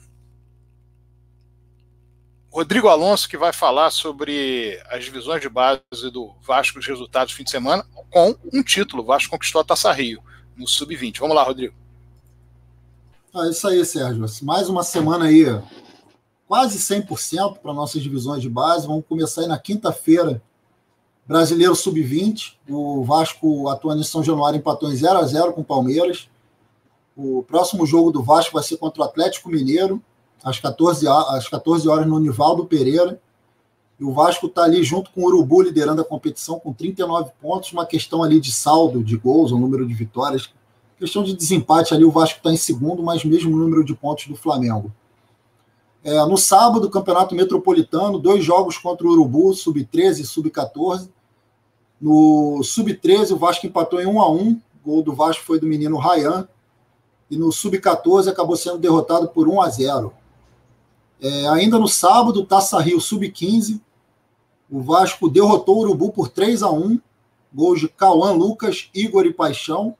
[2.52, 5.80] Rodrigo Alonso, que vai falar sobre as divisões de base
[6.12, 9.04] do Vasco, os resultados do fim de semana, com um título.
[9.04, 10.20] O Vasco conquistou a Taça Rio,
[10.56, 11.20] no Sub-20.
[11.20, 11.74] Vamos lá, Rodrigo.
[13.32, 14.26] Ah, isso aí, Sérgio.
[14.42, 15.44] Mais uma semana aí,
[16.48, 18.84] quase 100% para nossas divisões de base.
[18.84, 20.42] Vamos começar aí na quinta-feira,
[21.24, 22.54] Brasileiro Sub-20.
[22.68, 26.28] O Vasco atuando em São Januário empatou em 0 a 0 com o Palmeiras.
[27.16, 30.02] O próximo jogo do Vasco vai ser contra o Atlético Mineiro
[30.42, 33.20] às 14, às 14 horas no Nivaldo Pereira.
[33.98, 37.70] E o Vasco está ali junto com o Urubu liderando a competição com 39 pontos,
[37.72, 40.50] uma questão ali de saldo de gols, o um número de vitórias.
[40.98, 44.36] Questão de desempate ali, o Vasco está em segundo, mas mesmo número de pontos do
[44.36, 44.90] Flamengo.
[46.02, 51.10] É, no sábado, Campeonato Metropolitano, dois jogos contra o Urubu, sub-13 e sub-14.
[52.00, 55.66] No sub-13, o Vasco empatou em 1 a 1 O gol do Vasco foi do
[55.66, 56.48] menino Rayan.
[57.30, 60.12] E no sub-14 acabou sendo derrotado por 1 a 0
[61.20, 63.80] é, ainda no sábado, Taça Rio Sub-15,
[64.70, 67.00] o Vasco derrotou o Urubu por 3 a 1
[67.52, 69.96] gols de Cauã Lucas, Igor e Paixão.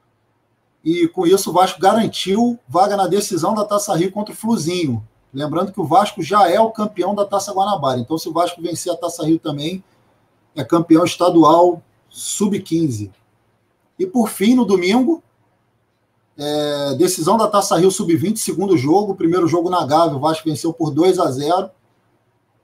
[0.84, 5.06] E com isso o Vasco garantiu vaga na decisão da Taça Rio contra o Fluzinho.
[5.32, 8.00] Lembrando que o Vasco já é o campeão da Taça Guanabara.
[8.00, 9.82] Então, se o Vasco vencer a Taça Rio também,
[10.54, 13.10] é campeão estadual sub-15.
[13.98, 15.22] E por fim, no domingo,
[16.42, 20.72] é, decisão da Taça Rio Sub-20, segundo jogo, primeiro jogo na Gávea, o Vasco venceu
[20.72, 21.70] por 2 a 0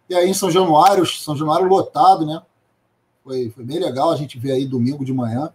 [0.08, 2.40] E aí em São Januário, São Januário lotado, né?
[3.22, 5.52] Foi, foi bem legal a gente ver aí domingo de manhã.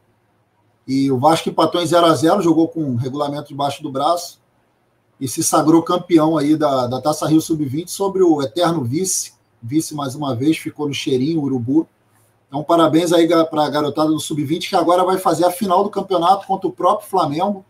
[0.88, 4.40] E o Vasco empatou em 0 a 0 jogou com um regulamento debaixo do braço
[5.20, 9.34] e se sagrou campeão aí da, da Taça Rio Sub-20 sobre o eterno vice.
[9.64, 11.88] Vice mais uma vez, ficou no cheirinho, Urubu.
[12.48, 15.90] Então, parabéns aí para a garotada do Sub-20, que agora vai fazer a final do
[15.90, 17.66] campeonato contra o próprio Flamengo,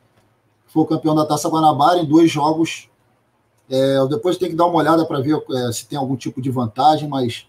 [0.71, 2.89] foi o campeão da Taça Guanabara, em dois jogos.
[3.69, 6.49] É, depois tem que dar uma olhada para ver é, se tem algum tipo de
[6.49, 7.45] vantagem, mas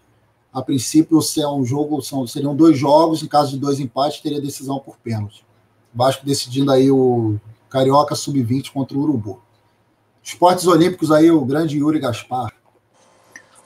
[0.51, 4.19] a princípio, se é um jogo, são, seriam dois jogos, em caso de dois empates,
[4.19, 5.45] teria decisão por pênalti.
[5.93, 7.39] Vasco decidindo aí o
[7.69, 9.41] Carioca Sub-20 contra o Urubu.
[10.21, 12.53] Esportes Olímpicos aí, o grande Yuri Gaspar.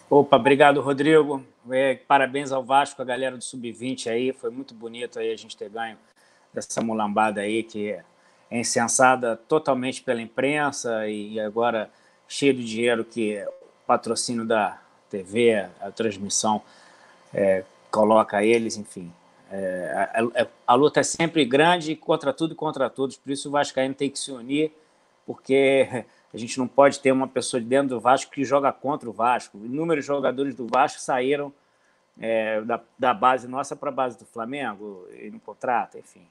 [0.08, 1.44] Opa, obrigado, Rodrigo.
[1.72, 4.32] É, parabéns ao Vasco, a galera do Sub-20 aí.
[4.34, 5.98] Foi muito bonito aí a gente ter ganho
[6.54, 8.04] dessa mulambada aí, que é
[8.52, 11.90] incensada totalmente pela imprensa e agora
[12.28, 13.52] cheio de dinheiro que é o
[13.86, 14.80] patrocínio da
[15.10, 16.62] TV, a transmissão
[17.34, 19.12] é, coloca eles, enfim.
[19.50, 23.48] É, a, a, a, luta é sempre grande contra tudo e contra todos, por isso
[23.48, 24.72] o Vascaíno tem que se unir,
[25.26, 25.88] porque
[26.34, 29.14] a gente não pode ter uma pessoa de dentro do Vasco que joga contra o
[29.14, 29.58] Vasco.
[29.58, 31.54] Inúmeros jogadores do Vasco saíram
[32.20, 36.28] é, da, da, base nossa para a base do Flamengo e não contrata, enfim.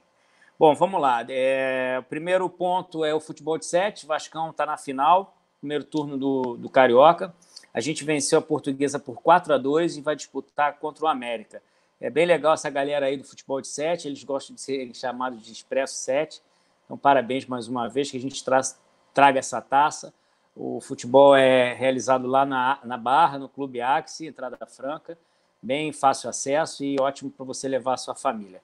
[0.59, 1.23] Bom, vamos lá.
[1.29, 4.07] É, o primeiro ponto é o futebol de sete.
[4.07, 7.31] Vascão está na final, primeiro turno do, do Carioca.
[7.71, 11.61] A gente venceu a Portuguesa por 4 a 2 e vai disputar contra o América.
[12.01, 14.07] É bem legal essa galera aí do futebol de sete.
[14.07, 16.41] Eles gostam de ser chamados de Expresso 7.
[16.85, 18.79] Então, parabéns mais uma vez que a gente traz,
[19.13, 20.11] traga essa taça.
[20.55, 25.19] O futebol é realizado lá na, na Barra, no Clube Axi, entrada franca,
[25.61, 28.59] bem fácil acesso e ótimo para você levar a sua família.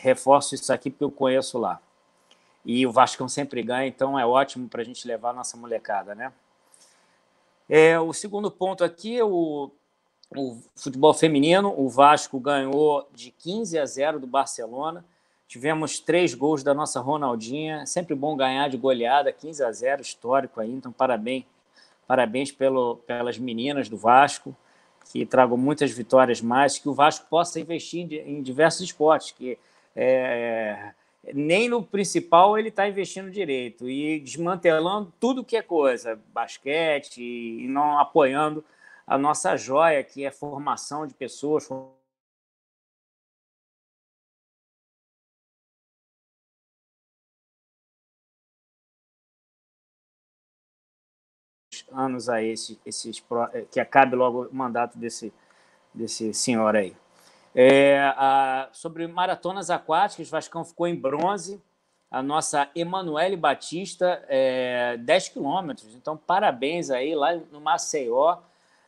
[0.00, 1.80] Reforço isso aqui porque eu conheço lá.
[2.64, 6.14] E o Vascão sempre ganha, então é ótimo para a gente levar a nossa molecada,
[6.14, 6.32] né?
[7.68, 9.70] É, o segundo ponto aqui, o,
[10.36, 15.04] o futebol feminino, o Vasco ganhou de 15 a 0 do Barcelona.
[15.48, 17.84] Tivemos três gols da nossa Ronaldinha.
[17.86, 20.72] Sempre bom ganhar de goleada, 15 a 0, histórico aí.
[20.72, 21.44] Então, parabéns,
[22.06, 24.56] parabéns pelo, pelas meninas do Vasco,
[25.10, 29.58] que tragam muitas vitórias mais, que o Vasco possa investir em, diversos esportes, que
[29.96, 30.92] é,
[31.34, 37.68] nem no principal ele está investindo direito e desmantelando tudo que é coisa, basquete, e
[37.68, 38.64] não apoiando
[39.06, 41.68] a nossa joia, que é formação de pessoas,
[51.92, 53.22] anos aí, esse, esses,
[53.54, 55.32] eh, que acabe logo o mandato desse,
[55.94, 56.96] desse senhor aí.
[57.54, 61.60] É, a, sobre maratonas aquáticas, Vascão ficou em bronze.
[62.10, 65.94] A nossa Emanuele Batista, é, 10 quilômetros.
[65.94, 68.38] Então, parabéns aí lá no Maceió.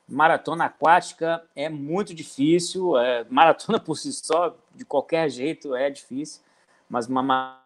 [0.07, 2.99] Maratona aquática é muito difícil.
[2.99, 6.43] É, maratona por si só, de qualquer jeito, é difícil.
[6.89, 7.65] Mas uma maratona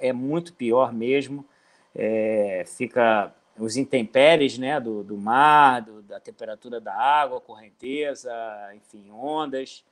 [0.00, 1.44] é muito pior mesmo.
[1.92, 8.32] É, fica os intempéries né, do, do mar, do, da temperatura da água, correnteza,
[8.74, 9.84] enfim, ondas.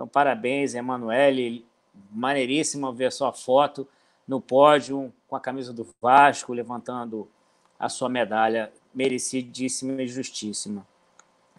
[0.00, 1.66] Então, parabéns, Emanuele.
[2.10, 3.86] Maneiríssimo ver sua foto
[4.26, 7.28] no pódio com a camisa do Vasco, levantando
[7.78, 10.86] a sua medalha, merecidíssima e justíssima.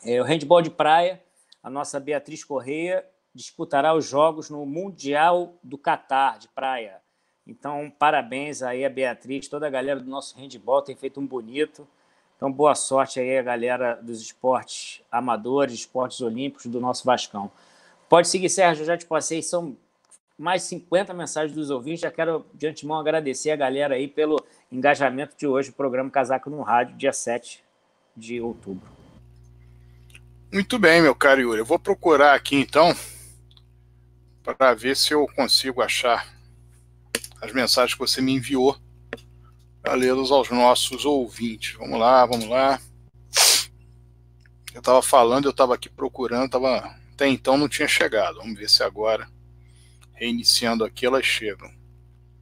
[0.04, 1.22] É, o handball de praia,
[1.62, 7.00] a nossa Beatriz Correia disputará os jogos no Mundial do Catar de praia.
[7.46, 11.88] Então, parabéns aí a Beatriz, toda a galera do nosso handball tem feito um bonito.
[12.38, 17.52] Então, boa sorte aí a galera dos esportes amadores, esportes olímpicos do nosso Vascão.
[18.12, 19.78] Pode seguir, Sérgio, eu já te passei, são
[20.38, 22.02] mais 50 mensagens dos ouvintes.
[22.02, 24.36] Já quero de antemão agradecer a galera aí pelo
[24.70, 27.64] engajamento de hoje, o programa Casaco no Rádio, dia 7
[28.14, 28.86] de outubro.
[30.52, 31.60] Muito bem, meu caro Yuri.
[31.60, 32.94] Eu vou procurar aqui então
[34.44, 36.36] para ver se eu consigo achar
[37.42, 38.76] as mensagens que você me enviou
[39.82, 41.78] para lê-las aos nossos ouvintes.
[41.78, 42.78] Vamos lá, vamos lá.
[44.74, 48.38] Eu estava falando, eu estava aqui procurando, tava, até então não tinha chegado.
[48.38, 49.30] Vamos ver se agora,
[50.16, 51.72] reiniciando aqui, elas chegam.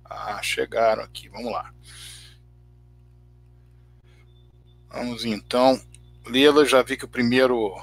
[0.05, 1.73] Ah, chegaram aqui, vamos lá.
[4.89, 5.79] Vamos então
[6.25, 6.69] lê-las.
[6.69, 7.75] Já vi que o primeiro.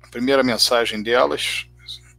[0.00, 1.66] A primeira mensagem delas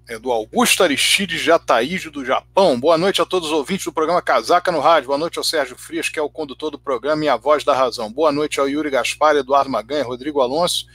[0.10, 2.78] é do Augusto Aristides de Ataíde, do Japão.
[2.78, 5.08] Boa noite a todos os ouvintes do programa Casaca no Rádio.
[5.08, 7.74] Boa noite ao Sérgio Frias, que é o condutor do programa e a voz da
[7.74, 8.12] razão.
[8.12, 10.86] Boa noite ao Yuri Gaspar, Eduardo Maganha, Rodrigo Alonso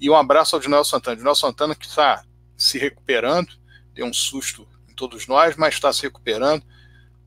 [0.00, 1.16] e um abraço ao Dinel Santana.
[1.16, 2.24] Dinel Santana que está
[2.56, 3.48] se recuperando,
[3.94, 6.62] deu um susto em todos nós, mas está se recuperando.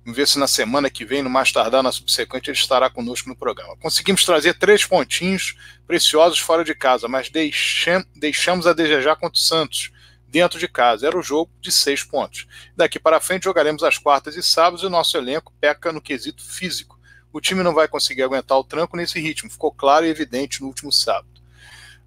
[0.03, 3.29] Vamos ver se na semana que vem, no mais tardar, na subsequente, ele estará conosco
[3.29, 3.77] no programa.
[3.77, 7.29] Conseguimos trazer três pontinhos preciosos fora de casa, mas
[8.15, 9.91] deixamos a desejar contra o Santos
[10.27, 11.05] dentro de casa.
[11.05, 12.47] Era o jogo de seis pontos.
[12.75, 16.43] Daqui para frente jogaremos as quartas e sábados e o nosso elenco peca no quesito
[16.43, 16.99] físico.
[17.31, 19.51] O time não vai conseguir aguentar o tranco nesse ritmo.
[19.51, 21.30] Ficou claro e evidente no último sábado.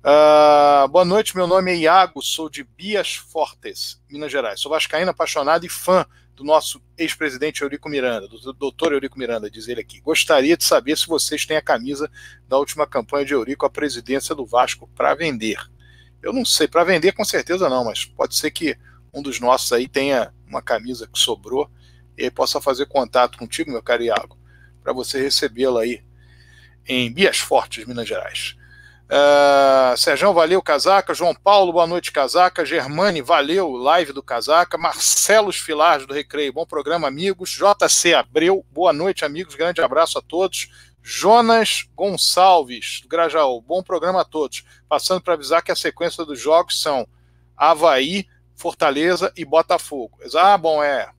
[0.05, 4.60] Uh, boa noite, meu nome é Iago, sou de Bias Fortes, Minas Gerais.
[4.60, 6.05] Sou vascaíno apaixonado e fã
[6.36, 10.02] do nosso ex-presidente Eurico Miranda, do doutor Eurico Miranda, diz ele aqui.
[10.02, 12.10] Gostaria de saber se vocês têm a camisa
[12.47, 15.56] da última campanha de Eurico à presidência do Vasco para vender.
[16.22, 18.76] Eu não sei, para vender com certeza não, mas pode ser que
[19.10, 21.70] um dos nossos aí tenha uma camisa que sobrou
[22.14, 24.39] e possa fazer contato contigo, meu caro Iago,
[24.82, 26.05] para você recebê-la aí
[26.86, 28.55] em Bias Fortes, Minas Gerais.
[29.05, 31.12] Uh, Sérgio, valeu, Casaca.
[31.12, 32.64] João Paulo, boa noite, Casaca.
[32.64, 34.78] Germane, valeu, live do Casaca.
[34.78, 37.51] Marcelo Filarge, do Recreio, bom programa, amigos.
[37.51, 39.55] JC Abreu, boa noite, amigos.
[39.55, 40.70] Grande abraço a todos.
[41.02, 44.64] Jonas Gonçalves, do Grajaú, bom programa a todos.
[44.89, 47.06] Passando para avisar que a sequência dos jogos são
[47.55, 48.26] Havaí,
[48.56, 50.18] Fortaleza e Botafogo.
[50.35, 51.10] Ah, bom, é.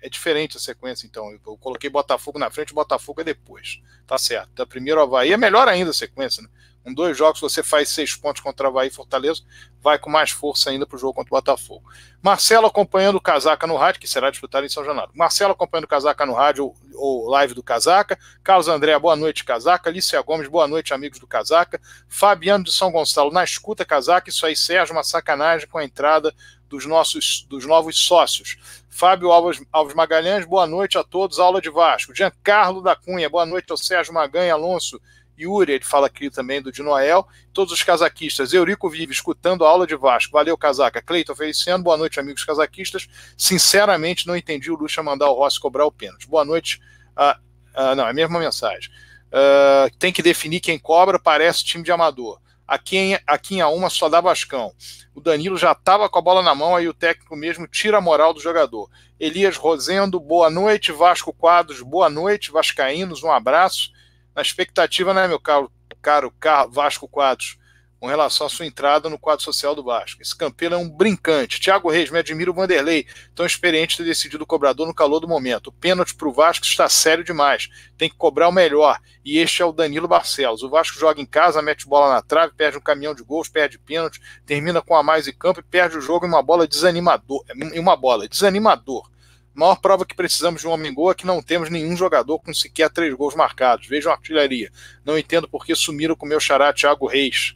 [0.00, 1.28] É diferente a sequência, então.
[1.44, 3.80] Eu coloquei Botafogo na frente, Botafogo é depois.
[4.06, 4.50] Tá certo.
[4.52, 6.48] Então, primeiro Havaí é melhor ainda a sequência, né?
[6.84, 9.42] Com dois jogos, você faz seis pontos contra Havaí e Fortaleza,
[9.80, 11.82] vai com mais força ainda para o jogo contra o Botafogo.
[12.20, 15.12] Marcelo acompanhando o Casaca no rádio, que será disputado em São Januário.
[15.14, 18.18] Marcelo acompanhando o Casaca no rádio, ou live do Casaca.
[18.42, 19.90] Carlos André, boa noite, Casaca.
[19.90, 21.80] Alicia Gomes, boa noite, amigos do Casaca.
[22.08, 24.28] Fabiano de São Gonçalo, na escuta, Casaca.
[24.28, 26.34] Isso aí, Sérgio, uma sacanagem com a entrada
[26.68, 28.56] dos nossos dos novos sócios.
[28.88, 31.38] Fábio Alves, Alves Magalhães, boa noite a todos.
[31.38, 32.14] Aula de Vasco.
[32.14, 35.00] Giancarlo da Cunha, boa noite ao Sérgio Maganha Alonso
[35.42, 38.52] Yuri, ele fala aqui também do de Noel, todos os casaquistas.
[38.52, 40.32] Eurico Vive, escutando a aula de Vasco.
[40.32, 41.02] Valeu, casaca.
[41.02, 43.08] Cleiton Feliciano, boa noite, amigos casaquistas.
[43.36, 46.28] Sinceramente, não entendi o Lucha mandar o Rossi cobrar o pênalti.
[46.28, 46.80] Boa noite.
[47.16, 47.38] Ah,
[47.74, 48.90] ah, não, é a mesma mensagem.
[49.32, 52.40] Ah, tem que definir quem cobra, parece time de amador.
[52.66, 54.72] Aqui em, aqui em A1 só dá Vascão.
[55.14, 58.00] O Danilo já estava com a bola na mão, aí o técnico mesmo tira a
[58.00, 58.88] moral do jogador.
[59.20, 60.90] Elias Rosendo, boa noite.
[60.90, 62.50] Vasco Quadros, boa noite.
[62.50, 63.90] Vascaínos, um abraço
[64.34, 66.32] na expectativa, né, meu caro, caro,
[66.70, 67.58] Vasco Quadros,
[68.02, 70.20] com relação à sua entrada no quadro social do Vasco.
[70.20, 71.60] Esse Campelo é um brincante.
[71.60, 75.28] Tiago Reis, me admira o Vanderlei, tão experiente ter decidido o cobrador no calor do
[75.28, 75.68] momento.
[75.68, 77.68] O pênalti para o Vasco está sério demais.
[77.96, 78.98] Tem que cobrar o melhor.
[79.24, 80.64] E este é o Danilo Barcelos.
[80.64, 83.78] O Vasco joga em casa, mete bola na trave, perde um caminhão de gols, perde
[83.78, 87.44] pênalti, termina com a mais em campo e perde o jogo em uma bola desanimador.
[87.54, 89.11] Em uma bola desanimador.
[89.54, 92.88] Maior prova que precisamos de um homem-gol é que não temos nenhum jogador com sequer
[92.88, 93.86] três gols marcados.
[93.86, 94.70] Vejam a artilharia.
[95.04, 97.54] Não entendo por que sumiram com meu xará Thiago Reis.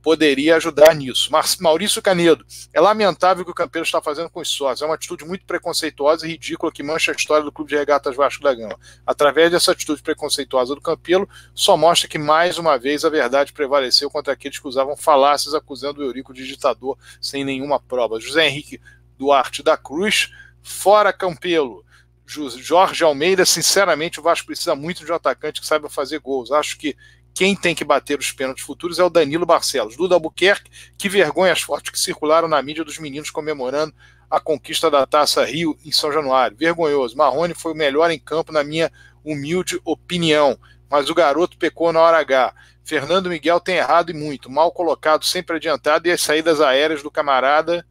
[0.00, 1.28] Poderia ajudar nisso.
[1.32, 2.46] Mas Maurício Canedo.
[2.72, 4.80] É lamentável o que o Campeiro está fazendo com os sócios.
[4.80, 8.14] É uma atitude muito preconceituosa e ridícula que mancha a história do Clube de Regatas
[8.14, 8.78] Vasco da Gama.
[9.04, 14.08] Através dessa atitude preconceituosa do Campelo, só mostra que mais uma vez a verdade prevaleceu
[14.08, 18.20] contra aqueles que usavam falácias acusando o Eurico de ditador sem nenhuma prova.
[18.20, 18.80] José Henrique
[19.18, 20.30] Duarte da Cruz
[20.62, 21.84] Fora Campelo.
[22.26, 26.52] Jorge Almeida, sinceramente, o Vasco precisa muito de um atacante que saiba fazer gols.
[26.52, 26.94] Acho que
[27.32, 29.96] quem tem que bater os pênaltis futuros é o Danilo Barcelos.
[29.96, 33.94] Duda Albuquerque, que vergonha as fotos que circularam na mídia dos meninos comemorando
[34.30, 36.56] a conquista da Taça Rio em São Januário.
[36.56, 37.16] Vergonhoso.
[37.16, 38.92] Marrone foi o melhor em campo, na minha
[39.24, 40.58] humilde opinião.
[40.90, 42.54] Mas o garoto pecou na hora H.
[42.84, 44.50] Fernando Miguel tem errado e muito.
[44.50, 47.86] Mal colocado, sempre adiantado, e as saídas aéreas do camarada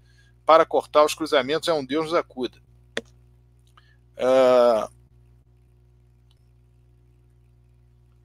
[0.48, 2.58] para cortar os cruzamentos é um Deus nos acuda.
[4.18, 4.90] Uh,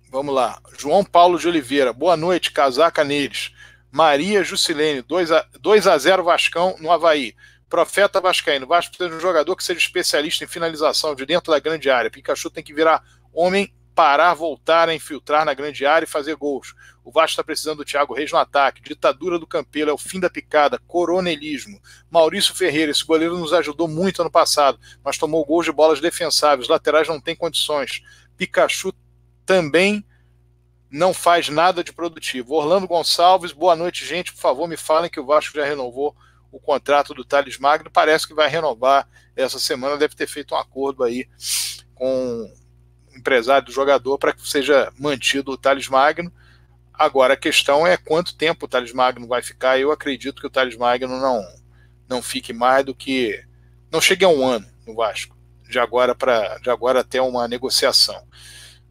[0.08, 0.62] vamos lá.
[0.78, 1.92] João Paulo de Oliveira.
[1.92, 3.52] Boa noite, casaca neles.
[3.90, 7.34] Maria Jusilene, 2 a, 2 a 0 Vascão no Havaí.
[7.68, 8.68] Profeta Vascaíno.
[8.68, 12.10] Vasco precisa de um jogador que seja especialista em finalização de dentro da grande área.
[12.10, 16.74] Pikachu tem que virar homem parar, voltar a infiltrar na grande área e fazer gols.
[17.04, 18.82] O Vasco está precisando do Thiago Reis no ataque.
[18.82, 20.78] Ditadura do Campelo é o fim da picada.
[20.86, 21.80] Coronelismo.
[22.10, 26.68] Maurício Ferreira, esse goleiro nos ajudou muito ano passado, mas tomou gols de bolas defensáveis.
[26.68, 28.02] Laterais não têm condições.
[28.36, 28.92] Pikachu
[29.44, 30.04] também
[30.90, 32.54] não faz nada de produtivo.
[32.54, 34.32] Orlando Gonçalves, boa noite, gente.
[34.32, 36.14] Por favor, me falem que o Vasco já renovou
[36.52, 37.90] o contrato do Thales Magno.
[37.90, 39.96] Parece que vai renovar essa semana.
[39.96, 41.26] Deve ter feito um acordo aí
[41.94, 42.52] com
[43.16, 46.32] empresário do jogador para que seja mantido o Thales Magno.
[46.92, 49.78] Agora a questão é quanto tempo o Thales Magno vai ficar.
[49.78, 51.44] Eu acredito que o Thales Magno não,
[52.08, 53.42] não fique mais do que.
[53.90, 55.36] não chegue a um ano no Vasco,
[55.68, 58.22] de agora, pra, de agora até uma negociação.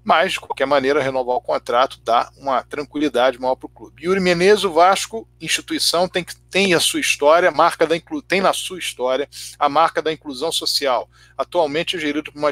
[0.04, 4.04] Mas, de qualquer maneira, renovar o contrato dá uma tranquilidade maior para o clube.
[4.06, 8.52] Yuri Menezes, o Vasco, instituição, tem, tem a sua história, marca da inclu, tem na
[8.52, 9.30] sua história
[9.60, 11.08] a marca da inclusão social.
[11.38, 12.52] Atualmente é gerido por uma,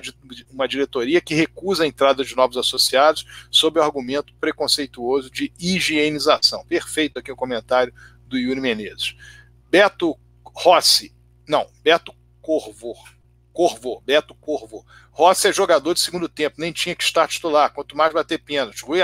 [0.51, 6.63] uma diretoria que recusa a entrada de novos associados sob o argumento preconceituoso de higienização.
[6.65, 7.93] Perfeito aqui o comentário
[8.27, 9.15] do Yuri Menezes.
[9.71, 10.15] Beto
[10.45, 11.13] Rossi,
[11.47, 12.95] não, Beto Corvo,
[13.59, 14.85] Corvo, Beto Corvo.
[15.11, 18.85] Rossi é jogador de segundo tempo, nem tinha que estar titular, quanto mais bater pênalti.
[18.85, 19.01] Rui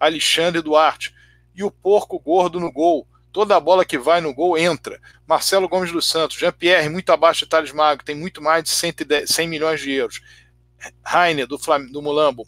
[0.00, 1.14] Alexandre Duarte.
[1.54, 3.06] E o porco gordo no gol.
[3.30, 5.00] Toda a bola que vai no gol entra.
[5.24, 6.36] Marcelo Gomes dos Santos.
[6.36, 10.20] Jean-Pierre, muito abaixo de Thales Magro, tem muito mais de 110, 100 milhões de euros.
[11.04, 12.44] Rainer, do, Flam do Mulambo,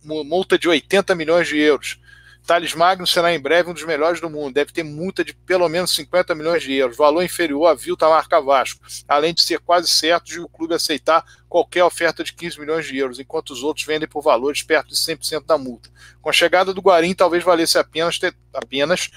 [0.00, 1.98] multa de 80 milhões de euros.
[2.46, 4.52] Thales Magno será em breve um dos melhores do mundo.
[4.52, 8.40] Deve ter multa de pelo menos 50 milhões de euros, valor inferior à Vilta Marca
[8.40, 12.86] Vasco, além de ser quase certo de o clube aceitar qualquer oferta de 15 milhões
[12.86, 15.88] de euros, enquanto os outros vendem por valores perto de 100% da multa.
[16.20, 19.10] Com a chegada do Guarim, talvez valesse apenas, ter, apenas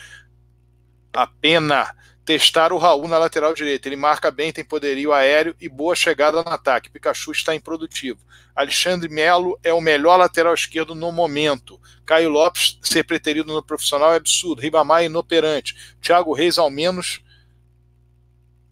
[1.14, 1.94] a pena
[2.28, 3.88] testar o Raul na lateral direita.
[3.88, 6.90] Ele marca bem, tem poderio aéreo e boa chegada no ataque.
[6.90, 8.20] Pikachu está improdutivo.
[8.54, 11.80] Alexandre Melo é o melhor lateral esquerdo no momento.
[12.06, 14.62] Caio Lopes ser preterido no profissional é absurdo.
[14.62, 15.96] Ribamar é inoperante.
[16.02, 17.22] Thiago Reis, ao menos,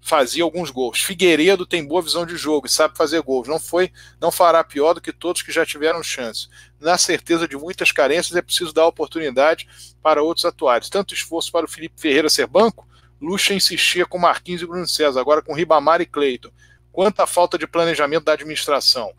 [0.01, 0.99] fazia alguns gols.
[0.99, 3.47] Figueiredo tem boa visão de jogo e sabe fazer gols.
[3.47, 6.49] Não foi, não fará pior do que todos que já tiveram chance.
[6.77, 9.65] Na certeza de muitas carências, é preciso dar oportunidade
[10.03, 10.89] para outros atuários.
[10.89, 12.85] Tanto esforço para o Felipe Ferreira ser banco,
[13.21, 16.51] Lucha insistia com Marquinhos e Bruno César, agora com Ribamar e Cleiton.
[16.91, 19.13] Quanta falta de planejamento da administração.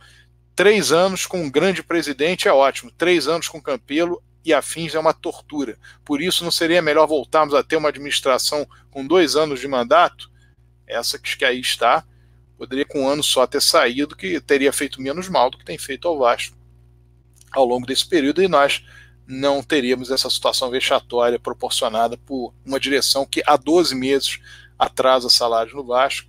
[0.54, 4.98] Três anos com um grande presidente é ótimo, três anos com Campelo e afins é
[4.98, 5.76] uma tortura.
[6.04, 10.30] Por isso, não seria melhor voltarmos a ter uma administração com dois anos de mandato?
[10.86, 12.04] Essa que aí está,
[12.56, 15.76] poderia com um ano só ter saído, que teria feito menos mal do que tem
[15.76, 16.56] feito ao Vasco
[17.50, 18.84] ao longo desse período, e nós
[19.26, 24.38] não teríamos essa situação vexatória proporcionada por uma direção que há 12 meses
[24.78, 26.28] atrasa salários no Vasco,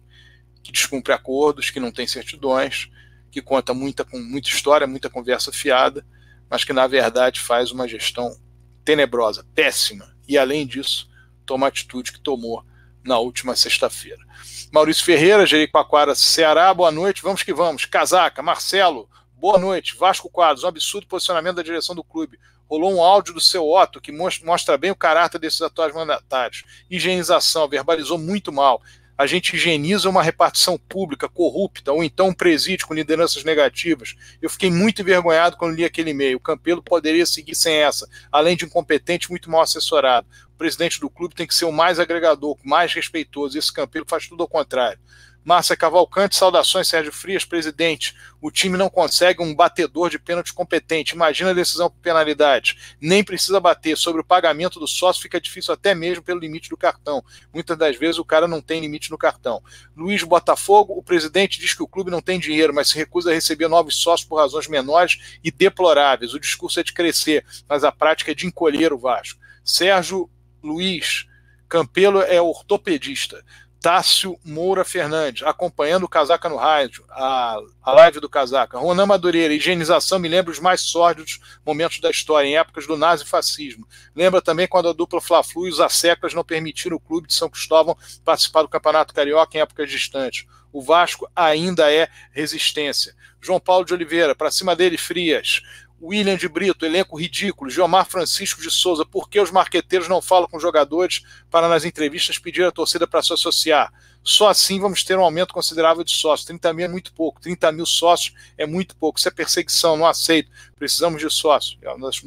[0.63, 2.89] que descumpre acordos, que não tem certidões,
[3.29, 6.05] que conta muita, com muita história, muita conversa fiada,
[6.49, 8.35] mas que na verdade faz uma gestão
[8.83, 11.09] tenebrosa, péssima, e além disso,
[11.45, 12.65] toma a atitude que tomou
[13.03, 14.25] na última sexta-feira.
[14.71, 17.85] Maurício Ferreira, Jericoacoara, Ceará, boa noite, vamos que vamos.
[17.85, 19.95] Casaca, Marcelo, boa noite.
[19.95, 22.37] Vasco Quadros, um absurdo posicionamento da direção do clube
[22.69, 26.63] rolou um áudio do seu Otto que mostra bem o caráter desses atuais mandatários.
[26.89, 28.81] Higienização, verbalizou muito mal.
[29.17, 34.15] A gente higieniza uma repartição pública corrupta ou então um presídio com lideranças negativas.
[34.39, 36.37] Eu fiquei muito envergonhado quando li aquele e-mail.
[36.37, 40.27] O Campelo poderia seguir sem essa, além de incompetente, muito mal assessorado.
[40.53, 43.57] O presidente do clube tem que ser o mais agregador, mais respeitoso.
[43.57, 44.99] Esse Campelo faz tudo ao contrário.
[45.47, 48.13] Márcia Cavalcante, saudações, Sérgio Frias, presidente.
[48.41, 51.15] O time não consegue um batedor de pênalti competente.
[51.15, 52.97] Imagina a decisão por penalidade.
[52.99, 53.97] Nem precisa bater.
[53.97, 57.23] Sobre o pagamento do sócio fica difícil até mesmo pelo limite do cartão.
[57.53, 59.63] Muitas das vezes o cara não tem limite no cartão.
[59.95, 63.33] Luiz Botafogo, o presidente diz que o clube não tem dinheiro, mas se recusa a
[63.33, 66.33] receber novos sócios por razões menores e deploráveis.
[66.33, 69.39] O discurso é de crescer, mas a prática é de encolher o Vasco.
[69.63, 70.29] Sérgio
[70.61, 71.25] Luiz
[71.69, 73.43] Campelo é ortopedista.
[73.79, 78.79] Tássio Moura Fernandes, acompanhando o Casaca no rádio, a, a live do Casaca.
[78.79, 83.87] Ronan Madureira, higienização me lembra os mais sórdidos momentos da história, em épocas do nazifascismo.
[84.15, 87.49] Lembra também quando a dupla Fla-Flu e os Asseclas não permitiram o clube de São
[87.49, 87.95] Cristóvão
[88.25, 90.45] participar do Campeonato Carioca em épocas distantes.
[90.71, 93.15] O Vasco ainda é resistência.
[93.39, 95.61] João Paulo de Oliveira, para cima dele, Frias.
[96.01, 100.47] William de Brito, elenco ridículo, Geomar Francisco de Souza, por que os marqueteiros não falam
[100.47, 103.91] com os jogadores para nas entrevistas pedir a torcida para se associar?
[104.23, 106.45] Só assim vamos ter um aumento considerável de sócios.
[106.45, 109.17] 30 mil é muito pouco, 30 mil sócios é muito pouco.
[109.17, 110.51] Isso é perseguição, não aceito.
[110.75, 111.77] Precisamos de sócios.
[111.81, 112.21] É uma das,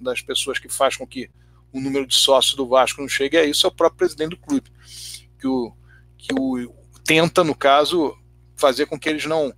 [0.00, 1.30] das pessoas que faz com que
[1.72, 4.36] o número de sócios do Vasco não chegue é isso, é o próprio presidente do
[4.36, 4.70] clube,
[5.40, 5.72] que o,
[6.16, 6.72] que o
[7.04, 8.16] tenta, no caso,
[8.56, 9.52] fazer com que eles não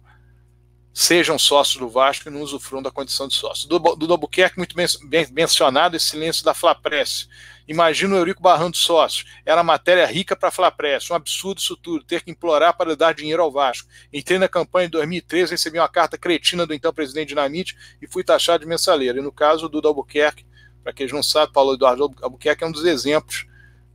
[0.97, 3.69] sejam sócios do Vasco e não usufruam da condição de sócio.
[3.69, 7.29] Do, Albuquerque, muito bem, bem mencionado, esse silêncio da Flapress.
[7.69, 9.27] Imagina o Eurico barrando sócios.
[9.45, 11.11] Era matéria rica para a Flapress.
[11.11, 13.87] Um absurdo isso tudo, ter que implorar para dar dinheiro ao Vasco.
[14.11, 18.25] Entrei na campanha em 2013, recebi uma carta cretina do então presidente Dinamite e fui
[18.25, 19.19] taxado de mensaleiro.
[19.19, 20.47] E no caso do Albuquerque,
[20.83, 23.47] para quem não sabe, Paulo Eduardo Albuquerque é um dos exemplos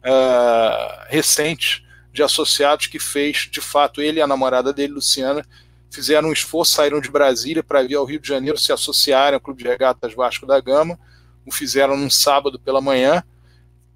[0.05, 1.81] uh, recentes
[2.13, 5.43] de associados que fez, de fato, ele e a namorada dele, Luciana,
[5.91, 9.41] fizeram um esforço, saíram de Brasília para vir ao Rio de Janeiro se associarem ao
[9.41, 10.97] Clube de Regatas Vasco da Gama.
[11.45, 13.23] O fizeram num sábado pela manhã,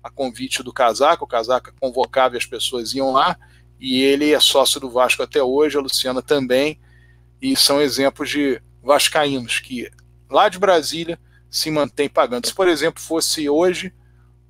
[0.04, 1.24] a convite do Casaca.
[1.24, 3.38] O Casaca convocava e as pessoas iam lá.
[3.80, 6.80] E ele é sócio do Vasco até hoje, a Luciana também.
[7.42, 9.90] E são exemplos de vascaínos que
[10.30, 11.18] lá de Brasília
[11.50, 12.46] se mantém pagando.
[12.46, 13.94] Se, por exemplo, fosse hoje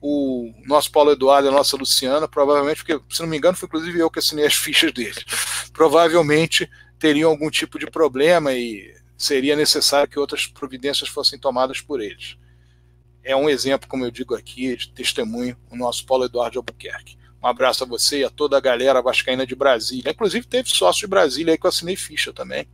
[0.02, 3.68] o nosso Paulo Eduardo e a nossa Luciana, provavelmente, porque, se não me engano, foi
[3.68, 5.24] inclusive eu que assinei as fichas dele,
[5.74, 6.70] provavelmente
[7.00, 12.38] teriam algum tipo de problema e seria necessário que outras providências fossem tomadas por eles.
[13.24, 17.18] É um exemplo, como eu digo aqui, de testemunho, o nosso Paulo Eduardo Albuquerque.
[17.42, 20.12] Um abraço a você e a toda a galera vascaína de Brasília.
[20.12, 22.68] Inclusive, teve sócio de Brasília aí que eu assinei ficha também.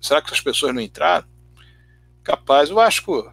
[0.00, 1.26] Será que as pessoas não entraram?
[2.22, 3.30] Capaz, o Vasco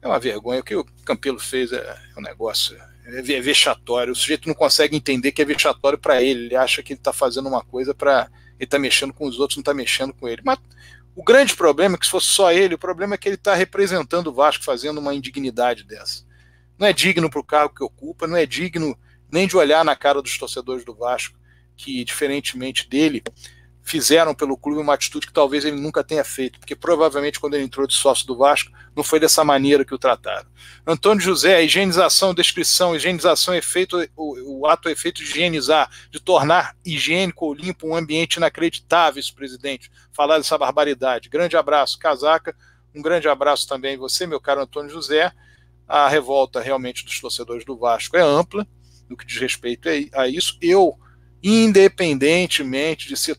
[0.00, 0.60] é uma vergonha.
[0.60, 2.76] O que o Campelo fez é, um negócio
[3.06, 4.12] é vexatório.
[4.12, 6.46] O sujeito não consegue entender que é vexatório para ele.
[6.46, 8.30] Ele acha que ele está fazendo uma coisa para.
[8.58, 10.42] Ele está mexendo com os outros, não está mexendo com ele.
[10.44, 10.58] Mas
[11.14, 13.54] o grande problema é que se fosse só ele, o problema é que ele está
[13.54, 16.24] representando o Vasco, fazendo uma indignidade dessa.
[16.78, 18.98] Não é digno para o cargo que ocupa, não é digno
[19.30, 21.38] nem de olhar na cara dos torcedores do Vasco,
[21.76, 23.22] que, diferentemente dele,
[23.86, 27.62] fizeram pelo clube uma atitude que talvez ele nunca tenha feito, porque provavelmente quando ele
[27.62, 30.48] entrou de sócio do Vasco, não foi dessa maneira que o trataram.
[30.84, 36.18] Antônio José, higienização, descrição, higienização é feito, o, o ato é feito de higienizar, de
[36.18, 39.88] tornar higiênico ou limpo um ambiente inacreditável, isso, presidente.
[40.12, 41.28] Falar dessa barbaridade.
[41.28, 42.56] Grande abraço, casaca.
[42.92, 45.30] Um grande abraço também a você, meu caro Antônio José.
[45.86, 48.66] A revolta realmente dos torcedores do Vasco é ampla,
[49.08, 50.58] no que diz respeito a isso.
[50.60, 50.98] Eu,
[51.40, 53.38] independentemente de ser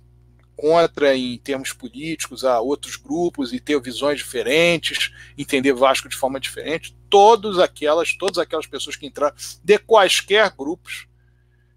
[0.58, 6.40] contra em termos políticos a outros grupos e ter visões diferentes, entender Vasco de forma
[6.40, 11.08] diferente, todas aquelas, todas aquelas pessoas que entraram de quaisquer grupos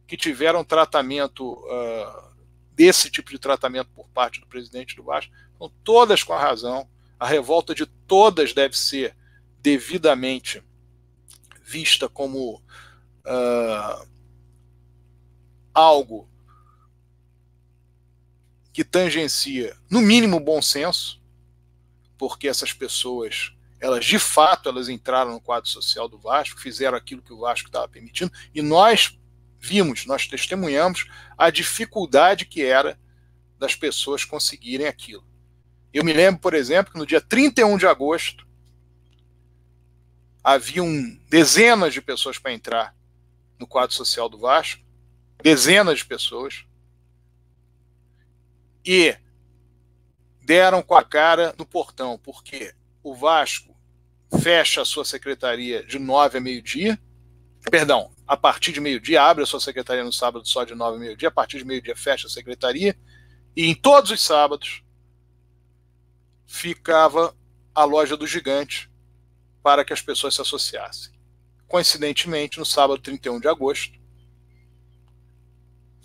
[0.06, 2.30] que tiveram tratamento uh,
[2.72, 6.88] desse tipo de tratamento por parte do presidente do Vasco, estão todas com a razão.
[7.18, 9.14] A revolta de todas deve ser
[9.60, 10.62] devidamente
[11.62, 14.08] vista como uh,
[15.74, 16.29] algo
[18.80, 21.20] que tangencia, no mínimo, bom senso,
[22.16, 27.20] porque essas pessoas, elas de fato, elas entraram no quadro social do Vasco, fizeram aquilo
[27.20, 29.18] que o Vasco estava permitindo, e nós
[29.58, 31.04] vimos, nós testemunhamos
[31.36, 32.98] a dificuldade que era
[33.58, 35.26] das pessoas conseguirem aquilo.
[35.92, 38.48] Eu me lembro, por exemplo, que no dia 31 de agosto
[40.42, 40.88] haviam
[41.28, 42.96] dezenas de pessoas para entrar
[43.58, 44.82] no quadro social do Vasco,
[45.42, 46.64] dezenas de pessoas,
[48.84, 49.16] e
[50.42, 53.76] deram com a cara no portão, porque o Vasco
[54.42, 56.98] fecha a sua secretaria de nove a meio-dia,
[57.70, 61.00] perdão, a partir de meio-dia, abre a sua secretaria no sábado só de nove a
[61.00, 62.96] meio-dia, a partir de meio-dia fecha a secretaria,
[63.54, 64.82] e em todos os sábados
[66.46, 67.34] ficava
[67.74, 68.90] a loja do gigante
[69.62, 71.12] para que as pessoas se associassem.
[71.68, 73.99] Coincidentemente, no sábado 31 de agosto,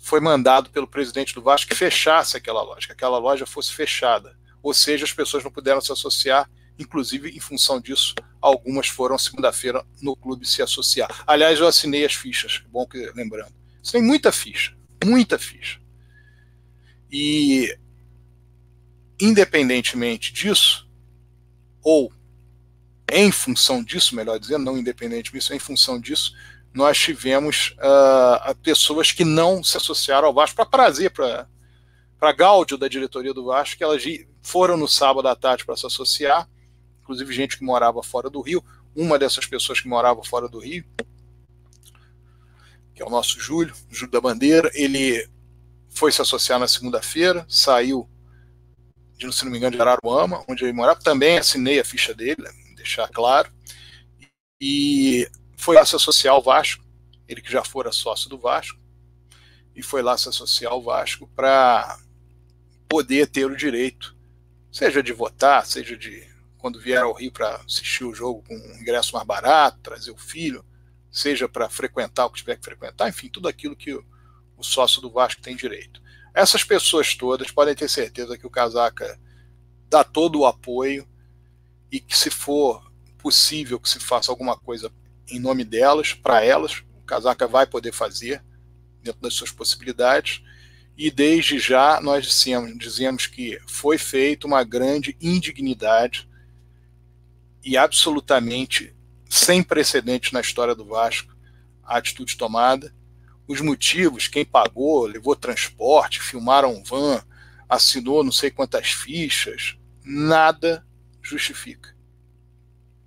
[0.06, 4.38] foi mandado pelo presidente do Vasco que fechasse aquela loja, que aquela loja fosse fechada.
[4.62, 9.84] Ou seja, as pessoas não puderam se associar, inclusive em função disso, algumas foram segunda-feira
[10.00, 11.24] no clube se associar.
[11.26, 13.52] Aliás, eu assinei as fichas, bom que lembrando.
[13.90, 15.80] Tem muita ficha, muita ficha.
[17.10, 17.76] E
[19.18, 20.88] independentemente disso,
[21.82, 22.12] ou
[23.10, 26.32] em função disso, melhor dizendo, não independente disso, em função disso,
[26.76, 32.86] nós tivemos uh, pessoas que não se associaram ao Vasco para prazer, para gáudio da
[32.86, 34.02] diretoria do Vasco, que elas
[34.42, 36.46] foram no sábado à tarde para se associar,
[37.00, 38.62] inclusive gente que morava fora do Rio.
[38.94, 40.84] Uma dessas pessoas que morava fora do Rio,
[42.94, 45.26] que é o nosso Júlio, Júlio da Bandeira, ele
[45.88, 48.06] foi se associar na segunda-feira, saiu,
[49.16, 51.00] de, se não me engano, de Araruama, onde ele morava.
[51.00, 52.46] Também assinei a ficha dele,
[52.76, 53.50] deixar claro.
[54.60, 55.26] E
[55.56, 56.84] foi lá se associar ao Vasco,
[57.26, 58.78] ele que já fora sócio do Vasco,
[59.74, 61.98] e foi lá se associar ao Vasco para
[62.88, 64.16] poder ter o direito,
[64.70, 66.26] seja de votar, seja de
[66.58, 70.16] quando vier ao Rio para assistir o jogo com um ingresso mais barato, trazer o
[70.16, 70.64] filho,
[71.10, 74.04] seja para frequentar o que tiver que frequentar, enfim, tudo aquilo que o,
[74.56, 76.02] o sócio do Vasco tem direito.
[76.34, 79.18] Essas pessoas todas podem ter certeza que o Casaca
[79.88, 81.08] dá todo o apoio
[81.90, 84.92] e que se for possível que se faça alguma coisa
[85.28, 86.82] em nome delas, para elas.
[86.94, 88.42] O Casaca vai poder fazer
[89.02, 90.42] dentro das suas possibilidades.
[90.96, 96.28] E desde já nós dissemos, dizemos que foi feita uma grande indignidade
[97.62, 98.94] e absolutamente
[99.28, 101.34] sem precedentes na história do Vasco
[101.82, 102.94] a atitude tomada.
[103.46, 107.22] Os motivos, quem pagou, levou transporte, filmaram um van,
[107.68, 110.84] assinou não sei quantas fichas, nada
[111.22, 111.94] justifica.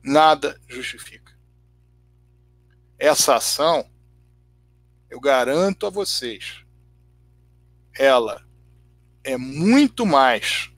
[0.02, 1.29] Nada justifica
[3.00, 3.90] essa ação,
[5.10, 6.64] eu garanto a vocês,
[7.98, 8.46] ela
[9.24, 10.70] é muito mais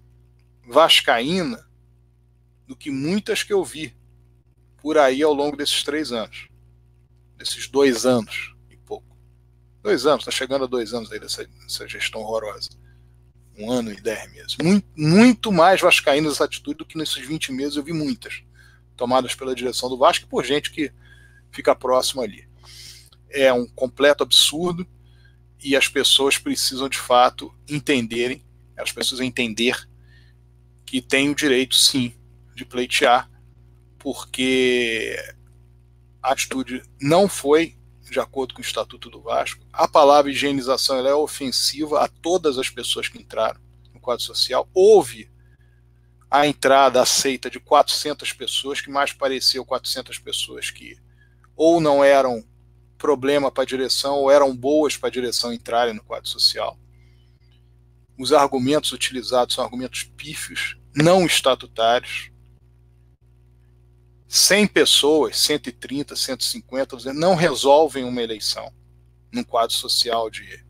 [0.68, 1.68] vascaína
[2.68, 3.96] do que muitas que eu vi
[4.78, 6.48] por aí ao longo desses três anos,
[7.38, 9.18] desses dois anos e pouco.
[9.82, 12.70] Dois anos, está chegando a dois anos aí dessa, dessa, gestão horrorosa.
[13.58, 14.58] Um ano e dez meses.
[14.62, 18.44] Muito, muito mais vascaíno essa atitude do que nesses 20 meses eu vi muitas
[18.96, 20.92] tomadas pela direção do Vasco por gente que
[21.52, 22.48] fica próximo ali.
[23.30, 24.88] É um completo absurdo
[25.64, 28.44] e as pessoas precisam de fato entenderem,
[28.76, 29.88] elas precisam entender
[30.86, 32.14] que tem o direito sim
[32.56, 33.30] de pleitear,
[33.98, 35.16] porque
[36.22, 37.78] a atitude não foi
[38.10, 39.66] de acordo com o Estatuto do Vasco.
[39.72, 43.60] A palavra higienização é ofensiva a todas as pessoas que entraram
[43.94, 44.70] no quadro social.
[44.74, 45.32] Houve
[46.30, 50.98] a entrada aceita de 400 pessoas, que mais pareceu 400 pessoas que
[51.64, 52.44] ou não eram
[52.98, 56.76] problema para a direção ou eram boas para a direção entrarem no quadro social.
[58.18, 62.32] Os argumentos utilizados são argumentos pífios, não estatutários.
[64.28, 68.74] 100 pessoas, 130, 150, não resolvem uma eleição
[69.32, 70.66] num quadro social de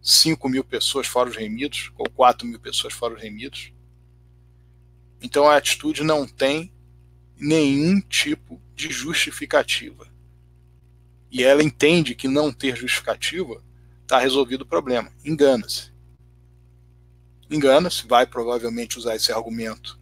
[0.00, 3.74] 5 mil pessoas fora os remidos, ou 4 mil pessoas fora os remidos.
[5.20, 6.72] Então a atitude não tem
[7.36, 10.13] nenhum tipo de justificativa
[11.34, 13.60] e ela entende que não ter justificativa
[14.02, 15.12] está resolvido o problema.
[15.24, 15.92] Engana-se.
[17.50, 19.98] Engana-se, vai provavelmente usar esse argumento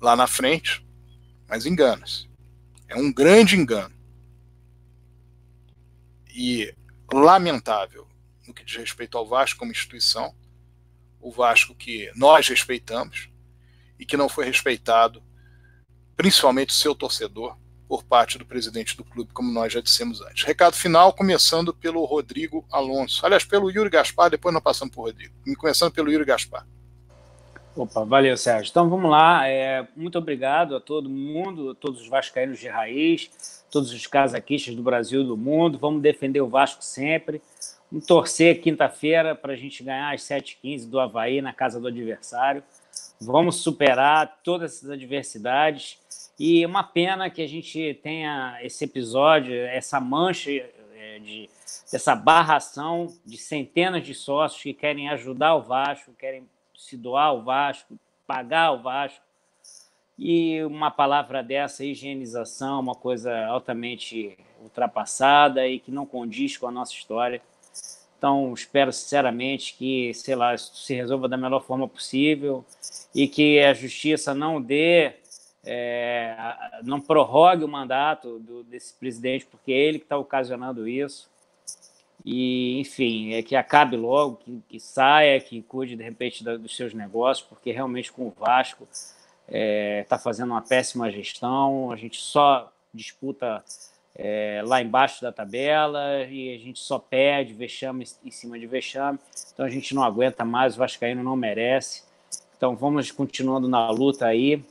[0.00, 0.82] lá na frente,
[1.46, 2.30] mas engana-se.
[2.88, 3.94] É um grande engano.
[6.34, 6.74] E
[7.12, 8.08] lamentável
[8.48, 10.34] no que diz respeito ao Vasco como instituição,
[11.20, 13.28] o Vasco que nós respeitamos
[13.98, 15.22] e que não foi respeitado,
[16.16, 17.54] principalmente o seu torcedor,
[17.94, 20.42] por parte do presidente do clube, como nós já dissemos antes.
[20.42, 23.24] Recado final, começando pelo Rodrigo Alonso.
[23.24, 25.32] Aliás, pelo Yuri Gaspar, depois nós passamos para o Rodrigo.
[25.56, 26.66] Começando pelo Yuri Gaspar.
[27.76, 28.68] Opa, valeu, Sérgio.
[28.68, 29.46] Então vamos lá.
[29.46, 34.74] É, muito obrigado a todo mundo, a todos os vascaínos de raiz, todos os casaquistas
[34.74, 35.78] do Brasil e do mundo.
[35.78, 37.40] Vamos defender o Vasco sempre.
[37.92, 42.60] Vamos torcer quinta-feira para a gente ganhar às 7h15 do Havaí na casa do adversário.
[43.20, 46.02] Vamos superar todas essas adversidades
[46.38, 51.48] e uma pena que a gente tenha esse episódio, essa mancha é, de
[51.90, 57.42] dessa barração de centenas de sócios que querem ajudar o Vasco, querem se doar ao
[57.42, 57.96] Vasco,
[58.26, 59.22] pagar o Vasco.
[60.18, 66.70] E uma palavra dessa, higienização, uma coisa altamente ultrapassada e que não condiz com a
[66.70, 67.42] nossa história.
[68.16, 72.64] Então, espero sinceramente que, sei lá, isso se resolva da melhor forma possível
[73.14, 75.14] e que a justiça não dê
[75.64, 76.36] é,
[76.82, 81.30] não prorrogue o mandato do, desse presidente, porque é ele que está ocasionando isso.
[82.24, 86.74] E, enfim, é que acabe logo, que, que saia, que cuide, de repente, da, dos
[86.74, 89.14] seus negócios, porque realmente com o Vasco está
[89.48, 93.62] é, tá fazendo uma péssima gestão, a gente só disputa
[94.14, 99.18] é, lá embaixo da tabela e a gente só perde vexame em cima de vexame,
[99.52, 102.04] então a gente não aguenta mais, o Vascaíno não merece.
[102.56, 104.64] Então vamos continuando na luta aí,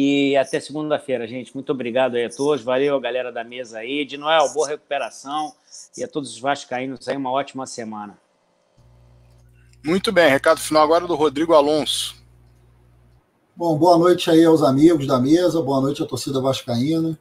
[0.00, 1.52] e até segunda-feira, gente.
[1.52, 2.62] Muito obrigado aí a todos.
[2.62, 4.04] Valeu, a galera da mesa aí.
[4.04, 5.52] De Noel, boa recuperação.
[5.96, 8.16] E a todos os vascaínos aí, uma ótima semana.
[9.84, 10.30] Muito bem.
[10.30, 12.14] Recado final agora do Rodrigo Alonso.
[13.56, 15.60] Bom, boa noite aí aos amigos da mesa.
[15.60, 17.18] Boa noite à torcida vascaína.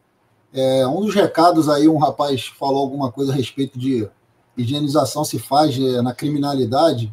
[0.54, 4.08] É, um dos recados aí, um rapaz falou alguma coisa a respeito de
[4.56, 7.12] higienização se faz é, na criminalidade.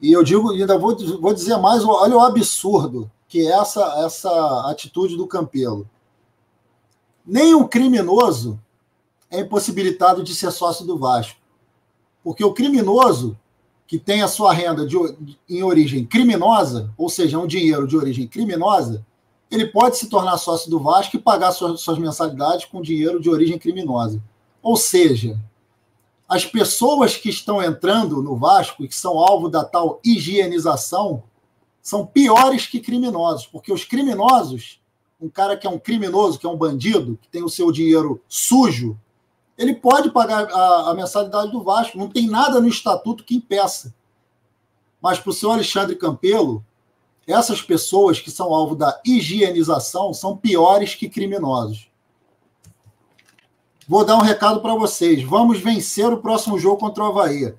[0.00, 4.70] E eu digo, ainda vou, vou dizer mais, olha o absurdo que é essa, essa
[4.70, 5.90] atitude do Campelo.
[7.26, 8.60] Nem um criminoso
[9.28, 11.40] é impossibilitado de ser sócio do Vasco.
[12.22, 13.36] Porque o criminoso
[13.88, 14.96] que tem a sua renda de,
[15.48, 19.04] em origem criminosa, ou seja, um dinheiro de origem criminosa,
[19.50, 23.28] ele pode se tornar sócio do Vasco e pagar suas, suas mensalidades com dinheiro de
[23.28, 24.22] origem criminosa.
[24.62, 25.36] Ou seja,
[26.28, 31.24] as pessoas que estão entrando no Vasco e que são alvo da tal higienização
[31.84, 34.80] são piores que criminosos, porque os criminosos,
[35.20, 38.22] um cara que é um criminoso, que é um bandido, que tem o seu dinheiro
[38.26, 38.98] sujo,
[39.56, 43.94] ele pode pagar a, a mensalidade do Vasco, não tem nada no estatuto que impeça.
[44.98, 46.64] Mas para o senhor Alexandre Campelo,
[47.26, 51.90] essas pessoas que são alvo da higienização são piores que criminosos.
[53.86, 55.22] Vou dar um recado para vocês.
[55.22, 57.54] Vamos vencer o próximo jogo contra o Havaí.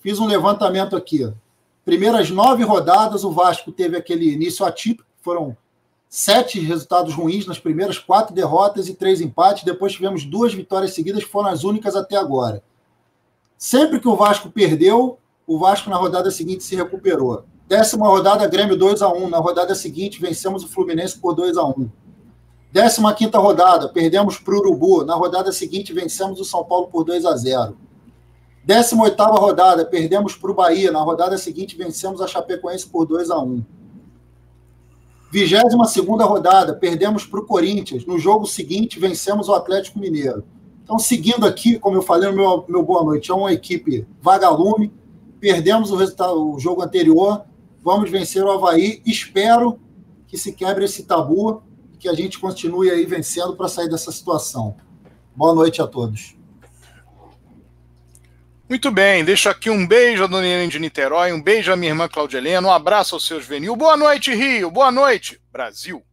[0.00, 1.32] Fiz um levantamento aqui
[1.88, 5.56] primeiras nove rodadas, o Vasco teve aquele início atípico, foram
[6.06, 9.64] sete resultados ruins nas primeiras, quatro derrotas e três empates.
[9.64, 12.62] Depois tivemos duas vitórias seguidas, que foram as únicas até agora.
[13.56, 17.44] Sempre que o Vasco perdeu, o Vasco na rodada seguinte se recuperou.
[17.66, 21.64] Décima rodada, Grêmio 2 a 1 Na rodada seguinte, vencemos o Fluminense por 2 a
[21.64, 21.88] 1
[22.70, 25.06] Décima quinta rodada, perdemos para o Urubu.
[25.06, 27.87] Na rodada seguinte, vencemos o São Paulo por 2 a 0
[28.68, 30.92] Décima oitava rodada, perdemos para o Bahia.
[30.92, 33.64] Na rodada seguinte, vencemos a Chapecoense por 2 a 1
[35.32, 38.04] Vigésima segunda rodada, perdemos para o Corinthians.
[38.04, 40.44] No jogo seguinte, vencemos o Atlético Mineiro.
[40.84, 44.92] Então, seguindo aqui, como eu falei no meu, meu boa noite, é uma equipe vagalume.
[45.40, 47.46] Perdemos o resultado, o jogo anterior.
[47.82, 49.00] Vamos vencer o Havaí.
[49.06, 49.80] Espero
[50.26, 51.62] que se quebre esse tabu
[51.98, 54.76] que a gente continue aí vencendo para sair dessa situação.
[55.34, 56.37] Boa noite a todos.
[58.68, 61.90] Muito bem, deixo aqui um beijo à Dona Helena de Niterói, um beijo à minha
[61.90, 63.74] irmã Claudia Helena, um abraço ao seu Juvenil.
[63.74, 64.70] Boa noite, Rio.
[64.70, 66.04] Boa noite, Brasil.